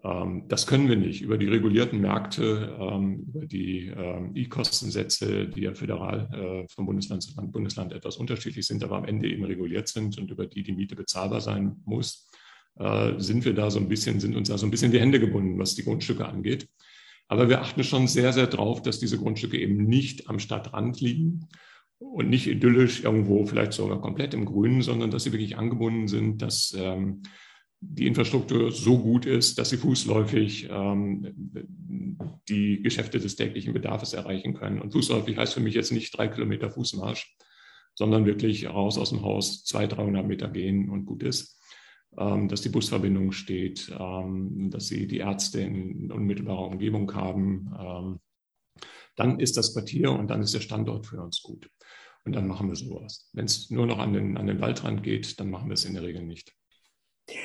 Ähm, 0.04 0.44
das 0.50 0.68
können 0.68 0.90
wir 0.90 0.98
nicht. 0.98 1.22
Über 1.22 1.38
die 1.38 1.48
regulierten 1.48 2.02
Märkte, 2.02 2.78
ähm, 2.78 3.26
über 3.30 3.46
die 3.46 3.88
E-Kostensätze, 4.36 5.48
die 5.48 5.62
ja 5.62 5.74
föderal 5.74 6.68
von 6.70 6.86
Bundesland 6.86 7.24
zu 7.24 7.34
Bundesland 7.36 7.94
etwas 7.94 8.18
unterschiedlich 8.18 8.68
sind, 8.68 8.84
aber 8.84 8.98
am 8.98 9.06
Ende 9.06 9.30
eben 9.30 9.46
reguliert 9.46 9.88
sind 9.88 10.18
und 10.18 10.30
über 10.30 10.46
die 10.46 10.62
die 10.62 10.74
Miete 10.74 10.96
bezahlbar 10.96 11.40
sein 11.40 11.78
muss, 11.86 12.28
äh, 12.80 13.14
sind 13.18 13.46
wir 13.46 13.54
da 13.54 13.70
so 13.70 13.80
ein 13.80 13.90
bisschen, 13.90 14.20
sind 14.20 14.36
uns 14.36 14.50
da 14.50 14.58
so 14.58 14.66
ein 14.66 14.72
bisschen 14.72 14.92
die 14.92 15.00
Hände 15.00 15.20
gebunden, 15.20 15.60
was 15.60 15.76
die 15.76 15.84
Grundstücke 15.84 16.26
angeht. 16.26 16.68
Aber 17.28 17.50
wir 17.50 17.62
achten 17.62 17.84
schon 17.84 18.08
sehr, 18.08 18.34
sehr 18.34 18.48
drauf, 18.48 18.82
dass 18.82 19.00
diese 19.00 19.18
Grundstücke 19.18 19.60
eben 19.60 19.86
nicht 19.86 20.30
am 20.30 20.40
Stadtrand 20.40 21.00
liegen 21.02 21.48
und 22.00 22.30
nicht 22.30 22.48
idyllisch 22.48 23.04
irgendwo 23.04 23.46
vielleicht 23.46 23.74
sogar 23.74 24.02
komplett 24.02 24.34
im 24.34 24.46
Grünen, 24.46 24.82
sondern 24.82 25.10
dass 25.10 25.24
sie 25.24 25.32
wirklich 25.32 25.58
angebunden 25.58 26.08
sind, 26.08 26.42
dass 26.42 26.76
ähm, 26.78 27.24
die 27.80 28.08
Infrastruktur 28.08 28.72
so 28.72 29.00
gut 29.00 29.26
ist, 29.26 29.58
dass 29.58 29.70
sie 29.70 29.78
fußläufig 29.78 30.70
ähm, 30.70 31.34
die 32.50 32.82
Geschäfte 32.82 33.20
des 33.20 33.36
täglichen 33.36 33.74
Bedarfs 33.74 34.14
erreichen 34.14 34.54
können. 34.54 34.80
Und 34.80 34.94
fußläufig 34.94 35.38
heißt 35.38 35.54
für 35.54 35.60
mich 35.60 35.76
jetzt 35.76 35.92
nicht 35.92 36.18
drei 36.18 36.28
Kilometer 36.28 36.70
Fußmarsch, 36.70 37.36
sondern 37.96 38.26
wirklich 38.26 38.68
raus 38.68 38.98
aus 38.98 39.10
dem 39.10 39.22
Haus, 39.22 39.64
200, 39.66 39.98
300 39.98 40.28
Meter 40.28 40.50
gehen 40.50 40.90
und 40.90 41.06
gut 41.06 41.24
ist. 41.24 41.60
Ähm, 42.18 42.48
dass 42.48 42.62
die 42.62 42.70
Busverbindung 42.70 43.32
steht, 43.32 43.92
ähm, 44.00 44.70
dass 44.70 44.88
sie 44.88 45.08
die 45.08 45.18
Ärzte 45.18 45.62
in 45.62 46.12
unmittelbarer 46.12 46.68
Umgebung 46.68 47.14
haben. 47.16 47.74
Ähm, 47.80 48.20
dann 49.16 49.40
ist 49.40 49.58
das 49.58 49.74
Quartier 49.74 50.12
und 50.12 50.28
dann 50.30 50.42
ist 50.42 50.54
der 50.54 50.60
Standort 50.60 51.08
für 51.08 51.22
uns 51.22 51.42
gut. 51.42 51.70
Und 52.26 52.34
dann 52.34 52.48
machen 52.48 52.70
wir 52.70 52.76
sowas. 52.76 53.30
Wenn 53.34 53.46
es 53.46 53.70
nur 53.70 53.86
noch 53.86 54.00
an 54.00 54.14
den, 54.14 54.38
an 54.38 54.48
den 54.48 54.62
Waldrand 54.62 55.04
geht, 55.04 55.40
dann 55.40 55.50
machen 55.50 55.70
wir 55.70 55.74
es 55.74 55.86
in 55.86 55.94
der 55.94 56.04
Regel 56.04 56.24
nicht. 56.24 56.54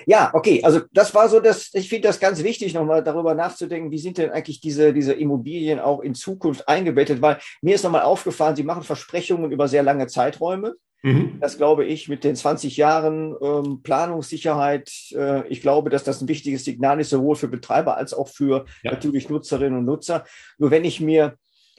Ja, 0.07 0.31
okay. 0.35 0.62
Also 0.62 0.81
das 0.92 1.14
war 1.14 1.28
so, 1.28 1.40
dass 1.40 1.70
ich 1.72 1.88
finde 1.88 2.09
das 2.09 2.20
ganz 2.20 2.42
wichtig, 2.42 2.74
nochmal 2.74 3.02
darüber 3.02 3.35
nachzudenken, 3.35 3.90
wie 3.90 3.98
sind 3.98 4.18
denn 4.18 4.31
eigentlich 4.31 4.61
diese, 4.61 4.92
diese 4.92 5.14
Immobilien 5.14 5.78
auch 5.78 6.00
in 6.00 6.14
Zukunft 6.14 6.68
eingebettet? 6.68 7.22
Weil 7.22 7.38
mir 7.62 7.76
ist 7.76 7.85
nochmal 7.85 8.02
aufgefallen, 8.02 8.57
Sie 8.57 8.64
machen 8.64 8.83
Versprechungen 8.83 9.50
über 9.50 9.68
sehr 9.68 9.83
lange 9.83 10.09
Zeiträume. 10.09 10.74
Mhm. 11.02 11.38
Das 11.40 11.58
glaube 11.58 11.84
ich 11.84 12.08
mit 12.08 12.24
den 12.24 12.34
20 12.34 12.76
Jahren 12.76 13.34
ähm, 13.40 13.82
Planungssicherheit. 13.82 14.90
Äh, 15.14 15.46
ich 15.48 15.61
glaube, 15.61 15.90
dass 15.90 16.04
das 16.04 16.20
ein 16.20 16.28
wichtiges 16.28 16.64
Signal 16.64 17.00
ist, 17.00 17.11
sowohl 17.11 17.37
für 17.37 17.48
Betreiber 17.48 17.96
als 17.96 18.12
auch 18.12 18.28
für 18.28 18.66
ja. 18.82 18.90
natürlich 18.90 19.28
Nutzerinnen 19.28 19.78
und 19.78 19.84
Nutzer. 19.84 20.24
Nur 20.58 20.70
wenn 20.70 20.84
ich 20.84 21.00
mir 21.00 21.37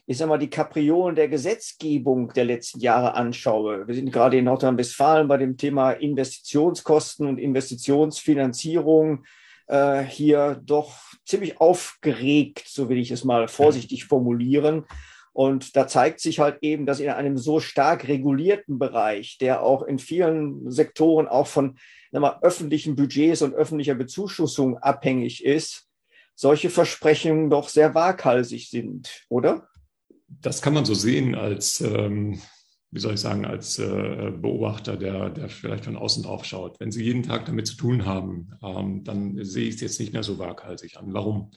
ich 0.09 0.17
sag 0.17 0.27
mal, 0.27 0.39
die 0.39 0.49
Kapriolen 0.49 1.15
der 1.15 1.27
Gesetzgebung 1.27 2.33
der 2.33 2.43
letzten 2.43 2.79
Jahre 2.79 3.13
anschaue. 3.13 3.87
Wir 3.87 3.93
sind 3.93 4.11
gerade 4.11 4.39
in 4.39 4.45
Nordrhein-Westfalen 4.45 5.27
bei 5.27 5.37
dem 5.37 5.55
Thema 5.55 5.91
Investitionskosten 5.91 7.27
und 7.27 7.37
Investitionsfinanzierung 7.37 9.23
äh, 9.67 10.01
hier 10.01 10.59
doch 10.65 10.95
ziemlich 11.25 11.61
aufgeregt, 11.61 12.63
so 12.65 12.89
will 12.89 12.97
ich 12.97 13.11
es 13.11 13.23
mal 13.23 13.47
vorsichtig 13.47 14.05
formulieren. 14.05 14.85
Und 15.33 15.75
da 15.75 15.87
zeigt 15.87 16.19
sich 16.19 16.39
halt 16.39 16.57
eben, 16.61 16.85
dass 16.85 16.99
in 16.99 17.09
einem 17.09 17.37
so 17.37 17.59
stark 17.59 18.07
regulierten 18.07 18.79
Bereich, 18.79 19.37
der 19.39 19.63
auch 19.63 19.83
in 19.83 19.99
vielen 19.99 20.69
Sektoren 20.71 21.27
auch 21.27 21.47
von 21.47 21.77
mal, 22.11 22.39
öffentlichen 22.41 22.95
Budgets 22.95 23.41
und 23.41 23.53
öffentlicher 23.53 23.95
Bezuschussung 23.95 24.77
abhängig 24.77 25.45
ist, 25.45 25.85
solche 26.35 26.69
Versprechungen 26.69 27.49
doch 27.49 27.69
sehr 27.69 27.93
waghalsig 27.93 28.69
sind, 28.69 29.25
oder? 29.29 29.69
das 30.41 30.61
kann 30.61 30.73
man 30.73 30.85
so 30.85 30.93
sehen 30.93 31.35
als, 31.35 31.81
ähm, 31.81 32.39
wie 32.91 32.99
soll 32.99 33.15
ich 33.15 33.19
sagen, 33.19 33.45
als 33.45 33.79
äh, 33.79 34.31
Beobachter, 34.31 34.97
der, 34.97 35.29
der 35.29 35.49
vielleicht 35.49 35.85
von 35.85 35.97
außen 35.97 36.23
drauf 36.23 36.45
schaut. 36.45 36.79
Wenn 36.79 36.91
Sie 36.91 37.03
jeden 37.03 37.23
Tag 37.23 37.45
damit 37.45 37.67
zu 37.67 37.75
tun 37.75 38.05
haben, 38.05 38.51
ähm, 38.63 39.03
dann 39.03 39.43
sehe 39.43 39.67
ich 39.67 39.75
es 39.75 39.81
jetzt 39.81 39.99
nicht 39.99 40.13
mehr 40.13 40.23
so 40.23 40.39
waghalsig 40.39 40.97
an. 40.97 41.13
Warum? 41.13 41.51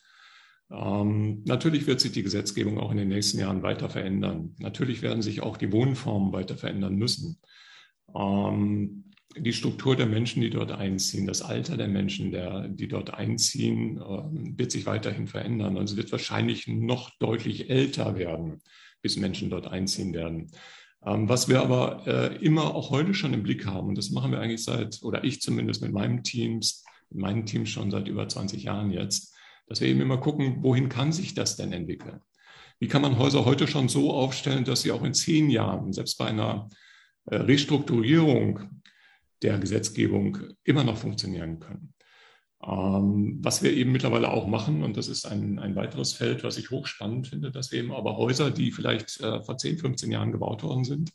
Ähm, 0.73 1.43
natürlich 1.45 1.87
wird 1.87 2.01
sich 2.01 2.13
die 2.13 2.23
Gesetzgebung 2.23 2.79
auch 2.79 2.91
in 2.91 2.97
den 2.97 3.09
nächsten 3.09 3.39
Jahren 3.39 3.63
weiter 3.63 3.91
verändern. 3.91 4.55
Natürlich 4.59 5.03
werden 5.03 5.23
sich 5.23 5.43
auch 5.43 5.57
die 5.57 5.71
Wohnformen 5.73 6.33
weiter 6.33 6.57
verändern 6.57 6.95
müssen. 6.95 7.39
Ähm, 8.15 9.05
die 9.37 9.53
Struktur 9.53 9.97
der 9.97 10.07
Menschen, 10.07 10.43
die 10.43 10.51
dort 10.51 10.73
einziehen, 10.73 11.27
das 11.27 11.43
Alter 11.43 11.77
der 11.77 11.89
Menschen, 11.89 12.33
der, 12.33 12.69
die 12.69 12.89
dort 12.89 13.15
einziehen, 13.15 13.99
äh, 13.99 14.59
wird 14.59 14.73
sich 14.73 14.87
weiterhin 14.87 15.27
verändern. 15.27 15.77
Also 15.77 15.97
wird 15.97 16.13
wahrscheinlich 16.13 16.67
noch 16.69 17.11
deutlich 17.19 17.69
älter 17.69 18.17
werden, 18.17 18.63
bis 19.03 19.17
Menschen 19.17 19.51
dort 19.51 19.67
einziehen 19.67 20.15
werden. 20.15 20.51
Ähm, 21.05 21.29
was 21.29 21.49
wir 21.49 21.61
aber 21.61 22.07
äh, 22.07 22.37
immer 22.45 22.75
auch 22.75 22.91
heute 22.91 23.13
schon 23.13 23.35
im 23.35 23.43
Blick 23.43 23.67
haben, 23.67 23.89
und 23.89 23.99
das 23.99 24.11
machen 24.11 24.33
wir 24.33 24.41
eigentlich 24.41 24.65
seit, 24.65 25.03
oder 25.03 25.25
ich 25.25 25.41
zumindest 25.41 25.83
mit 25.83 25.93
meinem 25.93 26.23
Teams, 26.23 26.85
mit 27.11 27.21
meinen 27.21 27.45
Teams 27.45 27.69
schon 27.69 27.91
seit 27.91 28.09
über 28.09 28.27
20 28.29 28.63
Jahren 28.63 28.91
jetzt, 28.91 29.35
dass 29.67 29.81
wir 29.81 29.89
eben 29.89 30.01
immer 30.01 30.19
gucken, 30.19 30.63
wohin 30.63 30.89
kann 30.89 31.13
sich 31.13 31.35
das 31.35 31.57
denn 31.57 31.73
entwickeln? 31.73 32.21
Wie 32.79 32.89
kann 32.89 33.03
man 33.03 33.19
Häuser 33.19 33.45
heute 33.45 33.69
schon 33.69 33.89
so 33.89 34.13
aufstellen, 34.13 34.65
dass 34.65 34.83
sie 34.83 34.91
auch 34.91 35.05
in 35.05 35.15
zehn 35.15 35.51
Jahren, 35.51 35.93
selbst 35.93 36.19
bei 36.19 36.27
einer 36.27 36.69
äh, 37.27 37.37
Restrukturierung 37.37 38.61
der 39.43 39.59
Gesetzgebung 39.59 40.39
immer 40.65 40.85
noch 40.85 40.97
funktionieren 40.97 41.61
können. 41.61 41.95
Ähm, 42.65 43.39
was 43.41 43.63
wir 43.63 43.73
eben 43.73 43.93
mittlerweile 43.93 44.31
auch 44.31 44.47
machen, 44.47 44.83
und 44.83 44.97
das 44.97 45.09
ist 45.09 45.27
ein, 45.27 45.59
ein 45.59 45.77
weiteres 45.77 46.13
Feld, 46.13 46.45
was 46.45 46.59
ich 46.59 46.71
hochspannend 46.71 47.29
finde, 47.29 47.51
dass 47.51 47.73
wir 47.73 47.81
eben 47.81 47.93
aber 47.93 48.17
Häuser, 48.17 48.51
die 48.51 48.73
vielleicht 48.73 49.21
äh, 49.21 49.43
vor 49.43 49.59
10, 49.59 49.79
15 49.79 50.11
Jahren 50.11 50.33
gebaut 50.33 50.63
worden 50.63 50.85
sind, 50.85 51.13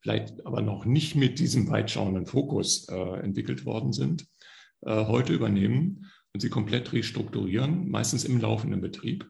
vielleicht 0.00 0.44
aber 0.46 0.62
noch 0.62 0.84
nicht 0.84 1.16
mit 1.16 1.38
diesem 1.38 1.68
weitschauenden 1.68 2.26
Fokus 2.26 2.88
äh, 2.88 3.20
entwickelt 3.20 3.64
worden 3.64 3.92
sind, 3.92 4.26
heute 4.84 5.32
übernehmen 5.32 6.04
und 6.36 6.40
sie 6.40 6.50
komplett 6.50 6.92
restrukturieren, 6.92 7.88
meistens 7.88 8.26
im 8.26 8.38
laufenden 8.38 8.82
Betrieb 8.82 9.26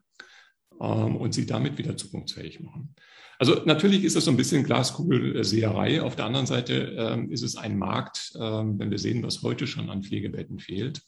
ähm, 0.81 1.15
und 1.15 1.33
sie 1.35 1.47
damit 1.47 1.79
wieder 1.79 1.97
zukunftsfähig 1.97 2.59
machen. 2.59 2.97
Also 3.39 3.63
natürlich 3.65 4.03
ist 4.03 4.17
es 4.17 4.25
so 4.25 4.33
ein 4.33 4.37
bisschen 4.37 4.65
Glaskugelseherei. 4.65 6.03
Auf 6.03 6.17
der 6.17 6.25
anderen 6.25 6.47
Seite 6.47 6.97
ähm, 6.99 7.31
ist 7.31 7.43
es 7.43 7.55
ein 7.55 7.79
Markt, 7.79 8.33
ähm, 8.41 8.77
wenn 8.81 8.91
wir 8.91 8.99
sehen, 8.99 9.23
was 9.23 9.45
heute 9.45 9.69
schon 9.69 9.89
an 9.89 10.03
Pflegebetten 10.03 10.59
fehlt. 10.59 11.01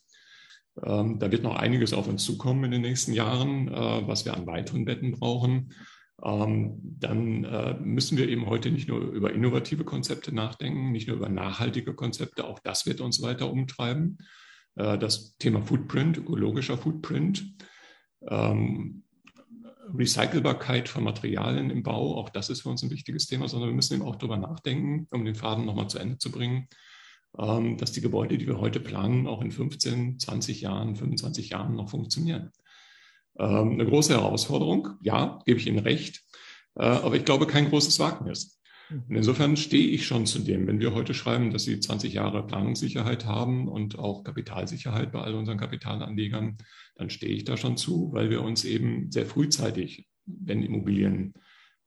Ähm, 0.81 1.19
da 1.19 1.29
wird 1.33 1.43
noch 1.43 1.57
einiges 1.57 1.91
auf 1.91 2.07
uns 2.07 2.23
zukommen 2.23 2.63
in 2.63 2.71
den 2.71 2.81
nächsten 2.81 3.11
Jahren, 3.11 3.67
äh, 3.67 4.07
was 4.07 4.23
wir 4.23 4.37
an 4.37 4.47
weiteren 4.47 4.85
Betten 4.85 5.11
brauchen. 5.11 5.73
Ähm, 6.23 6.79
dann 6.81 7.43
äh, 7.43 7.73
müssen 7.73 8.17
wir 8.17 8.29
eben 8.29 8.45
heute 8.45 8.71
nicht 8.71 8.87
nur 8.87 9.01
über 9.01 9.33
innovative 9.33 9.83
Konzepte 9.83 10.33
nachdenken, 10.33 10.93
nicht 10.93 11.09
nur 11.09 11.17
über 11.17 11.27
nachhaltige 11.27 11.93
Konzepte. 11.93 12.45
Auch 12.45 12.59
das 12.59 12.85
wird 12.85 13.01
uns 13.01 13.21
weiter 13.21 13.51
umtreiben. 13.51 14.19
Äh, 14.79 14.97
das 14.97 15.37
Thema 15.37 15.61
Footprint, 15.61 16.17
ökologischer 16.17 16.77
Footprint. 16.77 17.53
Ähm, 18.27 19.03
Recycelbarkeit 19.93 20.87
von 20.87 21.03
Materialien 21.03 21.71
im 21.71 21.81
Bau, 21.81 22.15
auch 22.15 22.29
das 22.29 22.49
ist 22.49 22.61
für 22.61 22.69
uns 22.69 22.83
ein 22.83 22.91
wichtiges 22.91 23.25
Thema, 23.25 23.47
sondern 23.47 23.69
wir 23.69 23.75
müssen 23.75 23.95
eben 23.95 24.03
auch 24.03 24.17
darüber 24.17 24.37
nachdenken, 24.37 25.07
um 25.09 25.25
den 25.25 25.33
Faden 25.33 25.65
nochmal 25.65 25.89
zu 25.89 25.97
Ende 25.97 26.19
zu 26.19 26.31
bringen, 26.31 26.67
ähm, 27.37 27.77
dass 27.77 27.91
die 27.91 28.01
Gebäude, 28.01 28.37
die 28.37 28.47
wir 28.47 28.59
heute 28.59 28.79
planen, 28.79 29.25
auch 29.25 29.41
in 29.41 29.51
15, 29.51 30.19
20 30.19 30.61
Jahren, 30.61 30.95
25 30.95 31.49
Jahren 31.49 31.75
noch 31.75 31.89
funktionieren. 31.89 32.51
Ähm, 33.39 33.73
eine 33.73 33.85
große 33.85 34.13
Herausforderung, 34.13 34.89
ja, 35.01 35.39
gebe 35.45 35.59
ich 35.59 35.65
Ihnen 35.65 35.79
recht, 35.79 36.23
äh, 36.75 36.83
aber 36.83 37.15
ich 37.15 37.25
glaube 37.25 37.47
kein 37.47 37.69
großes 37.69 37.97
Wagnis. 37.99 38.59
Und 38.89 39.15
insofern 39.15 39.55
stehe 39.55 39.87
ich 39.87 40.07
schon 40.07 40.25
zu 40.25 40.39
dem, 40.39 40.67
wenn 40.67 40.79
wir 40.79 40.93
heute 40.93 41.13
schreiben, 41.13 41.51
dass 41.51 41.63
Sie 41.63 41.79
20 41.79 42.13
Jahre 42.13 42.45
Planungssicherheit 42.45 43.25
haben 43.25 43.67
und 43.67 43.99
auch 43.99 44.23
Kapitalsicherheit 44.23 45.11
bei 45.11 45.21
all 45.21 45.35
unseren 45.35 45.57
Kapitalanlegern, 45.57 46.57
dann 46.95 47.09
stehe 47.09 47.33
ich 47.33 47.43
da 47.43 47.55
schon 47.55 47.77
zu, 47.77 48.11
weil 48.13 48.29
wir 48.29 48.41
uns 48.41 48.65
eben 48.65 49.11
sehr 49.11 49.25
frühzeitig, 49.25 50.07
wenn 50.25 50.63
Immobilien, 50.63 51.33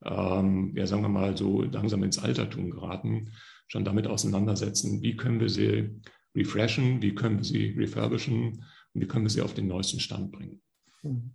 ähm, 0.04 0.74
ja 0.76 0.86
sagen 0.86 1.02
wir 1.02 1.08
mal 1.08 1.36
so 1.36 1.62
langsam 1.62 2.02
ins 2.04 2.18
Altertum 2.18 2.70
geraten, 2.70 3.30
schon 3.66 3.84
damit 3.84 4.06
auseinandersetzen, 4.06 5.02
wie 5.02 5.16
können 5.16 5.40
wir 5.40 5.48
sie 5.48 5.90
refreshen, 6.36 7.02
wie 7.02 7.14
können 7.14 7.38
wir 7.38 7.44
sie 7.44 7.74
refurbischen 7.78 8.64
und 8.94 9.00
wie 9.00 9.06
können 9.06 9.24
wir 9.24 9.30
sie 9.30 9.42
auf 9.42 9.54
den 9.54 9.68
neuesten 9.68 10.00
Stand 10.00 10.30
bringen. 10.30 10.62
Mhm 11.02 11.32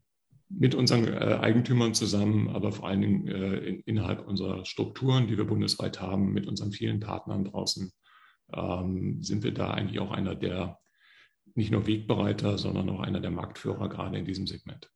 mit 0.50 0.76
unseren 0.76 1.08
äh, 1.08 1.40
Eigentümern 1.42 1.94
zusammen, 1.94 2.50
aber 2.50 2.72
vor 2.72 2.88
allen 2.88 3.02
Dingen 3.02 3.28
äh, 3.28 3.58
in, 3.58 3.80
innerhalb 3.82 4.26
unserer 4.26 4.66
Strukturen, 4.66 5.28
die 5.28 5.38
wir 5.38 5.46
bundesweit 5.46 6.02
haben, 6.02 6.32
mit 6.32 6.48
unseren 6.48 6.72
vielen 6.72 7.00
Partnern 7.00 7.46
draußen, 7.46 7.92
ähm, 8.54 9.22
sind 9.22 9.44
wir 9.44 9.54
da 9.54 9.72
eigentlich 9.72 10.00
auch 10.00 10.12
einer 10.12 10.36
der 10.36 10.80
nicht 11.56 11.72
nur 11.72 11.88
Wegbereiter, 11.88 12.58
sondern 12.58 12.90
auch 12.90 13.00
einer 13.00 13.20
der 13.20 13.32
Marktführer 13.32 13.90
gerade 13.90 14.18
in 14.18 14.26
diesem 14.26 14.48
Segment. 14.48 14.90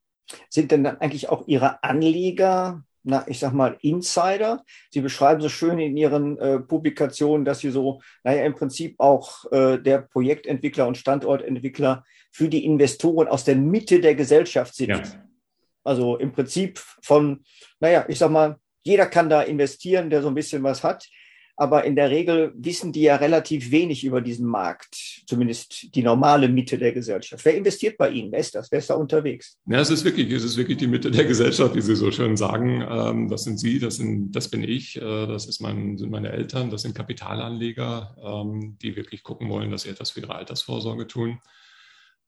Sind 0.49 0.71
denn 0.71 0.83
dann 0.83 0.97
eigentlich 0.97 1.27
auch 1.27 1.47
Ihre 1.47 1.83
Anleger, 1.83 2.83
na, 3.03 3.27
ich 3.27 3.39
sag 3.39 3.53
mal, 3.53 3.77
Insider? 3.81 4.63
Sie 4.91 5.01
beschreiben 5.01 5.41
so 5.41 5.49
schön 5.49 5.79
in 5.79 5.97
Ihren 5.97 6.37
äh, 6.37 6.59
Publikationen, 6.59 7.45
dass 7.45 7.59
Sie 7.59 7.71
so, 7.71 8.01
naja, 8.23 8.45
im 8.45 8.53
Prinzip 8.53 8.95
auch 8.99 9.51
äh, 9.51 9.79
der 9.79 10.03
Projektentwickler 10.03 10.87
und 10.87 10.97
Standortentwickler 10.97 12.05
für 12.31 12.47
die 12.47 12.63
Investoren 12.63 13.27
aus 13.27 13.43
der 13.43 13.55
Mitte 13.55 13.99
der 13.99 14.15
Gesellschaft 14.15 14.75
sind. 14.75 14.89
Ja. 14.89 15.01
Also 15.83 16.17
im 16.17 16.31
Prinzip 16.31 16.79
von, 17.01 17.43
naja, 17.79 18.05
ich 18.07 18.19
sag 18.19 18.31
mal, 18.31 18.57
jeder 18.83 19.05
kann 19.05 19.29
da 19.29 19.41
investieren, 19.41 20.09
der 20.09 20.21
so 20.21 20.27
ein 20.27 20.35
bisschen 20.35 20.63
was 20.63 20.83
hat. 20.83 21.07
aber 21.61 21.83
in 21.83 21.95
der 21.95 22.09
Regel 22.09 22.53
wissen 22.55 22.91
die 22.91 23.03
ja 23.03 23.17
relativ 23.17 23.69
wenig 23.69 24.03
über 24.03 24.19
diesen 24.21 24.47
Markt, 24.47 25.21
zumindest 25.27 25.93
die 25.93 26.01
normale 26.01 26.49
Mitte 26.49 26.77
der 26.79 26.91
Gesellschaft. 26.91 27.45
Wer 27.45 27.55
investiert 27.55 27.99
bei 27.99 28.09
Ihnen? 28.09 28.31
Wer 28.31 28.39
ist 28.39 28.55
das? 28.55 28.71
Wer 28.71 28.79
ist 28.79 28.89
da 28.89 28.95
unterwegs? 28.95 29.59
Ja, 29.67 29.79
es 29.79 29.91
ist 29.91 30.03
wirklich, 30.03 30.31
es 30.31 30.43
ist 30.43 30.57
wirklich 30.57 30.79
die 30.79 30.87
Mitte 30.87 31.11
der 31.11 31.25
Gesellschaft, 31.25 31.75
wie 31.75 31.81
Sie 31.81 31.95
so 31.95 32.09
schön 32.09 32.35
sagen. 32.35 32.83
Ähm, 32.89 33.29
das 33.29 33.43
sind 33.43 33.59
Sie, 33.59 33.77
das 33.77 33.97
sind, 33.97 34.31
das 34.31 34.49
bin 34.49 34.63
ich, 34.63 34.97
äh, 34.97 35.27
das 35.27 35.45
ist 35.45 35.61
mein, 35.61 35.97
sind 35.99 36.09
meine 36.09 36.31
Eltern, 36.31 36.71
das 36.71 36.81
sind 36.81 36.95
Kapitalanleger, 36.95 38.15
ähm, 38.23 38.77
die 38.81 38.95
wirklich 38.95 39.21
gucken 39.21 39.47
wollen, 39.49 39.69
dass 39.69 39.83
sie 39.83 39.89
etwas 39.89 40.09
für 40.09 40.21
ihre 40.21 40.33
Altersvorsorge 40.33 41.05
tun 41.05 41.39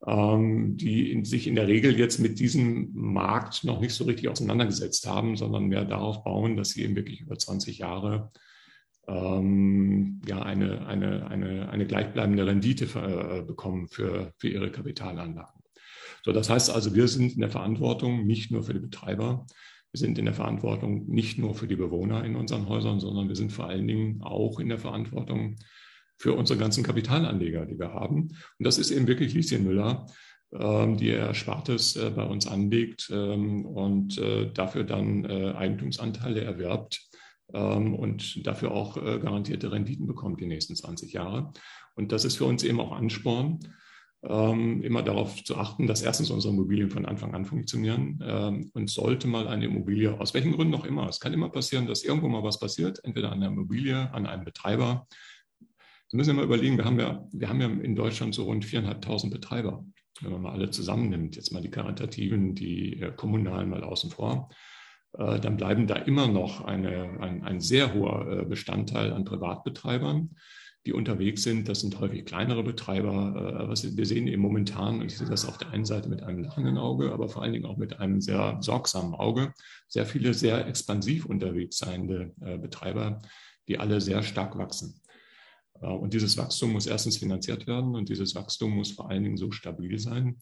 ähm, 0.05 0.75
die 0.77 1.11
in, 1.11 1.23
sich 1.23 1.47
in 1.47 1.55
der 1.55 1.67
Regel 1.67 1.97
jetzt 1.97 2.19
mit 2.19 2.39
diesem 2.39 2.91
Markt 2.93 3.63
noch 3.63 3.79
nicht 3.79 3.93
so 3.93 4.03
richtig 4.03 4.29
auseinandergesetzt 4.29 5.07
haben, 5.07 5.37
sondern 5.37 5.65
mehr 5.67 5.85
darauf 5.85 6.23
bauen, 6.23 6.57
dass 6.57 6.71
sie 6.71 6.83
eben 6.83 6.95
wirklich 6.95 7.21
über 7.21 7.37
20 7.37 7.77
Jahre 7.77 8.31
ähm, 9.07 10.21
ja, 10.27 10.41
eine, 10.41 10.85
eine, 10.87 11.27
eine, 11.27 11.69
eine 11.69 11.85
gleichbleibende 11.85 12.45
Rendite 12.45 12.85
äh, 12.85 13.41
bekommen 13.43 13.87
für, 13.87 14.33
für 14.37 14.49
ihre 14.49 14.71
Kapitalanlagen. 14.71 15.61
So, 16.23 16.31
das 16.31 16.49
heißt 16.49 16.69
also, 16.69 16.95
wir 16.95 17.07
sind 17.07 17.33
in 17.33 17.41
der 17.41 17.49
Verantwortung 17.49 18.25
nicht 18.25 18.51
nur 18.51 18.63
für 18.63 18.73
die 18.73 18.79
Betreiber, 18.79 19.45
wir 19.91 19.99
sind 19.99 20.17
in 20.17 20.25
der 20.25 20.33
Verantwortung 20.33 21.07
nicht 21.07 21.37
nur 21.37 21.53
für 21.53 21.67
die 21.67 21.75
Bewohner 21.75 22.23
in 22.23 22.35
unseren 22.35 22.67
Häusern, 22.67 22.99
sondern 22.99 23.27
wir 23.27 23.35
sind 23.35 23.51
vor 23.51 23.67
allen 23.67 23.87
Dingen 23.87 24.21
auch 24.21 24.59
in 24.59 24.69
der 24.69 24.79
Verantwortung 24.79 25.57
für 26.17 26.34
unsere 26.34 26.60
ganzen 26.60 26.84
Kapitalanleger, 26.84 27.65
die 27.65 27.78
wir 27.78 27.93
haben. 27.93 28.30
Und 28.30 28.38
das 28.60 28.78
ist 28.78 28.91
eben 28.91 29.08
wirklich 29.08 29.34
Lieschen 29.34 29.63
Müller, 29.63 30.06
ähm, 30.60 30.97
die 30.97 31.10
er 31.10 31.28
Erspartes 31.28 31.95
äh, 31.95 32.12
bei 32.12 32.23
uns 32.26 32.45
anlegt 32.45 33.10
ähm, 33.12 33.65
und 33.65 34.19
äh, 34.19 34.52
dafür 34.54 34.84
dann 34.84 35.26
äh, 35.26 35.54
Eigentumsanteile 35.54 36.41
erwerbt 36.41 37.10
ähm, 37.54 37.95
und 37.95 38.45
dafür 38.45 38.71
auch 38.71 38.93
garantierte 38.95 39.71
Renditen 39.71 40.06
bekommt 40.06 40.39
die 40.41 40.45
nächsten 40.45 40.76
20 40.76 41.12
Jahre. 41.12 41.54
Und 41.95 42.12
das 42.12 42.23
ist 42.23 42.38
für 42.38 42.45
uns 42.45 42.63
eben 42.63 42.80
auch 42.80 42.91
Ansporn, 42.91 43.60
immer 44.26 45.04
darauf 45.04 45.43
zu 45.43 45.58
achten, 45.58 45.86
dass 45.86 46.02
erstens 46.02 46.30
unsere 46.30 46.54
Immobilien 46.54 46.89
von 46.89 47.06
Anfang 47.06 47.36
an 47.36 47.43
funktionieren. 47.43 48.71
Und 48.73 48.89
sollte 48.89 49.28
mal 49.28 49.49
eine 49.49 49.65
Immobilie, 49.65 50.17
aus 50.17 50.34
welchen 50.34 50.54
Gründen 50.54 50.73
auch 50.76 50.86
immer, 50.86 51.10
es 51.10 51.19
kann 51.19 51.34
immer 51.34 51.49
passieren, 51.49 51.88
dass 51.88 52.06
irgendwo 52.06 52.30
mal 52.30 52.41
was 52.41 52.58
passiert, 52.58 53.04
entweder 53.04 53.34
an 53.34 53.41
der 53.41 53.49
Immobilie, 53.49 54.10
an 54.13 54.26
einem 54.26 54.45
Betreiber. 54.45 55.08
Sie 56.13 56.17
müssen 56.17 56.30
immer 56.30 56.43
überlegen, 56.43 56.78
wir 56.78 56.86
haben 56.86 56.99
ja, 56.99 57.28
wir 57.32 57.49
haben 57.49 57.60
ja 57.60 57.65
in 57.65 57.95
Deutschland 57.95 58.36
so 58.36 58.43
rund 58.43 58.63
4.500 58.63 59.32
Betreiber. 59.32 59.84
Wenn 60.21 60.32
man 60.32 60.43
mal 60.43 60.52
alle 60.52 60.69
zusammennimmt, 60.69 61.36
jetzt 61.36 61.52
mal 61.52 61.60
die 61.63 61.71
karitativen, 61.71 62.54
die 62.54 63.02
äh, 63.02 63.12
kommunalen 63.12 63.67
mal 63.67 63.84
außen 63.84 64.12
vor, 64.12 64.49
äh, 65.17 65.39
dann 65.39 65.58
bleiben 65.58 65.88
da 65.88 65.95
immer 65.95 66.28
noch 66.28 66.63
eine, 66.65 67.19
ein, 67.19 67.43
ein 67.43 67.60
sehr 67.60 67.95
hoher 67.95 68.41
äh, 68.41 68.45
Bestandteil 68.45 69.12
an 69.12 69.26
Privatbetreibern, 69.26 70.36
die 70.86 70.93
unterwegs 70.93 71.41
sind. 71.41 71.67
Das 71.67 71.80
sind 71.80 71.99
häufig 71.99 72.26
kleinere 72.26 72.62
Betreiber. 72.62 73.65
Was 73.67 73.97
wir 73.97 74.06
sehen 74.06 74.28
eben 74.28 74.43
momentan, 74.43 74.99
und 74.99 75.08
ich 75.08 75.17
sehe 75.17 75.28
das 75.28 75.47
auf 75.47 75.58
der 75.58 75.71
einen 75.71 75.86
Seite 75.86 76.10
mit 76.10 76.21
einem 76.21 76.43
lachenden 76.43 76.78
Auge, 76.78 77.12
aber 77.12 77.28
vor 77.28 77.41
allen 77.41 77.54
Dingen 77.54 77.65
auch 77.65 77.78
mit 77.78 77.99
einem 77.99 78.21
sehr 78.21 78.60
sorgsamen 78.62 79.15
Auge, 79.15 79.52
sehr 79.88 80.06
viele 80.06 80.36
sehr 80.36 80.67
expansiv 80.67 81.26
unterwegs 81.26 81.80
seiende 81.80 82.34
Betreiber, 82.62 83.19
die 83.67 83.80
alle 83.80 83.99
sehr 83.99 84.21
stark 84.21 84.58
wachsen. 84.58 84.99
Und 85.79 86.13
dieses 86.13 86.38
Wachstum 86.38 86.71
muss 86.71 86.88
erstens 86.88 87.17
finanziert 87.17 87.67
werden 87.67 87.95
und 87.95 88.07
dieses 88.07 88.36
Wachstum 88.36 88.71
muss 88.71 88.91
vor 88.91 89.09
allen 89.09 89.23
Dingen 89.23 89.38
so 89.38 89.51
stabil 89.51 89.99
sein, 89.99 90.38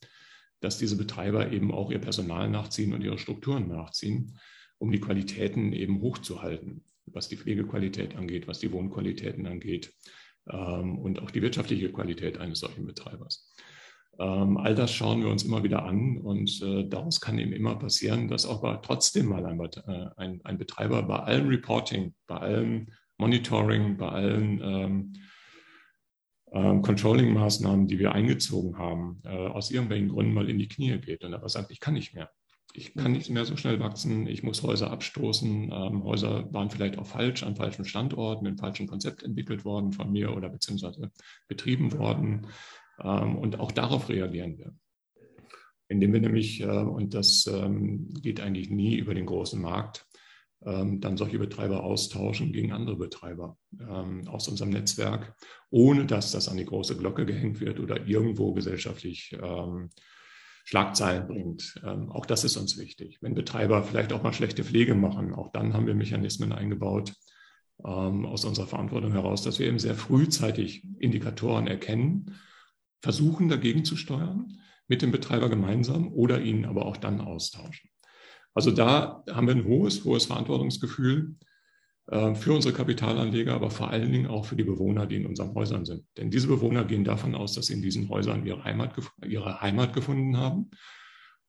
dass 0.59 0.77
diese 0.77 0.97
Betreiber 0.97 1.51
eben 1.51 1.71
auch 1.71 1.91
ihr 1.91 1.99
Personal 1.99 2.49
nachziehen 2.49 2.93
und 2.93 3.01
ihre 3.01 3.17
Strukturen 3.17 3.67
nachziehen 3.67 4.37
um 4.81 4.91
die 4.91 4.99
Qualitäten 4.99 5.73
eben 5.73 6.01
hochzuhalten, 6.01 6.83
was 7.05 7.29
die 7.29 7.37
Pflegequalität 7.37 8.15
angeht, 8.15 8.47
was 8.47 8.59
die 8.59 8.71
Wohnqualitäten 8.71 9.45
angeht 9.45 9.93
ähm, 10.49 10.97
und 10.97 11.21
auch 11.21 11.29
die 11.29 11.43
wirtschaftliche 11.43 11.91
Qualität 11.91 12.39
eines 12.39 12.61
solchen 12.61 12.87
Betreibers. 12.87 13.53
Ähm, 14.19 14.57
all 14.57 14.73
das 14.73 14.91
schauen 14.91 15.21
wir 15.21 15.29
uns 15.29 15.43
immer 15.43 15.63
wieder 15.63 15.83
an 15.83 16.17
und 16.17 16.61
äh, 16.63 16.87
daraus 16.89 17.21
kann 17.21 17.37
eben 17.37 17.53
immer 17.53 17.75
passieren, 17.75 18.27
dass 18.27 18.47
auch 18.47 18.81
trotzdem 18.81 19.27
mal 19.27 19.45
ein, 19.45 19.59
äh, 19.59 20.09
ein, 20.17 20.41
ein, 20.43 20.57
Betreiber 20.57 21.03
bei 21.03 21.19
allem 21.19 21.47
Reporting, 21.47 22.15
bei 22.25 22.37
allem 22.37 22.87
Monitoring, 23.21 23.97
bei 23.97 24.09
allen 24.09 24.61
ähm, 24.61 25.13
ähm, 26.51 26.81
Controlling-Maßnahmen, 26.81 27.87
die 27.87 27.99
wir 27.99 28.11
eingezogen 28.11 28.77
haben, 28.77 29.21
äh, 29.23 29.29
aus 29.29 29.71
irgendwelchen 29.71 30.09
Gründen 30.09 30.33
mal 30.33 30.49
in 30.49 30.59
die 30.59 30.67
Knie 30.67 30.97
geht 30.99 31.23
und 31.23 31.33
aber 31.33 31.47
sagt, 31.47 31.71
ich 31.71 31.79
kann 31.79 31.93
nicht 31.93 32.13
mehr 32.13 32.29
ich 32.73 32.93
kann 32.93 33.11
nicht 33.11 33.29
mehr 33.29 33.45
so 33.45 33.57
schnell 33.57 33.79
wachsen, 33.79 34.27
ich 34.27 34.43
muss 34.43 34.63
Häuser 34.63 34.91
abstoßen. 34.91 35.71
Ähm, 35.71 36.03
Häuser 36.03 36.51
waren 36.53 36.69
vielleicht 36.69 36.97
auch 36.97 37.05
falsch, 37.05 37.43
an 37.43 37.55
falschen 37.55 37.85
Standorten, 37.85 38.45
mit 38.45 38.59
falschen 38.59 38.87
Konzept 38.87 39.23
entwickelt 39.23 39.65
worden 39.65 39.91
von 39.91 40.11
mir 40.11 40.35
oder 40.35 40.49
beziehungsweise 40.49 41.11
betrieben 41.47 41.91
worden. 41.93 42.47
Ähm, 43.03 43.37
und 43.37 43.59
auch 43.59 43.71
darauf 43.71 44.09
reagieren 44.09 44.57
wir. 44.57 44.73
Indem 45.89 46.13
wir 46.13 46.21
nämlich, 46.21 46.61
äh, 46.61 46.65
und 46.65 47.13
das 47.13 47.47
ähm, 47.47 48.07
geht 48.21 48.39
eigentlich 48.39 48.69
nie 48.69 48.95
über 48.95 49.13
den 49.13 49.25
großen 49.25 49.61
Markt, 49.61 50.05
dann 50.63 51.17
solche 51.17 51.39
Betreiber 51.39 51.83
austauschen 51.83 52.53
gegen 52.53 52.71
andere 52.71 52.95
Betreiber 52.95 53.57
ähm, 53.79 54.27
aus 54.27 54.47
unserem 54.47 54.69
Netzwerk, 54.69 55.35
ohne 55.71 56.05
dass 56.05 56.31
das 56.31 56.47
an 56.47 56.57
die 56.57 56.65
große 56.65 56.97
Glocke 56.97 57.25
gehängt 57.25 57.59
wird 57.59 57.79
oder 57.79 58.05
irgendwo 58.05 58.53
gesellschaftlich 58.53 59.35
ähm, 59.41 59.89
Schlagzeilen 60.63 61.27
bringt. 61.27 61.81
Ähm, 61.83 62.11
auch 62.11 62.25
das 62.25 62.43
ist 62.43 62.57
uns 62.57 62.77
wichtig. 62.77 63.17
Wenn 63.21 63.33
Betreiber 63.33 63.83
vielleicht 63.83 64.13
auch 64.13 64.23
mal 64.23 64.33
schlechte 64.33 64.63
Pflege 64.63 64.95
machen, 64.95 65.33
auch 65.33 65.51
dann 65.51 65.73
haben 65.73 65.87
wir 65.87 65.95
Mechanismen 65.95 66.51
eingebaut 66.51 67.13
ähm, 67.83 68.25
aus 68.25 68.45
unserer 68.45 68.67
Verantwortung 68.67 69.11
heraus, 69.11 69.41
dass 69.43 69.59
wir 69.59 69.67
eben 69.67 69.79
sehr 69.79 69.95
frühzeitig 69.95 70.83
Indikatoren 70.99 71.67
erkennen, 71.67 72.35
versuchen 73.01 73.49
dagegen 73.49 73.83
zu 73.83 73.95
steuern, 73.95 74.59
mit 74.87 75.01
dem 75.01 75.11
Betreiber 75.11 75.49
gemeinsam 75.49 76.11
oder 76.13 76.41
ihn 76.41 76.65
aber 76.65 76.85
auch 76.85 76.97
dann 76.97 77.21
austauschen. 77.21 77.90
Also 78.53 78.71
da 78.71 79.23
haben 79.29 79.47
wir 79.47 79.55
ein 79.55 79.65
hohes, 79.65 80.03
hohes 80.03 80.25
Verantwortungsgefühl 80.25 81.35
äh, 82.07 82.35
für 82.35 82.53
unsere 82.53 82.73
Kapitalanleger, 82.73 83.53
aber 83.53 83.69
vor 83.69 83.89
allen 83.89 84.11
Dingen 84.11 84.27
auch 84.27 84.45
für 84.45 84.55
die 84.55 84.63
Bewohner, 84.63 85.05
die 85.05 85.15
in 85.15 85.25
unseren 85.25 85.53
Häusern 85.55 85.85
sind. 85.85 86.05
Denn 86.17 86.29
diese 86.29 86.47
Bewohner 86.47 86.83
gehen 86.83 87.03
davon 87.03 87.35
aus, 87.35 87.53
dass 87.53 87.67
sie 87.67 87.73
in 87.73 87.81
diesen 87.81 88.09
Häusern 88.09 88.45
ihre 88.45 88.63
Heimat, 88.63 88.93
ihre 89.25 89.61
Heimat 89.61 89.93
gefunden 89.93 90.37
haben. 90.37 90.71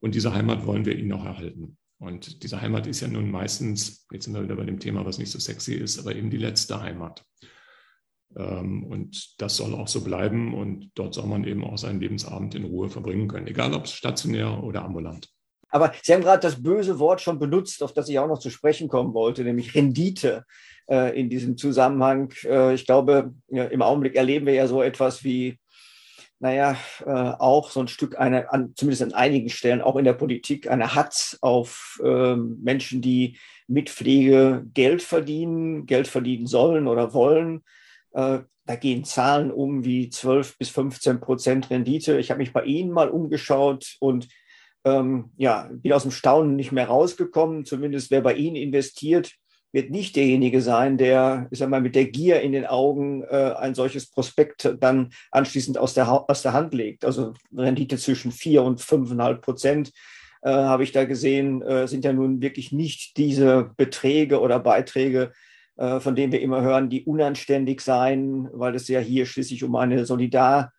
Und 0.00 0.14
diese 0.14 0.34
Heimat 0.34 0.66
wollen 0.66 0.84
wir 0.84 0.96
ihnen 0.96 1.12
auch 1.12 1.24
erhalten. 1.24 1.76
Und 1.98 2.42
diese 2.42 2.60
Heimat 2.60 2.86
ist 2.88 3.00
ja 3.00 3.08
nun 3.08 3.30
meistens, 3.30 4.06
jetzt 4.12 4.24
sind 4.24 4.34
wir 4.34 4.42
wieder 4.42 4.56
bei 4.56 4.64
dem 4.64 4.80
Thema, 4.80 5.04
was 5.04 5.18
nicht 5.18 5.30
so 5.30 5.38
sexy 5.38 5.74
ist, 5.74 6.00
aber 6.00 6.14
eben 6.14 6.30
die 6.30 6.36
letzte 6.36 6.80
Heimat. 6.80 7.24
Ähm, 8.36 8.84
und 8.84 9.40
das 9.40 9.56
soll 9.56 9.74
auch 9.74 9.88
so 9.88 10.02
bleiben. 10.02 10.54
Und 10.54 10.90
dort 10.94 11.14
soll 11.14 11.26
man 11.26 11.44
eben 11.44 11.64
auch 11.64 11.78
seinen 11.78 12.00
Lebensabend 12.00 12.54
in 12.54 12.64
Ruhe 12.64 12.88
verbringen 12.88 13.28
können, 13.28 13.46
egal 13.46 13.74
ob 13.74 13.86
stationär 13.88 14.62
oder 14.62 14.84
ambulant. 14.84 15.28
Aber 15.72 15.92
Sie 16.02 16.12
haben 16.12 16.20
gerade 16.20 16.42
das 16.42 16.62
böse 16.62 16.98
Wort 16.98 17.22
schon 17.22 17.38
benutzt, 17.38 17.82
auf 17.82 17.94
das 17.94 18.08
ich 18.08 18.18
auch 18.18 18.28
noch 18.28 18.38
zu 18.38 18.50
sprechen 18.50 18.88
kommen 18.88 19.14
wollte, 19.14 19.42
nämlich 19.42 19.74
Rendite 19.74 20.44
äh, 20.88 21.18
in 21.18 21.30
diesem 21.30 21.56
Zusammenhang. 21.56 22.32
Äh, 22.44 22.74
ich 22.74 22.84
glaube, 22.84 23.34
ja, 23.48 23.64
im 23.64 23.80
Augenblick 23.80 24.14
erleben 24.14 24.46
wir 24.46 24.52
ja 24.52 24.66
so 24.66 24.82
etwas 24.82 25.24
wie, 25.24 25.58
naja, 26.40 26.76
äh, 27.06 27.10
auch 27.10 27.70
so 27.70 27.80
ein 27.80 27.88
Stück 27.88 28.18
eine, 28.18 28.52
an, 28.52 28.74
zumindest 28.76 29.02
an 29.02 29.14
einigen 29.14 29.48
Stellen, 29.48 29.80
auch 29.80 29.96
in 29.96 30.04
der 30.04 30.12
Politik, 30.12 30.70
eine 30.70 30.94
Hatz 30.94 31.38
auf 31.40 31.98
ähm, 32.04 32.58
Menschen, 32.62 33.00
die 33.00 33.38
mit 33.66 33.88
Pflege 33.88 34.64
Geld 34.74 35.02
verdienen, 35.02 35.86
Geld 35.86 36.06
verdienen 36.06 36.46
sollen 36.46 36.86
oder 36.86 37.14
wollen. 37.14 37.62
Äh, 38.12 38.40
da 38.66 38.76
gehen 38.76 39.04
Zahlen 39.04 39.50
um 39.50 39.86
wie 39.86 40.10
12 40.10 40.58
bis 40.58 40.68
15 40.68 41.20
Prozent 41.20 41.70
Rendite. 41.70 42.18
Ich 42.18 42.30
habe 42.30 42.38
mich 42.38 42.52
bei 42.52 42.64
Ihnen 42.64 42.92
mal 42.92 43.08
umgeschaut 43.08 43.96
und 44.00 44.28
ähm, 44.84 45.30
ja, 45.36 45.70
bin 45.72 45.92
aus 45.92 46.02
dem 46.02 46.10
Staunen 46.10 46.56
nicht 46.56 46.72
mehr 46.72 46.86
rausgekommen. 46.86 47.64
Zumindest 47.64 48.10
wer 48.10 48.20
bei 48.20 48.34
Ihnen 48.34 48.56
investiert, 48.56 49.32
wird 49.72 49.90
nicht 49.90 50.16
derjenige 50.16 50.60
sein, 50.60 50.98
der, 50.98 51.48
ich 51.50 51.58
sag 51.58 51.70
mal, 51.70 51.80
mit 51.80 51.94
der 51.94 52.04
Gier 52.04 52.42
in 52.42 52.52
den 52.52 52.66
Augen 52.66 53.22
äh, 53.22 53.54
ein 53.58 53.74
solches 53.74 54.10
Prospekt 54.10 54.76
dann 54.80 55.10
anschließend 55.30 55.78
aus 55.78 55.94
der, 55.94 56.10
aus 56.10 56.42
der 56.42 56.52
Hand 56.52 56.74
legt. 56.74 57.04
Also 57.04 57.32
Rendite 57.56 57.96
zwischen 57.96 58.32
vier 58.32 58.62
und 58.62 58.82
fünfeinhalb 58.82 59.40
Prozent 59.40 59.92
äh, 60.42 60.50
habe 60.50 60.84
ich 60.84 60.92
da 60.92 61.04
gesehen, 61.04 61.62
äh, 61.62 61.88
sind 61.88 62.04
ja 62.04 62.12
nun 62.12 62.42
wirklich 62.42 62.70
nicht 62.72 63.16
diese 63.16 63.70
Beträge 63.76 64.40
oder 64.40 64.58
Beiträge, 64.58 65.32
äh, 65.76 66.00
von 66.00 66.14
denen 66.14 66.32
wir 66.32 66.42
immer 66.42 66.60
hören, 66.60 66.90
die 66.90 67.04
unanständig 67.04 67.80
seien, 67.80 68.50
weil 68.52 68.74
es 68.74 68.88
ja 68.88 69.00
hier 69.00 69.24
schließlich 69.24 69.64
um 69.64 69.74
eine 69.74 70.04
Solidar 70.04 70.72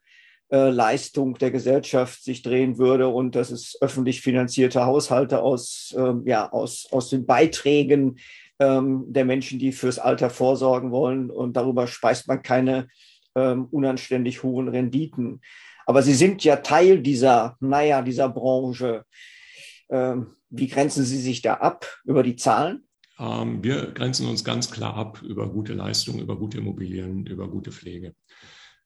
Leistung 0.57 1.35
der 1.35 1.51
Gesellschaft 1.51 2.23
sich 2.23 2.41
drehen 2.43 2.77
würde 2.77 3.07
und 3.07 3.35
dass 3.35 3.49
es 3.49 3.77
öffentlich 3.81 4.21
finanzierte 4.21 4.85
Haushalte 4.85 5.41
aus, 5.41 5.95
ähm, 5.97 6.23
ja, 6.25 6.51
aus, 6.51 6.87
aus 6.91 7.09
den 7.09 7.25
Beiträgen 7.25 8.17
ähm, 8.59 9.05
der 9.07 9.25
Menschen, 9.25 9.59
die 9.59 9.71
fürs 9.71 9.99
Alter 9.99 10.29
vorsorgen 10.29 10.91
wollen 10.91 11.31
und 11.31 11.57
darüber 11.57 11.87
speist 11.87 12.27
man 12.27 12.43
keine 12.43 12.87
ähm, 13.35 13.65
unanständig 13.71 14.43
hohen 14.43 14.67
Renditen. 14.67 15.41
Aber 15.85 16.01
sie 16.03 16.13
sind 16.13 16.43
ja 16.43 16.57
Teil 16.57 17.01
dieser, 17.01 17.57
naja, 17.59 18.01
dieser 18.01 18.29
Branche. 18.29 19.05
Ähm, 19.89 20.35
wie 20.49 20.67
grenzen 20.67 21.03
Sie 21.03 21.19
sich 21.19 21.41
da 21.41 21.55
ab 21.55 21.87
über 22.05 22.23
die 22.23 22.35
Zahlen? 22.35 22.87
Ähm, 23.19 23.63
wir 23.63 23.91
grenzen 23.91 24.27
uns 24.27 24.43
ganz 24.43 24.71
klar 24.71 24.95
ab 24.95 25.21
über 25.23 25.49
gute 25.49 25.73
Leistung, 25.73 26.19
über 26.19 26.37
gute 26.37 26.59
Immobilien, 26.59 27.25
über 27.25 27.47
gute 27.47 27.71
Pflege. 27.71 28.13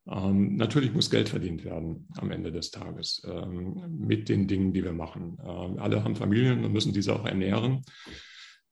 Ähm, 0.10 0.56
natürlich 0.56 0.94
muss 0.94 1.10
Geld 1.10 1.30
verdient 1.30 1.66
werden 1.66 2.08
am 2.18 2.32
Ende 2.32 2.52
des 2.52 2.72
Tages 2.72 3.22
ähm, 3.26 3.98
mit 4.00 4.30
den 4.30 4.48
Dingen, 4.48 4.74
die 4.74 4.84
wir 4.84 4.94
machen. 4.94 5.38
Ähm, 5.44 5.80
alle 5.80 6.04
haben 6.04 6.16
Familien 6.16 6.64
und 6.64 6.72
müssen 6.72 6.94
diese 6.94 7.14
auch 7.14 7.26
ernähren. 7.26 7.84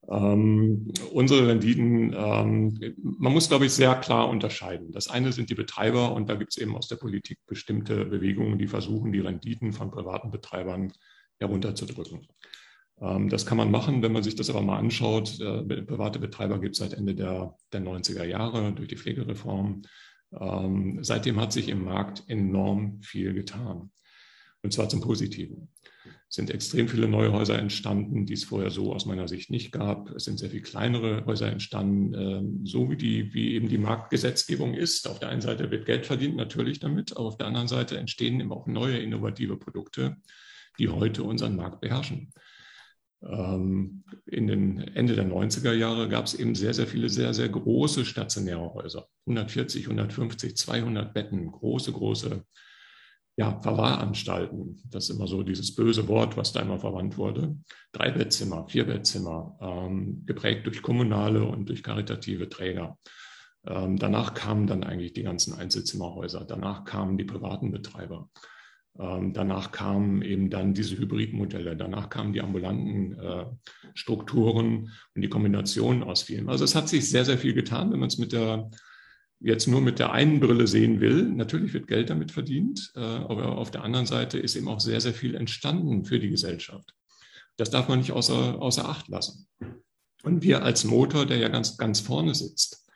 Ähm, 0.08 0.92
unsere 1.12 1.48
Renditen, 1.48 2.14
ähm, 2.16 2.96
man 3.02 3.34
muss, 3.34 3.50
glaube 3.50 3.66
ich, 3.66 3.74
sehr 3.74 3.96
klar 3.96 4.30
unterscheiden. 4.30 4.92
Das 4.92 5.10
eine 5.10 5.32
sind 5.32 5.50
die 5.50 5.56
Betreiber 5.56 6.14
und 6.14 6.30
da 6.30 6.36
gibt 6.36 6.52
es 6.52 6.58
eben 6.58 6.76
aus 6.76 6.88
der 6.88 6.98
Politik 6.98 7.40
bestimmte 7.48 8.06
Bewegungen, 8.06 8.58
die 8.58 8.68
versuchen, 8.68 9.12
die 9.12 9.20
Renditen 9.20 9.74
von 9.74 9.92
privaten 9.92 10.32
Betreibern 10.32 10.94
herunterzudrücken. 11.40 12.28
Ähm, 13.02 13.30
das 13.30 13.46
kann 13.46 13.58
man 13.58 13.72
machen, 13.72 14.04
wenn 14.04 14.12
man 14.12 14.24
sich 14.24 14.36
das 14.36 14.50
aber 14.50 14.62
mal 14.62 14.78
anschaut. 14.78 15.40
Äh, 15.42 15.64
private 15.64 16.20
Betreiber 16.20 16.60
gibt 16.60 16.76
es 16.76 16.80
seit 16.80 16.94
Ende 16.94 17.16
der, 17.16 17.56
der 17.74 17.82
90er 17.82 18.24
Jahre 18.24 18.72
durch 18.74 18.88
die 18.88 18.98
Pflegereform. 18.98 19.82
Ähm, 20.32 21.00
seitdem 21.02 21.40
hat 21.40 21.54
sich 21.54 21.70
im 21.70 21.84
Markt 21.84 22.24
enorm 22.28 23.02
viel 23.02 23.34
getan. 23.34 23.92
Und 24.62 24.74
zwar 24.74 24.90
zum 24.90 25.02
Positiven. 25.02 25.70
Es 26.28 26.36
sind 26.36 26.50
extrem 26.50 26.88
viele 26.88 27.08
neue 27.08 27.32
Häuser 27.32 27.58
entstanden, 27.58 28.26
die 28.26 28.34
es 28.34 28.44
vorher 28.44 28.72
so 28.72 28.94
aus 28.94 29.06
meiner 29.06 29.28
Sicht 29.28 29.52
nicht 29.52 29.72
gab. 29.72 30.10
Es 30.12 30.26
sind 30.26 30.40
sehr 30.40 30.50
viel 30.50 30.62
kleinere 30.62 31.24
Häuser 31.26 31.52
entstanden, 31.52 32.14
ähm, 32.14 32.66
so 32.66 32.90
wie, 32.90 32.98
die, 32.98 33.34
wie 33.34 33.54
eben 33.54 33.70
die 33.70 33.78
Marktgesetzgebung 33.78 34.74
ist. 34.74 35.08
Auf 35.08 35.20
der 35.20 35.30
einen 35.30 35.42
Seite 35.42 35.70
wird 35.70 35.86
Geld 35.86 36.06
verdient, 36.06 36.36
natürlich 36.36 36.80
damit, 36.80 37.16
aber 37.16 37.28
auf 37.28 37.38
der 37.38 37.48
anderen 37.48 37.68
Seite 37.68 37.98
entstehen 37.98 38.40
eben 38.40 38.52
auch 38.52 38.66
neue 38.66 38.98
innovative 38.98 39.58
Produkte, 39.58 40.18
die 40.80 40.90
heute 40.90 41.24
unseren 41.24 41.56
Markt 41.56 41.80
beherrschen. 41.80 42.34
Ähm, 43.28 44.04
in 44.28 44.48
den 44.48 44.80
Ende 44.80 45.16
der 45.16 45.26
90er 45.26 45.74
Jahre 45.74 46.10
gab 46.10 46.26
es 46.26 46.36
eben 46.36 46.56
sehr, 46.56 46.74
sehr 46.74 46.88
viele 46.88 47.10
sehr, 47.10 47.34
sehr 47.34 47.50
große 47.50 48.06
stationäre 48.06 48.74
Häuser. 48.74 49.08
140, 49.26 49.86
150, 49.86 50.56
200 50.56 51.14
Betten, 51.14 51.52
große, 51.52 51.92
große 51.92 52.44
ja, 53.38 53.60
Verwahranstalten. 53.62 54.82
Das 54.90 55.10
ist 55.10 55.16
immer 55.16 55.28
so 55.28 55.44
dieses 55.44 55.76
böse 55.76 56.08
Wort, 56.08 56.38
was 56.38 56.54
da 56.54 56.62
immer 56.62 56.80
verwandt 56.80 57.18
wurde. 57.18 57.58
Dreibettzimmer, 57.92 58.68
Vierbettzimmer, 58.70 59.58
ähm, 59.60 60.24
geprägt 60.26 60.66
durch 60.66 60.82
kommunale 60.82 61.44
und 61.44 61.68
durch 61.68 61.84
karitative 61.84 62.48
Träger. 62.48 62.98
Ähm, 63.68 63.98
danach 63.98 64.36
kamen 64.36 64.68
dann 64.68 64.84
eigentlich 64.84 65.14
die 65.14 65.24
ganzen 65.24 65.54
Einzelzimmerhäuser. 65.54 66.46
Danach 66.46 66.86
kamen 66.86 67.18
die 67.18 67.26
privaten 67.26 67.72
Betreiber. 67.72 68.30
Ähm, 68.98 69.34
danach 69.34 69.72
kamen 69.72 70.22
eben 70.22 70.50
dann 70.50 70.74
diese 70.74 70.98
Hybridmodelle, 70.98 71.76
danach 71.76 72.10
kamen 72.10 72.32
die 72.32 72.42
ambulanten 72.42 73.20
äh, 73.20 73.46
Strukturen 73.94 74.92
und 75.14 75.22
die 75.22 75.30
Kombination 75.30 76.02
aus 76.02 76.24
vielen. 76.24 76.48
Also 76.48 76.64
es 76.64 76.76
hat 76.76 76.88
sich 76.88 77.10
sehr, 77.10 77.26
sehr 77.26 77.38
viel 77.38 77.54
getan, 77.54 77.92
wenn 77.92 78.00
man 78.00 78.08
es 78.08 78.18
mit 78.18 78.32
der 78.32 78.70
jetzt 79.42 79.68
nur 79.68 79.82
mit 79.82 80.00
der 80.00 80.14
einen 80.14 80.40
Brille 80.40 80.66
sehen 80.66 81.02
will. 81.02 81.24
Natürlich 81.24 81.74
wird 81.74 81.88
Geld 81.88 82.10
damit 82.10 82.32
verdient, 82.32 82.94
äh, 82.96 83.00
aber 83.00 83.58
auf 83.58 83.70
der 83.70 83.84
anderen 83.84 84.06
Seite 84.06 84.40
ist 84.40 84.56
eben 84.56 84.70
auch 84.70 84.80
sehr, 84.80 85.02
sehr 85.02 85.14
viel 85.14 85.36
entstanden 85.36 86.06
für 86.06 86.20
die 86.20 86.30
Gesellschaft. 86.30 86.94
Das 87.58 87.70
darf 87.70 87.90
man 87.90 88.00
nicht 88.00 88.14
außer, 88.14 88.62
außer 88.62 88.88
Acht 88.88 89.08
lassen. 89.10 89.48
Und 90.24 90.42
wir 90.42 90.64
als 90.64 90.86
Motor, 90.86 91.26
der 91.26 91.38
ja 91.38 91.50
ganz, 91.50 91.78
ganz 91.78 92.00
vorne 92.00 92.34
sitzt, 92.34 92.90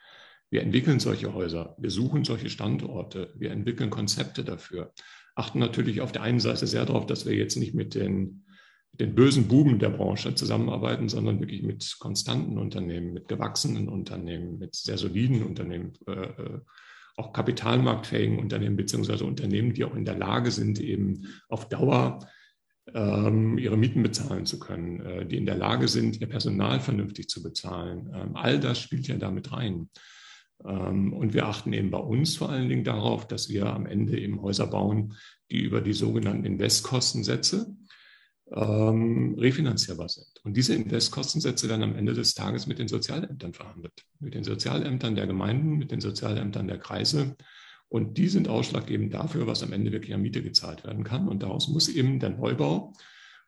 wir 0.49 0.63
entwickeln 0.63 0.99
solche 0.99 1.33
Häuser, 1.33 1.75
wir 1.77 1.91
suchen 1.91 2.23
solche 2.23 2.49
Standorte, 2.49 3.31
wir 3.35 3.51
entwickeln 3.51 3.89
Konzepte 3.89 4.43
dafür 4.43 4.93
achten 5.39 5.59
natürlich 5.59 6.01
auf 6.01 6.11
der 6.11 6.21
einen 6.21 6.39
Seite 6.39 6.67
sehr 6.67 6.85
darauf, 6.85 7.05
dass 7.05 7.25
wir 7.25 7.33
jetzt 7.33 7.55
nicht 7.55 7.73
mit 7.73 7.95
den, 7.95 8.45
mit 8.91 9.01
den 9.01 9.15
bösen 9.15 9.47
Buben 9.47 9.79
der 9.79 9.89
Branche 9.89 10.35
zusammenarbeiten, 10.35 11.09
sondern 11.09 11.39
wirklich 11.39 11.63
mit 11.63 11.97
konstanten 11.99 12.57
Unternehmen, 12.57 13.13
mit 13.13 13.27
gewachsenen 13.27 13.89
Unternehmen, 13.89 14.59
mit 14.59 14.75
sehr 14.75 14.97
soliden 14.97 15.43
Unternehmen, 15.43 15.93
äh, 16.07 16.11
äh, 16.11 16.59
auch 17.15 17.33
kapitalmarktfähigen 17.33 18.39
Unternehmen, 18.39 18.77
beziehungsweise 18.77 19.25
Unternehmen, 19.25 19.73
die 19.73 19.83
auch 19.83 19.95
in 19.95 20.05
der 20.05 20.17
Lage 20.17 20.51
sind, 20.51 20.79
eben 20.79 21.27
auf 21.49 21.67
Dauer 21.67 22.19
ähm, 22.93 23.57
ihre 23.57 23.77
Mieten 23.77 24.03
bezahlen 24.03 24.45
zu 24.45 24.59
können, 24.59 25.01
äh, 25.01 25.25
die 25.25 25.37
in 25.37 25.45
der 25.45 25.55
Lage 25.55 25.87
sind, 25.87 26.19
ihr 26.21 26.27
Personal 26.27 26.79
vernünftig 26.79 27.27
zu 27.27 27.43
bezahlen. 27.43 28.09
Ähm, 28.13 28.35
all 28.35 28.59
das 28.59 28.79
spielt 28.79 29.07
ja 29.07 29.17
damit 29.17 29.51
rein. 29.51 29.89
Ähm, 30.65 31.13
und 31.13 31.33
wir 31.33 31.45
achten 31.45 31.73
eben 31.73 31.91
bei 31.91 31.99
uns 31.99 32.37
vor 32.37 32.49
allen 32.49 32.69
Dingen 32.69 32.83
darauf, 32.83 33.27
dass 33.27 33.49
wir 33.49 33.67
am 33.67 33.85
Ende 33.85 34.19
eben 34.19 34.41
Häuser 34.41 34.67
bauen, 34.67 35.15
die 35.51 35.61
über 35.61 35.81
die 35.81 35.93
sogenannten 35.93 36.45
Investkostensätze 36.45 37.75
ähm, 38.51 39.35
refinanzierbar 39.37 40.09
sind. 40.09 40.27
Und 40.43 40.57
diese 40.57 40.75
Investkostensätze 40.75 41.69
werden 41.69 41.83
am 41.83 41.95
Ende 41.95 42.13
des 42.13 42.33
Tages 42.33 42.67
mit 42.67 42.79
den 42.79 42.87
Sozialämtern 42.87 43.53
verhandelt. 43.53 44.05
Mit 44.19 44.33
den 44.33 44.43
Sozialämtern 44.43 45.15
der 45.15 45.27
Gemeinden, 45.27 45.77
mit 45.77 45.91
den 45.91 46.01
Sozialämtern 46.01 46.67
der 46.67 46.79
Kreise. 46.79 47.35
Und 47.87 48.17
die 48.17 48.27
sind 48.27 48.47
ausschlaggebend 48.47 49.13
dafür, 49.13 49.47
was 49.47 49.63
am 49.63 49.73
Ende 49.73 49.91
wirklich 49.91 50.13
an 50.13 50.21
Miete 50.21 50.43
gezahlt 50.43 50.83
werden 50.83 51.03
kann. 51.03 51.27
Und 51.27 51.43
daraus 51.43 51.67
muss 51.67 51.89
eben 51.89 52.19
der 52.19 52.29
Neubau 52.29 52.93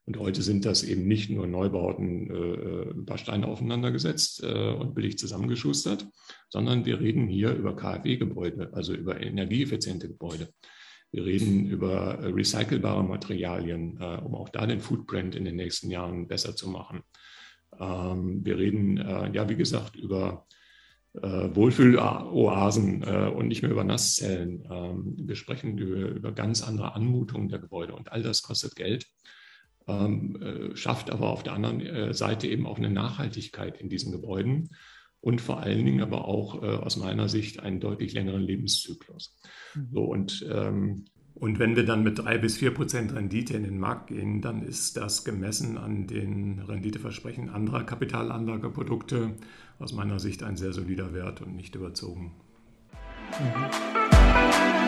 und 0.06 0.18
heute 0.18 0.42
sind 0.42 0.66
das 0.66 0.84
eben 0.84 1.08
nicht 1.08 1.30
nur 1.30 1.48
Neubauten, 1.48 2.30
äh, 2.30 2.92
ein 2.92 3.06
paar 3.06 3.18
Steine 3.18 3.48
aufeinander 3.48 3.92
gesetzt 3.92 4.44
äh, 4.44 4.74
und 4.74 4.96
billig 4.96 5.18
zusammengeschustert, 5.18 6.08
sondern 6.50 6.86
wir 6.86 7.00
reden 7.00 7.28
hier 7.28 7.54
über 7.54 7.76
KfW-Gebäude, 7.76 8.72
also 8.74 8.94
über 8.94 9.22
energieeffiziente 9.22 10.08
Gebäude. 10.08 10.50
Wir 11.12 11.26
reden 11.26 11.70
über 11.70 12.20
äh, 12.20 12.28
recycelbare 12.28 13.04
Materialien, 13.04 13.98
äh, 14.00 14.18
um 14.18 14.34
auch 14.34 14.50
da 14.50 14.66
den 14.66 14.80
Footprint 14.80 15.36
in 15.36 15.46
den 15.46 15.56
nächsten 15.56 15.92
Jahren 15.92 16.28
besser 16.28 16.56
zu 16.56 16.70
machen. 16.70 17.04
Ähm, 17.80 18.44
wir 18.44 18.58
reden, 18.58 18.98
äh, 18.98 19.32
ja, 19.34 19.48
wie 19.50 19.56
gesagt, 19.56 19.96
über 19.96 20.48
äh, 21.14 21.20
Wohlfühloasen 21.54 23.04
und 23.04 23.48
nicht 23.50 23.62
mehr 23.62 23.72
über 23.72 23.84
Nasszellen. 23.84 24.64
Ähm, 24.72 25.16
wir 25.18 25.36
sprechen 25.36 25.78
über, 25.78 26.10
über 26.10 26.32
ganz 26.32 26.64
andere 26.64 26.96
Anmutungen 26.96 27.50
der 27.50 27.60
Gebäude 27.60 27.94
und 27.94 28.12
all 28.12 28.24
das 28.24 28.42
kostet 28.42 28.76
Geld. 28.76 29.06
Ähm, 29.88 30.42
äh, 30.42 30.76
schafft 30.76 31.10
aber 31.10 31.30
auf 31.30 31.44
der 31.44 31.54
anderen 31.54 31.82
äh, 31.82 32.14
Seite 32.14 32.48
eben 32.48 32.68
auch 32.68 32.78
eine 32.78 32.92
Nachhaltigkeit 32.92 33.80
in 33.82 33.90
diesen 33.90 34.12
Gebäuden 34.12 34.70
und 35.22 35.40
vor 35.40 35.60
allen 35.60 35.86
Dingen 35.86 36.02
aber 36.02 36.26
auch 36.26 36.62
äh, 36.62 36.66
aus 36.66 36.98
meiner 36.98 37.30
Sicht 37.30 37.60
einen 37.62 37.80
deutlich 37.80 38.14
längeren 38.14 38.42
Lebenszyklus. 38.42 39.38
Mhm. 39.76 39.88
So, 39.92 40.04
und, 40.04 40.46
ähm, 40.52 41.06
und 41.36 41.60
wenn 41.60 41.76
wir 41.76 41.86
dann 41.86 42.04
mit 42.04 42.20
drei 42.20 42.38
bis 42.38 42.58
vier 42.58 42.74
Prozent 42.74 43.14
Rendite 43.14 43.56
in 43.56 43.64
den 43.64 43.80
Markt 43.80 44.08
gehen, 44.08 44.42
dann 44.42 44.64
ist 44.64 44.98
das 44.98 45.24
gemessen 45.24 45.78
an 45.78 46.08
den 46.08 46.60
Renditeversprechen 46.60 47.50
anderer 47.50 47.84
Kapitalanlageprodukte 47.84 49.36
aus 49.80 49.94
meiner 49.94 50.20
Sicht 50.20 50.44
ein 50.44 50.58
sehr 50.58 50.74
solider 50.74 51.14
Wert 51.14 51.42
und 51.42 51.56
nicht 51.56 51.76
überzogen. 51.76 52.34
Mhm. 53.40 54.81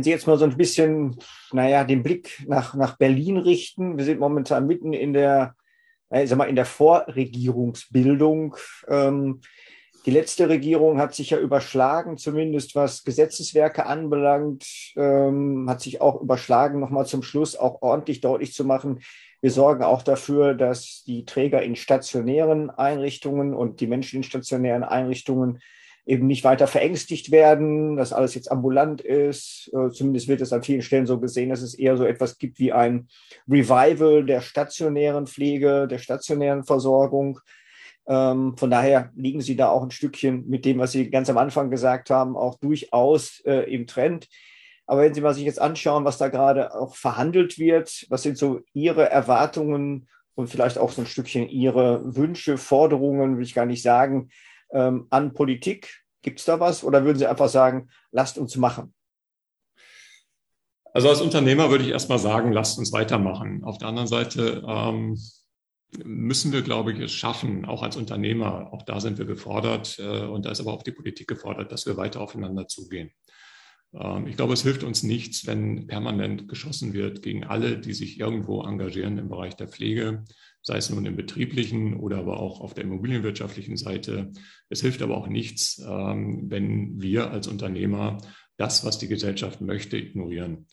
Wenn 0.00 0.04
Sie 0.04 0.12
jetzt 0.12 0.26
mal 0.26 0.38
so 0.38 0.46
ein 0.46 0.56
bisschen, 0.56 1.18
naja, 1.52 1.84
den 1.84 2.02
Blick 2.02 2.42
nach, 2.46 2.72
nach 2.72 2.96
Berlin 2.96 3.36
richten, 3.36 3.98
wir 3.98 4.06
sind 4.06 4.18
momentan 4.18 4.66
mitten 4.66 4.94
in 4.94 5.12
der, 5.12 5.54
ich 6.10 6.30
sag 6.30 6.38
mal, 6.38 6.48
in 6.48 6.56
der 6.56 6.64
Vorregierungsbildung. 6.64 8.56
Ähm, 8.88 9.42
die 10.06 10.10
letzte 10.10 10.48
Regierung 10.48 10.96
hat 10.96 11.14
sich 11.14 11.28
ja 11.28 11.38
überschlagen, 11.38 12.16
zumindest 12.16 12.74
was 12.74 13.04
Gesetzeswerke 13.04 13.84
anbelangt, 13.84 14.64
ähm, 14.96 15.68
hat 15.68 15.82
sich 15.82 16.00
auch 16.00 16.22
überschlagen, 16.22 16.80
nochmal 16.80 17.04
zum 17.04 17.22
Schluss 17.22 17.54
auch 17.54 17.82
ordentlich 17.82 18.22
deutlich 18.22 18.54
zu 18.54 18.64
machen. 18.64 19.02
Wir 19.42 19.50
sorgen 19.50 19.82
auch 19.82 20.00
dafür, 20.00 20.54
dass 20.54 21.04
die 21.06 21.26
Träger 21.26 21.62
in 21.62 21.76
stationären 21.76 22.70
Einrichtungen 22.70 23.52
und 23.52 23.82
die 23.82 23.86
Menschen 23.86 24.16
in 24.16 24.22
stationären 24.22 24.82
Einrichtungen 24.82 25.58
eben 26.10 26.26
nicht 26.26 26.42
weiter 26.42 26.66
verängstigt 26.66 27.30
werden, 27.30 27.96
dass 27.96 28.12
alles 28.12 28.34
jetzt 28.34 28.50
ambulant 28.50 29.00
ist. 29.00 29.70
Äh, 29.72 29.90
zumindest 29.90 30.26
wird 30.26 30.40
es 30.40 30.52
an 30.52 30.64
vielen 30.64 30.82
Stellen 30.82 31.06
so 31.06 31.20
gesehen, 31.20 31.50
dass 31.50 31.62
es 31.62 31.74
eher 31.74 31.96
so 31.96 32.04
etwas 32.04 32.36
gibt 32.36 32.58
wie 32.58 32.72
ein 32.72 33.06
Revival 33.48 34.24
der 34.24 34.40
stationären 34.40 35.28
Pflege, 35.28 35.86
der 35.86 35.98
stationären 35.98 36.64
Versorgung. 36.64 37.38
Ähm, 38.08 38.56
von 38.56 38.70
daher 38.70 39.12
liegen 39.14 39.40
Sie 39.40 39.54
da 39.54 39.68
auch 39.68 39.84
ein 39.84 39.92
Stückchen 39.92 40.48
mit 40.48 40.64
dem, 40.64 40.78
was 40.80 40.90
Sie 40.90 41.08
ganz 41.10 41.30
am 41.30 41.38
Anfang 41.38 41.70
gesagt 41.70 42.10
haben, 42.10 42.36
auch 42.36 42.58
durchaus 42.58 43.40
äh, 43.46 43.72
im 43.72 43.86
Trend. 43.86 44.26
Aber 44.86 45.02
wenn 45.02 45.14
Sie 45.14 45.20
mal 45.20 45.32
sich 45.32 45.44
jetzt 45.44 45.60
anschauen, 45.60 46.04
was 46.04 46.18
da 46.18 46.26
gerade 46.26 46.74
auch 46.74 46.96
verhandelt 46.96 47.56
wird, 47.56 48.06
was 48.08 48.24
sind 48.24 48.36
so 48.36 48.62
Ihre 48.72 49.08
Erwartungen 49.08 50.08
und 50.34 50.48
vielleicht 50.48 50.76
auch 50.76 50.90
so 50.90 51.02
ein 51.02 51.06
Stückchen 51.06 51.48
Ihre 51.48 52.16
Wünsche, 52.16 52.58
Forderungen, 52.58 53.36
will 53.36 53.44
ich 53.44 53.54
gar 53.54 53.66
nicht 53.66 53.82
sagen, 53.82 54.30
ähm, 54.72 55.06
an 55.10 55.32
Politik? 55.32 55.99
Gibt 56.22 56.40
es 56.40 56.44
da 56.44 56.60
was? 56.60 56.84
Oder 56.84 57.04
würden 57.04 57.18
Sie 57.18 57.26
einfach 57.26 57.48
sagen, 57.48 57.88
lasst 58.10 58.38
uns 58.38 58.56
machen? 58.56 58.94
Also 60.92 61.08
als 61.08 61.20
Unternehmer 61.20 61.70
würde 61.70 61.84
ich 61.84 61.90
erstmal 61.90 62.18
sagen, 62.18 62.52
lasst 62.52 62.78
uns 62.78 62.92
weitermachen. 62.92 63.62
Auf 63.64 63.78
der 63.78 63.88
anderen 63.88 64.08
Seite, 64.08 64.64
ähm, 64.66 65.16
müssen 66.04 66.52
wir, 66.52 66.62
glaube 66.62 66.92
ich, 66.92 67.00
es 67.00 67.12
schaffen, 67.12 67.64
auch 67.64 67.82
als 67.82 67.96
Unternehmer, 67.96 68.72
auch 68.72 68.82
da 68.82 69.00
sind 69.00 69.18
wir 69.18 69.24
gefordert 69.24 69.98
äh, 69.98 70.24
und 70.24 70.46
da 70.46 70.50
ist 70.50 70.60
aber 70.60 70.72
auch 70.72 70.82
die 70.82 70.92
Politik 70.92 71.28
gefordert, 71.28 71.72
dass 71.72 71.86
wir 71.86 71.96
weiter 71.96 72.20
aufeinander 72.20 72.68
zugehen. 72.68 73.10
Ähm, 73.92 74.26
ich 74.26 74.36
glaube, 74.36 74.52
es 74.52 74.62
hilft 74.62 74.84
uns 74.84 75.02
nichts, 75.02 75.46
wenn 75.46 75.86
permanent 75.86 76.48
geschossen 76.48 76.92
wird 76.92 77.22
gegen 77.22 77.44
alle, 77.44 77.78
die 77.78 77.92
sich 77.92 78.20
irgendwo 78.20 78.62
engagieren 78.62 79.18
im 79.18 79.28
Bereich 79.28 79.56
der 79.56 79.68
Pflege, 79.68 80.24
sei 80.62 80.76
es 80.76 80.90
nun 80.90 81.06
im 81.06 81.16
betrieblichen 81.16 81.94
oder 81.94 82.18
aber 82.18 82.40
auch 82.40 82.60
auf 82.60 82.74
der 82.74 82.84
immobilienwirtschaftlichen 82.84 83.76
Seite. 83.76 84.30
Es 84.68 84.80
hilft 84.82 85.02
aber 85.02 85.16
auch 85.16 85.28
nichts, 85.28 85.82
ähm, 85.86 86.50
wenn 86.50 87.00
wir 87.00 87.30
als 87.30 87.48
Unternehmer 87.48 88.18
das, 88.56 88.84
was 88.84 88.98
die 88.98 89.08
Gesellschaft 89.08 89.60
möchte, 89.60 89.96
ignorieren. 89.96 90.66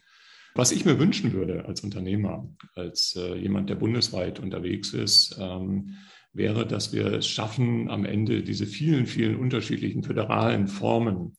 Was 0.56 0.72
ich 0.72 0.86
mir 0.86 1.00
wünschen 1.00 1.34
würde 1.34 1.66
als 1.66 1.82
Unternehmer, 1.82 2.50
als 2.74 3.16
äh, 3.16 3.36
jemand, 3.36 3.70
der 3.70 3.76
bundesweit 3.76 4.40
unterwegs 4.40 4.92
ist, 4.94 5.38
ähm, 5.40 5.96
wäre, 6.34 6.66
dass 6.68 6.94
wir 6.94 7.06
es 7.14 7.28
schaffen, 7.28 7.90
am 7.90 8.06
Ende 8.06 8.44
diese 8.44 8.66
vielen, 8.66 9.06
vielen 9.06 9.38
unterschiedlichen 9.38 10.04
föderalen 10.04 10.68
Formen 10.68 11.38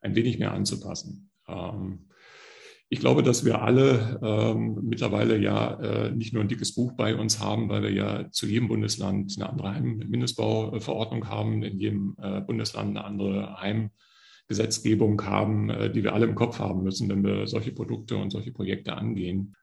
ein 0.00 0.14
wenig 0.14 0.38
mehr 0.38 0.52
anzupassen. 0.52 1.30
Ähm, 1.48 2.09
ich 2.92 2.98
glaube, 2.98 3.22
dass 3.22 3.44
wir 3.44 3.62
alle 3.62 4.18
ähm, 4.20 4.80
mittlerweile 4.82 5.38
ja 5.38 5.80
äh, 5.80 6.10
nicht 6.10 6.34
nur 6.34 6.42
ein 6.42 6.48
dickes 6.48 6.74
Buch 6.74 6.92
bei 6.96 7.14
uns 7.14 7.38
haben, 7.38 7.68
weil 7.68 7.82
wir 7.82 7.92
ja 7.92 8.28
zu 8.32 8.46
jedem 8.46 8.66
Bundesland 8.66 9.32
eine 9.36 9.48
andere 9.48 9.74
Heimmindestbauverordnung 9.74 11.28
haben, 11.28 11.62
in 11.62 11.78
jedem 11.78 12.16
äh, 12.20 12.40
Bundesland 12.40 12.90
eine 12.90 13.04
andere 13.04 13.60
Heim 13.60 13.90
Gesetzgebung 14.48 15.24
haben, 15.24 15.70
äh, 15.70 15.92
die 15.92 16.02
wir 16.02 16.14
alle 16.14 16.26
im 16.26 16.34
Kopf 16.34 16.58
haben 16.58 16.82
müssen, 16.82 17.08
wenn 17.08 17.24
wir 17.24 17.46
solche 17.46 17.70
Produkte 17.70 18.16
und 18.16 18.30
solche 18.30 18.50
Projekte 18.50 18.94
angehen. 18.94 19.54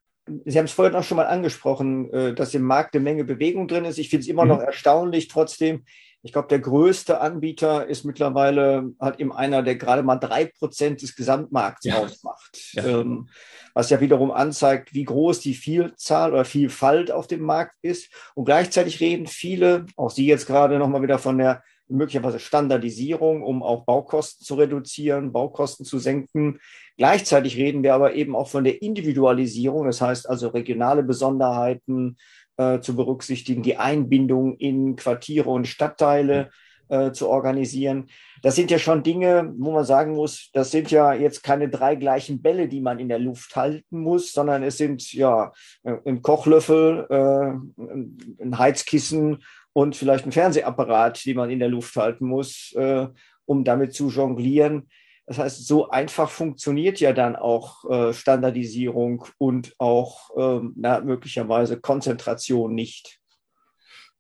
Sie 0.46 0.58
haben 0.58 0.66
es 0.66 0.72
vorhin 0.72 0.96
auch 0.96 1.04
schon 1.04 1.18
mal 1.18 1.28
angesprochen, 1.28 2.10
äh, 2.14 2.34
dass 2.34 2.54
im 2.54 2.64
Markt 2.64 2.96
eine 2.96 3.04
Menge 3.04 3.26
Bewegung 3.26 3.68
drin 3.68 3.84
ist. 3.84 3.98
Ich 3.98 4.10
finde 4.10 4.22
es 4.22 4.30
immer 4.30 4.46
mhm. 4.46 4.52
noch 4.52 4.60
erstaunlich 4.60 5.28
trotzdem. 5.28 5.84
Ich 6.28 6.34
glaube, 6.34 6.50
der 6.50 6.60
größte 6.60 7.22
Anbieter 7.22 7.88
ist 7.88 8.04
mittlerweile 8.04 8.92
halt 9.00 9.22
eben 9.22 9.32
einer, 9.32 9.64
der 9.64 9.78
gerade 9.78 10.04
mal 10.04 10.18
drei 10.18 10.44
Prozent 10.44 11.02
des 11.02 11.16
Gesamtmarkts 11.16 11.86
ja. 11.86 12.00
ausmacht. 12.00 12.74
Ja. 12.74 12.86
Ähm, 12.86 13.30
was 13.74 13.90
ja 13.90 14.02
wiederum 14.02 14.32
anzeigt, 14.32 14.94
wie 14.94 15.06
groß 15.06 15.40
die 15.40 15.54
Vielzahl 15.54 16.34
oder 16.34 16.44
Vielfalt 16.44 17.12
auf 17.12 17.28
dem 17.28 17.44
Markt 17.44 17.78
ist. 17.82 18.12
Und 18.36 18.44
gleichzeitig 18.44 19.00
reden 19.00 19.26
viele, 19.26 19.86
auch 19.96 20.10
Sie 20.10 20.28
jetzt 20.28 20.48
gerade 20.48 20.78
nochmal 20.80 21.02
wieder 21.02 21.18
von 21.18 21.38
der 21.38 21.64
möglicherweise 21.88 22.40
Standardisierung, 22.40 23.42
um 23.42 23.64
auch 23.64 23.86
Baukosten 23.86 24.46
zu 24.46 24.56
reduzieren, 24.56 25.32
Baukosten 25.32 25.86
zu 25.86 25.98
senken. 25.98 26.60
Gleichzeitig 26.98 27.56
reden 27.56 27.84
wir 27.84 27.94
aber 27.94 28.16
eben 28.16 28.36
auch 28.36 28.50
von 28.50 28.66
der 28.66 28.82
Individualisierung, 28.82 29.86
das 29.86 30.02
heißt 30.02 30.28
also 30.28 30.50
regionale 30.50 31.04
Besonderheiten 31.04 32.18
äh, 32.58 32.80
zu 32.80 32.96
berücksichtigen, 32.96 33.64
die 33.64 33.78
Einbindung 33.78 34.58
in 34.58 34.96
Quartiere 34.96 35.50
und 35.50 35.68
Stadtteile 35.68 36.50
äh, 36.90 37.12
zu 37.12 37.28
organisieren. 37.28 38.08
Das 38.42 38.56
sind 38.56 38.72
ja 38.72 38.80
schon 38.80 39.04
Dinge, 39.04 39.54
wo 39.58 39.72
man 39.72 39.86
sagen 39.86 40.14
muss, 40.14 40.50
das 40.54 40.72
sind 40.72 40.92
ja 40.92 41.14
jetzt 41.14 41.44
keine 41.44 41.70
drei 41.70 41.96
gleichen 41.96 42.42
Bälle, 42.42 42.68
die 42.68 42.82
man 42.82 43.00
in 43.00 43.10
der 43.10 43.20
Luft 43.20 43.56
halten 43.56 44.00
muss, 44.00 44.32
sondern 44.32 44.64
es 44.64 44.78
sind 44.78 45.12
ja 45.14 45.52
äh, 45.84 45.98
ein 46.06 46.22
Kochlöffel, 46.22 47.08
äh, 47.10 48.44
ein 48.44 48.58
Heizkissen 48.58 49.44
und 49.74 49.96
vielleicht 49.96 50.26
ein 50.26 50.32
Fernsehapparat, 50.32 51.26
den 51.26 51.38
man 51.38 51.50
in 51.50 51.60
der 51.60 51.70
Luft 51.70 51.96
halten 51.96 52.26
muss, 52.26 52.74
äh, 52.78 53.08
um 53.46 53.64
damit 53.64 53.94
zu 53.94 54.10
jonglieren. 54.10 54.88
Das 55.28 55.40
heißt, 55.40 55.68
so 55.68 55.90
einfach 55.90 56.30
funktioniert 56.30 57.02
ja 57.02 57.12
dann 57.12 57.36
auch 57.36 57.84
äh, 57.90 58.14
Standardisierung 58.14 59.26
und 59.38 59.76
auch 59.78 60.30
ähm, 60.38 60.74
na, 60.78 61.02
möglicherweise 61.02 61.80
Konzentration 61.80 62.74
nicht. 62.74 63.20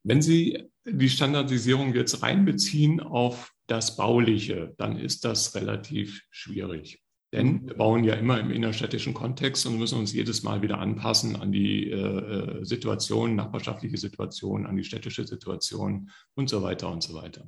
Wenn 0.03 0.21
Sie 0.21 0.69
die 0.85 1.09
Standardisierung 1.09 1.95
jetzt 1.95 2.21
reinbeziehen 2.21 2.99
auf 2.99 3.53
das 3.67 3.95
Bauliche, 3.95 4.73
dann 4.77 4.99
ist 4.99 5.23
das 5.23 5.55
relativ 5.55 6.23
schwierig. 6.29 7.01
Denn 7.33 7.67
wir 7.67 7.73
bauen 7.73 8.05
ja 8.05 8.13
immer 8.13 8.39
im 8.39 8.51
innerstädtischen 8.51 9.13
Kontext 9.13 9.65
und 9.65 9.77
müssen 9.77 9.99
uns 9.99 10.13
jedes 10.13 10.43
Mal 10.43 10.61
wieder 10.61 10.79
anpassen 10.79 11.35
an 11.35 11.51
die 11.51 11.91
äh, 11.91 12.63
Situation, 12.63 13.35
nachbarschaftliche 13.35 13.97
Situation, 13.97 14.65
an 14.65 14.77
die 14.77 14.85
städtische 14.85 15.27
Situation 15.27 16.09
und 16.35 16.49
so 16.49 16.63
weiter 16.63 16.89
und 16.89 17.03
so 17.03 17.13
weiter. 17.15 17.43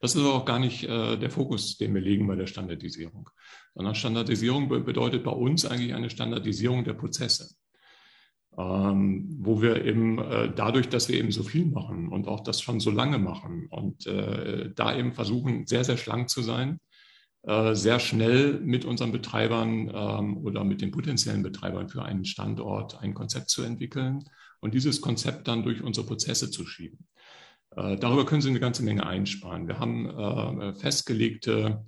Das 0.00 0.14
ist 0.14 0.24
auch 0.24 0.46
gar 0.46 0.58
nicht 0.58 0.84
äh, 0.84 1.18
der 1.18 1.30
Fokus, 1.30 1.76
den 1.76 1.94
wir 1.94 2.00
legen 2.00 2.26
bei 2.26 2.36
der 2.36 2.46
Standardisierung, 2.46 3.28
sondern 3.74 3.94
Standardisierung 3.94 4.68
bedeutet 4.68 5.24
bei 5.24 5.32
uns 5.32 5.66
eigentlich 5.66 5.94
eine 5.94 6.08
Standardisierung 6.08 6.84
der 6.84 6.94
Prozesse. 6.94 7.54
Ähm, 8.56 9.36
wo 9.40 9.60
wir 9.60 9.84
eben 9.84 10.18
äh, 10.18 10.52
dadurch, 10.52 10.88
dass 10.88 11.08
wir 11.08 11.18
eben 11.18 11.30
so 11.30 11.42
viel 11.42 11.66
machen 11.66 12.08
und 12.08 12.26
auch 12.26 12.40
das 12.40 12.60
schon 12.62 12.80
so 12.80 12.90
lange 12.90 13.18
machen 13.18 13.68
und 13.70 14.06
äh, 14.06 14.70
da 14.74 14.96
eben 14.96 15.12
versuchen, 15.12 15.66
sehr, 15.66 15.84
sehr 15.84 15.98
schlank 15.98 16.28
zu 16.28 16.42
sein, 16.42 16.80
äh, 16.80 16.87
sehr 17.42 18.00
schnell 18.00 18.60
mit 18.60 18.84
unseren 18.84 19.12
Betreibern 19.12 19.90
ähm, 19.94 20.36
oder 20.38 20.64
mit 20.64 20.82
den 20.82 20.90
potenziellen 20.90 21.42
Betreibern 21.42 21.88
für 21.88 22.02
einen 22.02 22.24
Standort 22.24 23.00
ein 23.00 23.14
Konzept 23.14 23.48
zu 23.48 23.62
entwickeln 23.62 24.24
und 24.60 24.74
dieses 24.74 25.00
Konzept 25.00 25.48
dann 25.48 25.62
durch 25.62 25.82
unsere 25.82 26.06
Prozesse 26.06 26.50
zu 26.50 26.66
schieben. 26.66 27.06
Äh, 27.76 27.96
darüber 27.96 28.24
können 28.26 28.42
Sie 28.42 28.50
eine 28.50 28.60
ganze 28.60 28.82
Menge 28.82 29.06
einsparen. 29.06 29.68
Wir 29.68 29.78
haben 29.78 30.10
äh, 30.10 30.74
festgelegte 30.74 31.84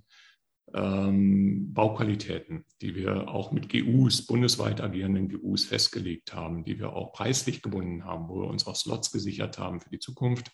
ähm, 0.73 1.73
Bauqualitäten, 1.73 2.65
die 2.81 2.95
wir 2.95 3.29
auch 3.29 3.51
mit 3.51 3.71
GUs, 3.71 4.27
bundesweit 4.27 4.81
agierenden 4.81 5.29
GUs 5.29 5.65
festgelegt 5.65 6.35
haben, 6.35 6.65
die 6.65 6.79
wir 6.79 6.93
auch 6.93 7.13
preislich 7.13 7.63
gebunden 7.63 8.05
haben, 8.05 8.29
wo 8.29 8.43
wir 8.43 8.49
uns 8.49 8.67
auch 8.67 8.77
Slots 8.77 9.11
gesichert 9.11 9.59
haben 9.59 9.81
für 9.81 9.91
die 9.91 9.99
Zukunft, 9.99 10.53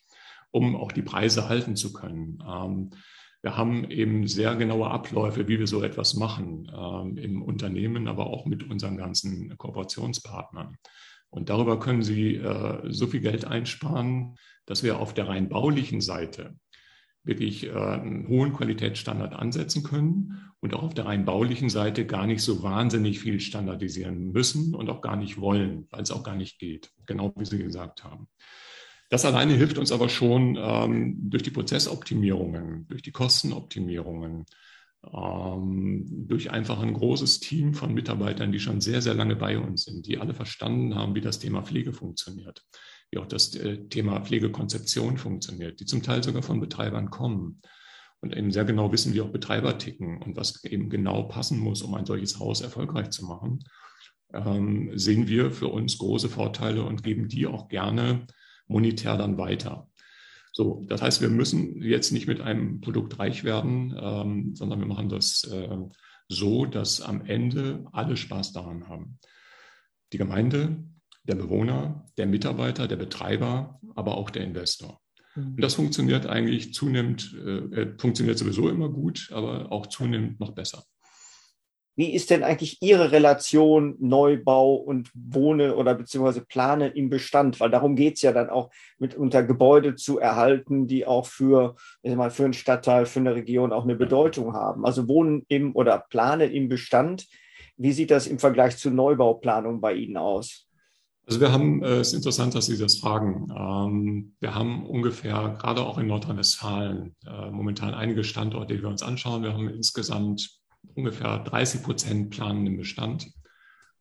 um 0.51 0.75
auch 0.75 0.93
die 0.93 1.03
Preise 1.03 1.49
halten 1.49 1.77
zu 1.77 1.93
können. 1.93 2.43
Wir 3.43 3.57
haben 3.57 3.91
eben 3.91 4.27
sehr 4.27 4.57
genaue 4.57 4.91
Abläufe, 4.91 5.49
wie 5.49 5.59
wir 5.59 5.67
so 5.67 5.83
etwas 5.83 6.15
machen 6.15 6.71
ähm, 6.75 7.17
im 7.17 7.43
Unternehmen, 7.43 8.09
aber 8.09 8.27
auch 8.27 8.47
mit 8.47 8.69
unseren 8.69 8.97
ganzen 8.97 9.57
Kooperationspartnern. 9.57 10.77
Und 11.31 11.49
darüber 11.49 11.79
können 11.79 12.03
Sie 12.03 12.37
äh, 12.37 12.81
so 12.91 13.07
viel 13.07 13.21
Geld 13.21 13.45
einsparen, 13.45 14.37
dass 14.65 14.83
wir 14.83 14.99
auf 14.99 15.15
der 15.15 15.29
rein 15.29 15.49
baulichen 15.49 16.01
Seite 16.01 16.57
wirklich 17.27 17.67
äh, 17.67 17.73
einen 17.73 18.29
hohen 18.29 18.53
Qualitätsstandard 18.53 19.35
ansetzen 19.35 19.83
können 19.83 20.53
und 20.61 20.75
auch 20.75 20.85
auf 20.85 20.95
der 20.95 21.07
rein 21.07 21.25
baulichen 21.25 21.69
Seite 21.69 22.07
gar 22.07 22.27
nicht 22.27 22.43
so 22.43 22.63
wahnsinnig 22.63 23.21
viel 23.21 23.41
standardisieren 23.41 24.33
müssen 24.33 24.75
und 24.75 24.89
auch 24.89 25.01
gar 25.01 25.17
nicht 25.17 25.41
wollen, 25.41 25.87
weil 25.91 26.03
es 26.03 26.13
auch 26.13 26.23
gar 26.23 26.37
nicht 26.37 26.59
geht, 26.59 26.93
genau 27.07 27.33
wie 27.37 27.45
Sie 27.45 27.59
gesagt 27.59 28.05
haben. 28.05 28.29
Das 29.09 29.25
alleine 29.25 29.55
hilft 29.55 29.79
uns 29.79 29.93
aber 29.93 30.09
schon 30.09 30.59
ähm, 30.61 31.31
durch 31.31 31.43
die 31.43 31.51
Prozessoptimierungen, 31.51 32.87
durch 32.89 33.03
die 33.03 33.13
Kostenoptimierungen, 33.13 34.47
ähm, 35.15 36.05
durch 36.27 36.51
einfach 36.51 36.81
ein 36.81 36.95
großes 36.95 37.39
Team 37.39 37.75
von 37.75 37.95
Mitarbeitern, 37.95 38.51
die 38.51 38.59
schon 38.59 38.81
sehr, 38.81 39.03
sehr 39.03 39.15
lange 39.15 39.37
bei 39.37 39.59
uns 39.59 39.85
sind, 39.85 40.07
die 40.07 40.19
alle 40.19 40.35
verstanden 40.35 40.97
haben, 40.97 41.15
wie 41.15 41.21
das 41.21 41.39
Thema 41.39 41.63
Pflege 41.63 41.93
funktioniert, 41.93 42.65
wie 43.11 43.19
auch 43.19 43.27
das 43.27 43.55
äh, 43.55 43.87
Thema 43.89 44.21
Pflegekonzeption 44.21 45.19
funktioniert, 45.19 45.79
die 45.79 45.85
zum 45.85 46.03
Teil 46.03 46.25
sogar 46.25 46.43
von 46.43 46.61
Betreibern 46.61 47.11
kommen 47.11 47.63
und 48.21 48.37
eben 48.37 48.51
sehr 48.51 48.65
genau 48.65 48.91
wissen, 48.91 49.15
wie 49.15 49.21
auch 49.21 49.31
Betreiber 49.31 49.79
ticken 49.79 50.21
und 50.23 50.37
was 50.37 50.65
eben 50.65 50.91
genau 50.91 51.25
passen 51.25 51.61
muss, 51.61 51.83
um 51.83 51.95
ein 51.95 52.07
solches 52.07 52.41
Haus 52.41 52.61
erfolgreich 52.61 53.11
zu 53.11 53.25
machen, 53.25 53.61
ähm, 54.33 54.91
sehen 54.99 55.29
wir 55.29 55.53
für 55.53 55.69
uns 55.69 55.99
große 55.99 56.29
Vorteile 56.29 56.83
und 56.83 57.05
geben 57.05 57.29
die 57.29 57.47
auch 57.47 57.69
gerne 57.69 58.27
monetär 58.69 59.17
dann 59.17 59.39
weiter. 59.39 59.89
So, 60.53 60.85
das 60.89 61.03
heißt, 61.03 61.21
wir 61.21 61.29
müssen 61.29 61.83
jetzt 61.83 62.13
nicht 62.13 62.27
mit 62.27 62.41
einem 62.41 62.81
Produkt 62.81 63.19
reich 63.19 63.45
werden, 63.45 63.95
ähm, 64.01 64.55
sondern 64.55 64.81
wir 64.81 64.87
machen 64.87 65.11
das 65.11 65.45
äh, 65.45 65.77
so, 66.29 66.65
dass 66.65 67.03
am 67.03 67.25
Ende 67.27 67.85
alle 67.93 68.17
Spaß 68.17 68.53
daran 68.53 68.89
haben. 68.89 69.19
Die 70.13 70.19
Gemeinde, 70.19 70.85
der 71.25 71.35
Bewohner, 71.35 72.07
der 72.17 72.27
Mitarbeiter, 72.27 72.89
der 72.89 72.97
Betreiber, 72.97 73.81
aber 73.95 74.17
auch 74.17 74.31
der 74.31 74.45
Investor. 74.45 75.01
Mhm. 75.35 75.55
Und 75.55 75.61
das 75.61 75.75
funktioniert 75.75 76.27
eigentlich 76.27 76.73
zunehmend, 76.73 77.35
äh, 77.35 77.83
äh, 77.83 77.99
funktioniert 77.99 78.39
sowieso 78.39 78.69
immer 78.69 78.89
gut, 78.89 79.29
aber 79.33 79.71
auch 79.71 79.87
zunehmend 79.87 80.41
noch 80.41 80.53
besser. 80.53 80.85
Wie 81.97 82.13
ist 82.13 82.29
denn 82.29 82.45
eigentlich 82.45 82.83
Ihre 82.83 83.11
Relation 83.11 83.97
Neubau 83.99 84.75
und 84.75 85.11
Wohnen 85.15 85.73
oder 85.73 85.95
beziehungsweise 85.95 86.45
Planen 86.45 86.93
im 86.93 87.09
Bestand? 87.09 87.59
Weil 87.59 87.71
darum 87.71 87.97
geht 87.97 88.17
es 88.17 88.23
ja 88.23 88.33
dann 88.33 88.51
auch, 88.51 88.71
mitunter 88.99 89.43
Gebäude 89.43 89.95
zu 89.95 90.19
erhalten, 90.19 90.87
die 90.87 91.07
auch 91.07 91.27
für, 91.27 91.75
mal, 92.05 92.31
für 92.31 92.45
einen 92.45 92.53
Stadtteil, 92.53 93.07
für 93.07 93.21
eine 93.21 93.35
Region 93.35 93.73
auch 93.73 93.85
eine 93.85 93.97
Bedeutung 93.97 94.53
haben. 94.53 94.85
Also 94.85 95.09
Wohnen 95.09 95.47
im 95.49 95.75
oder 95.75 96.05
Planen 96.11 96.51
im 96.51 96.69
Bestand. 96.69 97.27
Wie 97.79 97.93
sieht 97.93 98.11
das 98.11 98.27
im 98.27 98.39
Vergleich 98.39 98.77
zur 98.77 98.93
Neubauplanung 98.93 99.81
bei 99.81 99.95
Ihnen 99.95 100.19
aus? 100.19 100.67
Also 101.27 101.41
wir 101.41 101.51
haben, 101.51 101.83
äh, 101.83 101.97
es 101.97 102.09
ist 102.09 102.15
interessant, 102.15 102.55
dass 102.55 102.67
Sie 102.67 102.79
das 102.79 102.99
fragen. 102.99 103.49
Ähm, 103.51 104.35
wir 104.39 104.55
haben 104.55 104.87
ungefähr, 104.87 105.57
gerade 105.59 105.81
auch 105.81 105.99
in 105.99 106.07
Nordrhein-Westfalen, 106.07 107.17
äh, 107.27 107.51
momentan 107.51 107.95
einige 107.95 108.23
Standorte, 108.23 108.77
die 108.77 108.83
wir 108.83 108.89
uns 108.89 109.03
anschauen. 109.03 109.43
Wir 109.43 109.55
haben 109.55 109.69
insgesamt 109.69 110.61
ungefähr 110.95 111.39
30 111.39 111.83
Prozent 111.83 112.31
planen 112.31 112.67
im 112.67 112.77
Bestand 112.77 113.31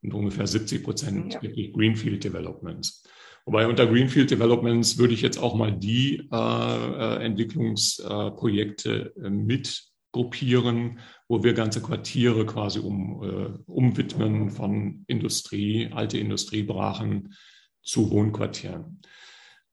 und 0.01 0.13
ungefähr 0.13 0.47
70 0.47 0.83
Prozent 0.83 1.33
ja. 1.33 1.41
wirklich 1.41 1.73
Greenfield 1.73 2.23
Developments. 2.23 3.03
Wobei 3.45 3.67
unter 3.67 3.85
Greenfield 3.85 4.31
Developments 4.31 4.97
würde 4.97 5.13
ich 5.13 5.21
jetzt 5.21 5.37
auch 5.37 5.55
mal 5.55 5.71
die 5.71 6.27
äh, 6.31 6.35
äh 6.35 7.23
Entwicklungsprojekte 7.23 9.13
äh, 9.23 9.29
mit 9.29 9.83
gruppieren, 10.11 10.99
wo 11.27 11.43
wir 11.43 11.53
ganze 11.53 11.81
Quartiere 11.81 12.45
quasi 12.45 12.79
um, 12.79 13.21
äh, 13.21 13.59
umwidmen 13.69 14.49
von 14.49 15.03
Industrie, 15.07 15.89
alte 15.91 16.17
Industriebrachen 16.17 17.35
zu 17.83 18.09
Wohnquartieren. 18.09 19.01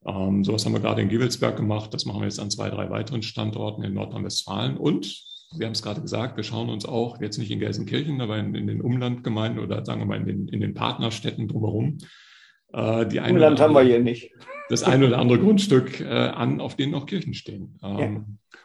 Ähm, 0.04 0.44
sowas 0.44 0.66
haben 0.66 0.72
wir 0.72 0.80
gerade 0.80 1.00
in 1.00 1.08
Gewelsberg 1.08 1.56
gemacht. 1.56 1.94
Das 1.94 2.04
machen 2.06 2.20
wir 2.20 2.26
jetzt 2.26 2.40
an 2.40 2.50
zwei, 2.50 2.70
drei 2.70 2.90
weiteren 2.90 3.22
Standorten 3.22 3.84
in 3.84 3.94
Nordrhein-Westfalen. 3.94 4.76
Und 4.76 5.22
wir 5.56 5.66
haben 5.66 5.72
es 5.72 5.82
gerade 5.82 6.00
gesagt, 6.00 6.36
wir 6.36 6.44
schauen 6.44 6.68
uns 6.68 6.84
auch 6.84 7.20
jetzt 7.20 7.38
nicht 7.38 7.50
in 7.50 7.60
Gelsenkirchen, 7.60 8.20
aber 8.20 8.38
in, 8.38 8.54
in 8.54 8.66
den 8.66 8.80
Umlandgemeinden 8.80 9.62
oder 9.62 9.84
sagen 9.84 10.00
wir 10.00 10.06
mal 10.06 10.18
in 10.18 10.26
den, 10.26 10.48
in 10.48 10.60
den 10.60 10.74
Partnerstädten 10.74 11.48
drumherum. 11.48 11.98
Äh, 12.72 13.06
die 13.06 13.20
Umland 13.20 13.60
haben 13.60 13.74
wir 13.74 13.82
hier 13.82 14.00
nicht. 14.00 14.32
Das 14.68 14.82
eine 14.82 15.06
oder 15.06 15.18
andere 15.18 15.38
Grundstück 15.38 16.00
äh, 16.00 16.06
an, 16.06 16.60
auf 16.60 16.76
denen 16.76 16.94
auch 16.94 17.06
Kirchen 17.06 17.34
stehen. 17.34 17.78
Ähm, 17.82 17.98
ja. 17.98 18.24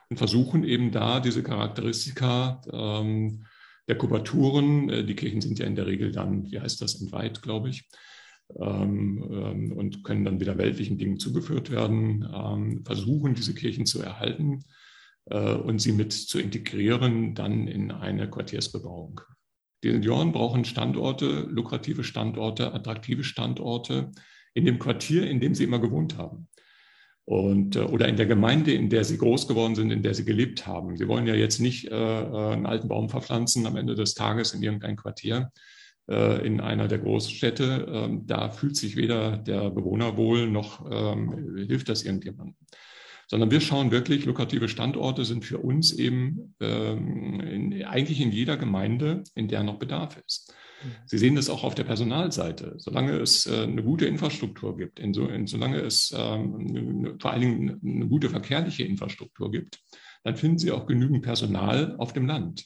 Und 0.09 0.17
versuchen 0.17 0.63
eben 0.63 0.91
da 0.91 1.19
diese 1.19 1.43
Charakteristika 1.43 2.61
ähm, 2.71 3.45
der 3.87 3.97
Kubaturen, 3.97 4.89
äh, 4.89 5.03
die 5.03 5.15
Kirchen 5.15 5.41
sind 5.41 5.59
ja 5.59 5.65
in 5.65 5.75
der 5.75 5.87
Regel 5.87 6.11
dann, 6.11 6.49
wie 6.49 6.59
heißt 6.59 6.81
das, 6.81 7.01
entweiht, 7.01 7.41
glaube 7.41 7.69
ich, 7.69 7.89
ähm, 8.55 9.27
ähm, 9.29 9.71
und 9.73 10.03
können 10.03 10.23
dann 10.23 10.39
wieder 10.39 10.57
weltlichen 10.57 10.97
Dingen 10.97 11.19
zugeführt 11.19 11.71
werden, 11.71 12.27
ähm, 12.33 12.85
versuchen 12.85 13.33
diese 13.35 13.53
Kirchen 13.53 13.85
zu 13.85 14.01
erhalten 14.01 14.63
und 15.29 15.79
sie 15.79 15.91
mit 15.91 16.13
zu 16.13 16.39
integrieren 16.39 17.35
dann 17.35 17.67
in 17.67 17.91
eine 17.91 18.29
Quartiersbebauung. 18.29 19.21
Die 19.83 19.91
Senioren 19.91 20.31
brauchen 20.31 20.65
Standorte, 20.65 21.47
lukrative 21.49 22.03
Standorte, 22.03 22.73
attraktive 22.73 23.23
Standorte 23.23 24.11
in 24.53 24.65
dem 24.65 24.79
Quartier, 24.79 25.29
in 25.29 25.39
dem 25.39 25.53
sie 25.53 25.63
immer 25.63 25.79
gewohnt 25.79 26.17
haben. 26.17 26.47
Und, 27.25 27.75
äh, 27.75 27.81
oder 27.81 28.07
in 28.07 28.15
der 28.15 28.25
Gemeinde, 28.25 28.73
in 28.73 28.89
der 28.89 29.03
sie 29.03 29.17
groß 29.17 29.47
geworden 29.47 29.75
sind, 29.75 29.91
in 29.91 30.01
der 30.01 30.13
sie 30.13 30.25
gelebt 30.25 30.65
haben. 30.65 30.97
Sie 30.97 31.07
wollen 31.07 31.27
ja 31.27 31.35
jetzt 31.35 31.59
nicht 31.59 31.91
äh, 31.91 31.93
einen 31.93 32.65
alten 32.65 32.87
Baum 32.87 33.09
verpflanzen 33.09 33.65
am 33.67 33.75
Ende 33.75 33.95
des 33.95 34.13
Tages 34.13 34.53
in 34.53 34.63
irgendein 34.63 34.95
Quartier, 34.95 35.51
äh, 36.09 36.45
in 36.47 36.61
einer 36.61 36.87
der 36.87 36.99
Großstädte. 36.99 37.85
Ähm, 37.91 38.25
da 38.25 38.49
fühlt 38.49 38.77
sich 38.77 38.95
weder 38.95 39.37
der 39.37 39.69
Bewohner 39.69 40.17
wohl 40.17 40.49
noch 40.49 40.89
ähm, 40.89 41.65
hilft 41.67 41.89
das 41.89 42.03
irgendjemandem. 42.03 42.55
Sondern 43.27 43.51
wir 43.51 43.59
schauen 43.59 43.91
wirklich, 43.91 44.25
lukrative 44.25 44.69
Standorte 44.69 45.25
sind 45.25 45.43
für 45.43 45.59
uns 45.59 45.91
eben 45.91 46.55
ähm, 46.61 47.41
in, 47.41 47.83
eigentlich 47.83 48.21
in 48.21 48.31
jeder 48.31 48.57
Gemeinde, 48.57 49.23
in 49.35 49.47
der 49.47 49.63
noch 49.63 49.79
Bedarf 49.79 50.17
ist. 50.25 50.53
Mhm. 50.83 50.91
Sie 51.05 51.17
sehen 51.17 51.35
das 51.35 51.49
auch 51.49 51.63
auf 51.63 51.75
der 51.75 51.83
Personalseite. 51.83 52.75
Solange 52.77 53.17
es 53.17 53.45
äh, 53.45 53.63
eine 53.63 53.83
gute 53.83 54.05
Infrastruktur 54.05 54.77
gibt, 54.77 54.99
in 54.99 55.13
so, 55.13 55.27
in, 55.27 55.45
solange 55.45 55.79
es 55.81 56.13
ähm, 56.17 57.17
vor 57.19 57.31
allen 57.31 57.41
Dingen 57.41 57.81
eine 57.83 58.07
gute 58.07 58.29
verkehrliche 58.29 58.83
Infrastruktur 58.83 59.51
gibt, 59.51 59.79
dann 60.23 60.35
finden 60.35 60.57
Sie 60.57 60.71
auch 60.71 60.85
genügend 60.87 61.23
Personal 61.23 61.95
auf 61.97 62.13
dem 62.13 62.27
Land. 62.27 62.65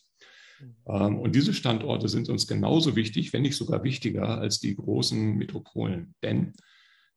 Ähm, 0.88 1.20
und 1.20 1.36
diese 1.36 1.54
Standorte 1.54 2.08
sind 2.08 2.30
uns 2.30 2.48
genauso 2.48 2.96
wichtig, 2.96 3.34
wenn 3.34 3.42
nicht 3.42 3.56
sogar 3.56 3.84
wichtiger 3.84 4.40
als 4.40 4.60
die 4.60 4.76
großen 4.76 5.36
Metropolen. 5.38 6.14
Denn 6.24 6.54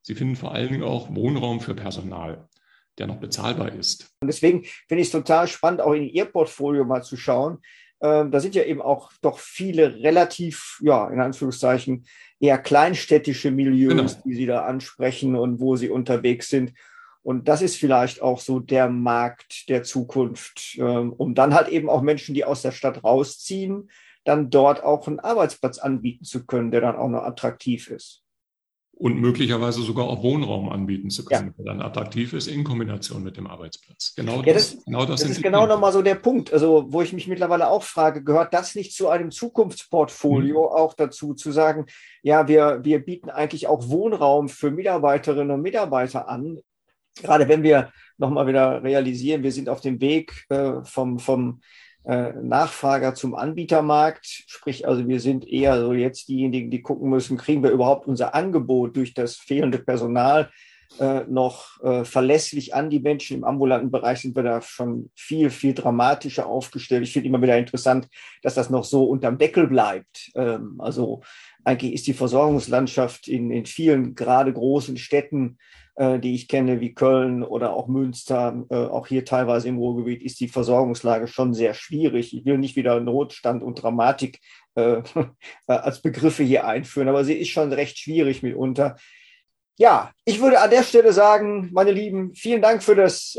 sie 0.03 0.15
finden 0.15 0.37
vor 0.37 0.53
allen 0.53 0.71
Dingen 0.71 0.83
auch 0.83 1.15
Wohnraum 1.15 1.61
für 1.61 1.75
Personal, 1.75 2.49
der 2.99 3.07
noch 3.07 3.19
bezahlbar 3.19 3.73
ist. 3.73 4.11
Und 4.21 4.29
deswegen 4.29 4.65
finde 4.89 5.03
ich 5.03 5.09
es 5.09 5.13
total 5.13 5.49
spannend, 5.49 5.81
auch 5.81 5.93
in 5.93 6.09
Ihr 6.09 6.27
Portfolio 6.27 6.85
mal 6.85 7.03
zu 7.03 7.17
schauen. 7.17 7.59
Ähm, 8.01 8.31
da 8.31 8.41
sind 8.41 8.55
ja 8.55 8.65
eben 8.65 8.83
auch 8.83 9.13
doch 9.23 9.39
viele 9.39 9.97
relativ, 10.03 10.81
ja, 10.83 11.09
in 11.09 11.21
Anführungszeichen, 11.21 12.07
eher 12.41 12.59
kleinstädtische 12.59 13.51
Milieus, 13.51 14.15
genau. 14.15 14.23
die 14.25 14.35
Sie 14.35 14.47
da 14.47 14.65
ansprechen 14.65 15.37
und 15.37 15.61
wo 15.61 15.77
Sie 15.77 15.89
unterwegs 15.89 16.49
sind. 16.49 16.73
Und 17.23 17.49
das 17.49 17.63
ist 17.63 17.77
vielleicht 17.77 18.21
auch 18.21 18.39
so 18.39 18.61
der 18.61 18.91
Markt 18.91 19.71
der 19.71 19.83
Zukunft, 19.83 20.77
ähm, 20.79 21.13
um 21.15 21.35
dann 21.35 21.55
halt 21.55 21.69
eben 21.69 21.89
auch 21.89 22.03
Menschen, 22.03 22.35
die 22.35 22.45
aus 22.45 22.61
der 22.61 22.73
Stadt 22.73 23.03
rausziehen, 23.03 23.89
dann 24.25 24.51
dort 24.51 24.83
auch 24.83 25.07
einen 25.07 25.21
Arbeitsplatz 25.21 25.79
anbieten 25.79 26.25
zu 26.25 26.45
können, 26.45 26.71
der 26.71 26.83
dann 26.83 26.97
auch 26.97 27.09
noch 27.09 27.23
attraktiv 27.23 27.89
ist. 27.89 28.24
Und 28.97 29.21
möglicherweise 29.21 29.83
sogar 29.83 30.07
auch 30.07 30.23
Wohnraum 30.23 30.69
anbieten 30.69 31.11
zu 31.11 31.25
können, 31.25 31.49
ja. 31.49 31.65
der 31.65 31.65
dann 31.65 31.83
attraktiv 31.83 32.33
ist 32.33 32.47
in 32.47 32.63
Kombination 32.63 33.25
mit 33.25 33.37
dem 33.37 33.49
Arbeitsplatz. 33.49 34.15
Genau 34.15 34.43
ja, 34.43 34.53
das, 34.53 34.77
das, 34.77 34.85
genau 34.85 35.05
das, 35.05 35.21
das 35.21 35.31
ist 35.31 35.43
genau 35.43 35.67
nochmal 35.67 35.93
so 35.93 36.01
der 36.01 36.15
Punkt, 36.15 36.53
also 36.53 36.87
wo 36.89 37.03
ich 37.03 37.13
mich 37.13 37.27
mittlerweile 37.27 37.69
auch 37.69 37.83
frage, 37.83 38.23
gehört 38.23 38.55
das 38.55 38.77
nicht 38.77 38.95
zu 38.95 39.09
einem 39.09 39.33
Zukunftsportfolio 39.33 40.61
mhm. 40.61 40.77
auch 40.77 40.95
dazu, 40.95 41.35
zu 41.35 41.51
sagen, 41.51 41.87
ja, 42.23 42.47
wir, 42.47 42.81
wir 42.85 43.05
bieten 43.05 43.31
eigentlich 43.31 43.67
auch 43.67 43.89
Wohnraum 43.89 44.49
für 44.49 44.71
Mitarbeiterinnen 44.71 45.51
und 45.51 45.63
Mitarbeiter 45.63 46.29
an, 46.29 46.61
gerade 47.21 47.49
wenn 47.49 47.63
wir 47.63 47.93
nochmal 48.17 48.47
wieder 48.47 48.83
realisieren, 48.83 49.43
wir 49.43 49.53
sind 49.53 49.69
auf 49.69 49.81
dem 49.81 50.01
Weg 50.01 50.45
äh, 50.51 50.85
vom, 50.85 51.19
vom 51.19 51.61
Nachfrager 52.05 53.15
zum 53.15 53.35
Anbietermarkt, 53.35 54.27
sprich 54.27 54.87
also 54.87 55.09
wir 55.09 55.21
sind 55.21 55.49
eher 55.49 55.81
so 55.81 55.95
jetzt 55.95 56.29
diejenigen, 56.29 56.71
die 56.71 56.83
gucken 56.83 57.09
müssen, 57.09 57.39
kriegen 57.39 57.63
wir 57.63 57.71
überhaupt 57.71 58.07
unser 58.07 58.35
Angebot 58.35 58.97
durch 58.97 59.15
das 59.15 59.37
fehlende 59.37 59.79
Personal 59.79 60.51
äh, 61.01 61.25
noch 61.29 61.83
äh, 61.83 62.05
verlässlich 62.05 62.75
an 62.75 62.89
die 62.89 63.01
Menschen. 63.01 63.39
Im 63.39 63.45
ambulanten 63.45 63.91
Bereich 63.91 64.21
sind 64.21 64.37
wir 64.37 64.43
da 64.43 64.63
schon 64.63 65.11
viel, 65.15 65.51
viel 65.51 65.75
dramatischer 65.75 66.47
aufgestellt. 66.47 67.03
Ich 67.03 67.13
finde 67.13 67.29
immer 67.29 67.43
wieder 67.43 67.59
interessant, 67.59 68.09
dass 68.43 68.55
das 68.55 68.71
noch 68.71 68.85
so 68.85 69.05
unterm 69.05 69.39
Deckel 69.39 69.67
bleibt. 69.67 70.31
Ähm, 70.37 70.77
also 70.79 71.23
eigentlich 71.65 71.95
ist 71.95 72.07
die 72.07 72.13
Versorgungslandschaft 72.13 73.27
in, 73.27 73.51
in 73.51 73.67
vielen 73.67 74.15
gerade 74.15 74.53
großen 74.53 74.97
Städten 74.97 75.59
äh, 75.97 76.19
die 76.19 76.35
ich 76.35 76.49
kenne, 76.49 76.81
wie 76.81 76.93
Köln 76.93 77.45
oder 77.45 77.73
auch 77.73 77.87
Münster, 77.87 78.65
äh, 78.69 78.75
auch 78.75 79.07
hier 79.07 79.25
teilweise 79.25 79.69
im 79.69 79.79
Ruhrgebiet, 79.79 80.25
ist 80.25 80.41
die 80.41 80.49
Versorgungslage 80.49 81.29
schon 81.29 81.55
sehr 81.55 81.73
schwierig. 81.73 82.37
Ich 82.37 82.45
will 82.45 82.59
nicht 82.59 82.75
wieder 82.75 82.99
Notstand 82.99 83.63
und 83.63 83.81
Dramatik 83.81 84.41
äh, 84.75 85.03
als 85.69 86.03
Begriffe 86.03 86.43
hier 86.43 86.67
einführen, 86.67 87.09
aber 87.09 87.25
sie 87.25 87.35
ist 87.35 87.51
schon 87.51 87.73
recht 87.73 87.97
schwierig 87.97 88.43
mitunter. 88.43 88.97
Ja, 89.77 90.11
ich 90.25 90.41
würde 90.41 90.61
an 90.61 90.71
der 90.71 90.83
Stelle 90.83 91.13
sagen, 91.13 91.71
meine 91.73 91.93
Lieben, 91.93 92.35
vielen 92.35 92.63
Dank 92.63 92.83
für 92.83 92.95
das 92.95 93.37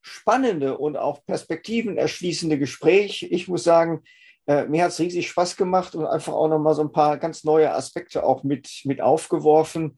spannende 0.00 0.78
und 0.78 0.96
auch 0.96 1.24
perspektivenerschließende 1.26 2.58
Gespräch. 2.58 3.28
Ich 3.30 3.46
muss 3.46 3.62
sagen, 3.62 4.02
mir 4.46 4.82
hat 4.82 4.90
es 4.90 4.98
riesig 4.98 5.28
Spaß 5.28 5.56
gemacht 5.56 5.94
und 5.94 6.06
einfach 6.06 6.32
auch 6.32 6.48
nochmal 6.48 6.74
so 6.74 6.82
ein 6.82 6.90
paar 6.90 7.18
ganz 7.18 7.44
neue 7.44 7.72
Aspekte 7.72 8.24
auch 8.24 8.42
mit, 8.42 8.80
mit 8.84 9.00
aufgeworfen. 9.00 9.96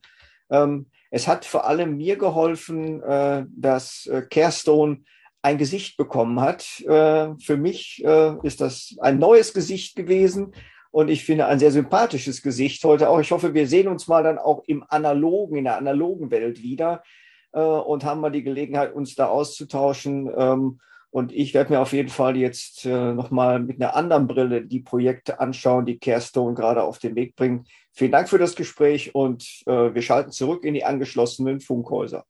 Ähm, 0.51 0.91
es 1.13 1.27
hat 1.27 1.45
vor 1.45 1.67
allem 1.67 1.97
mir 1.97 2.17
geholfen, 2.17 3.03
äh, 3.03 3.45
dass 3.55 4.07
äh, 4.07 4.23
Carestone 4.23 5.03
ein 5.43 5.59
Gesicht 5.59 5.95
bekommen 5.95 6.41
hat. 6.41 6.81
Äh, 6.81 7.35
für 7.37 7.55
mich 7.55 8.03
äh, 8.03 8.33
ist 8.41 8.61
das 8.61 8.95
ein 8.99 9.19
neues 9.19 9.53
Gesicht 9.53 9.95
gewesen 9.95 10.55
und 10.89 11.11
ich 11.11 11.23
finde 11.23 11.45
ein 11.45 11.59
sehr 11.59 11.69
sympathisches 11.69 12.41
Gesicht 12.41 12.83
heute 12.83 13.09
auch. 13.09 13.19
Ich 13.19 13.31
hoffe, 13.31 13.53
wir 13.53 13.67
sehen 13.67 13.89
uns 13.89 14.07
mal 14.07 14.23
dann 14.23 14.39
auch 14.39 14.63
im 14.65 14.83
analogen, 14.89 15.57
in 15.57 15.65
der 15.65 15.77
analogen 15.77 16.31
Welt 16.31 16.63
wieder 16.63 17.03
und 17.51 18.03
haben 18.03 18.19
mal 18.19 18.31
die 18.31 18.41
Gelegenheit, 18.41 18.95
uns 18.95 19.13
da 19.13 19.27
auszutauschen. 19.27 20.79
Und 21.13 21.31
ich 21.31 21.53
werde 21.53 21.71
mir 21.71 21.79
auf 21.79 21.93
jeden 21.93 22.09
Fall 22.09 22.35
jetzt 22.37 22.87
äh, 22.87 23.13
nochmal 23.13 23.59
mit 23.59 23.79
einer 23.79 23.95
anderen 23.95 24.25
Brille 24.25 24.65
die 24.65 24.79
Projekte 24.79 25.39
anschauen, 25.39 25.85
die 25.85 25.99
Carestone 25.99 26.55
gerade 26.55 26.81
auf 26.81 26.97
den 26.97 27.15
Weg 27.15 27.35
bringt. 27.35 27.67
Vielen 27.91 28.11
Dank 28.11 28.29
für 28.29 28.39
das 28.39 28.55
Gespräch 28.55 29.13
und 29.13 29.61
äh, 29.67 29.93
wir 29.93 30.01
schalten 30.01 30.31
zurück 30.31 30.63
in 30.63 30.73
die 30.73 30.83
angeschlossenen 30.83 31.59
Funkhäuser. 31.59 32.25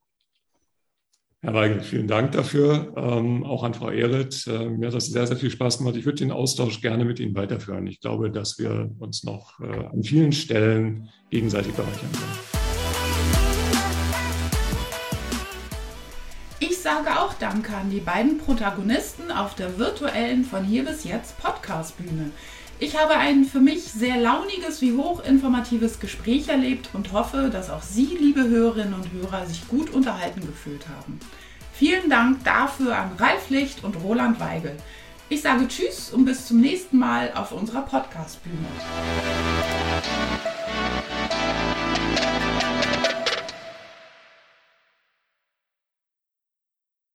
Herr 1.40 1.54
Weigel, 1.54 1.80
vielen 1.80 2.10
Dank 2.10 2.34
dafür. 2.34 2.94
Ähm, 2.98 3.46
auch 3.46 3.64
an 3.64 3.74
Frau 3.74 3.90
Ehret. 3.90 4.46
Äh, 4.48 4.68
mir 4.68 4.88
hat 4.88 4.96
das 4.96 5.06
sehr, 5.08 5.28
sehr 5.28 5.38
viel 5.38 5.52
Spaß 5.52 5.78
gemacht. 5.78 5.96
Ich 5.96 6.04
würde 6.04 6.18
den 6.18 6.32
Austausch 6.34 6.82
gerne 6.82 7.06
mit 7.06 7.22
Ihnen 7.22 7.36
weiterführen. 7.36 7.88
Ich 7.88 8.02
glaube, 8.02 8.32
dass 8.32 8.60
wir 8.60 8.92
uns 9.00 9.24
noch 9.24 9.62
äh, 9.62 9.86
an 9.94 10.04
vielen 10.04 10.34
Stellen 10.34 11.10
gegenseitig 11.30 11.72
bereichern 11.72 12.12
können. 12.12 12.63
Sage 16.94 17.20
auch 17.20 17.34
Danke 17.34 17.76
an 17.76 17.90
die 17.90 18.00
beiden 18.00 18.38
Protagonisten 18.38 19.32
auf 19.32 19.56
der 19.56 19.80
virtuellen 19.80 20.46
von 20.46 20.64
hier 20.64 20.86
bis 20.86 21.04
jetzt 21.04 21.40
Podcast-Bühne. 21.40 22.30
Ich 22.80 22.96
habe 23.00 23.16
ein 23.16 23.46
für 23.46 23.60
mich 23.60 23.84
sehr 23.86 24.18
launiges 24.18 24.80
wie 24.82 24.96
hochinformatives 24.96 26.00
Gespräch 26.00 26.50
erlebt 26.50 26.90
und 26.94 27.12
hoffe, 27.12 27.50
dass 27.52 27.72
auch 27.72 27.82
Sie, 27.82 28.16
liebe 28.20 28.48
Hörerinnen 28.48 28.94
und 28.94 29.12
Hörer, 29.12 29.48
sich 29.48 29.68
gut 29.68 29.90
unterhalten 29.90 30.42
gefühlt 30.42 30.86
haben. 30.88 31.20
Vielen 31.74 32.12
Dank 32.12 32.44
dafür 32.44 32.96
an 32.96 33.14
Ralf 33.18 33.50
Licht 33.50 33.84
und 33.84 33.96
Roland 33.96 34.40
Weigel. 34.40 34.78
Ich 35.30 35.42
sage 35.42 35.68
Tschüss 35.68 36.12
und 36.12 36.26
bis 36.26 36.46
zum 36.46 36.62
nächsten 36.62 37.00
Mal 37.00 37.32
auf 37.34 37.54
unserer 37.54 37.82
Podcast-Bühne. 37.82 38.68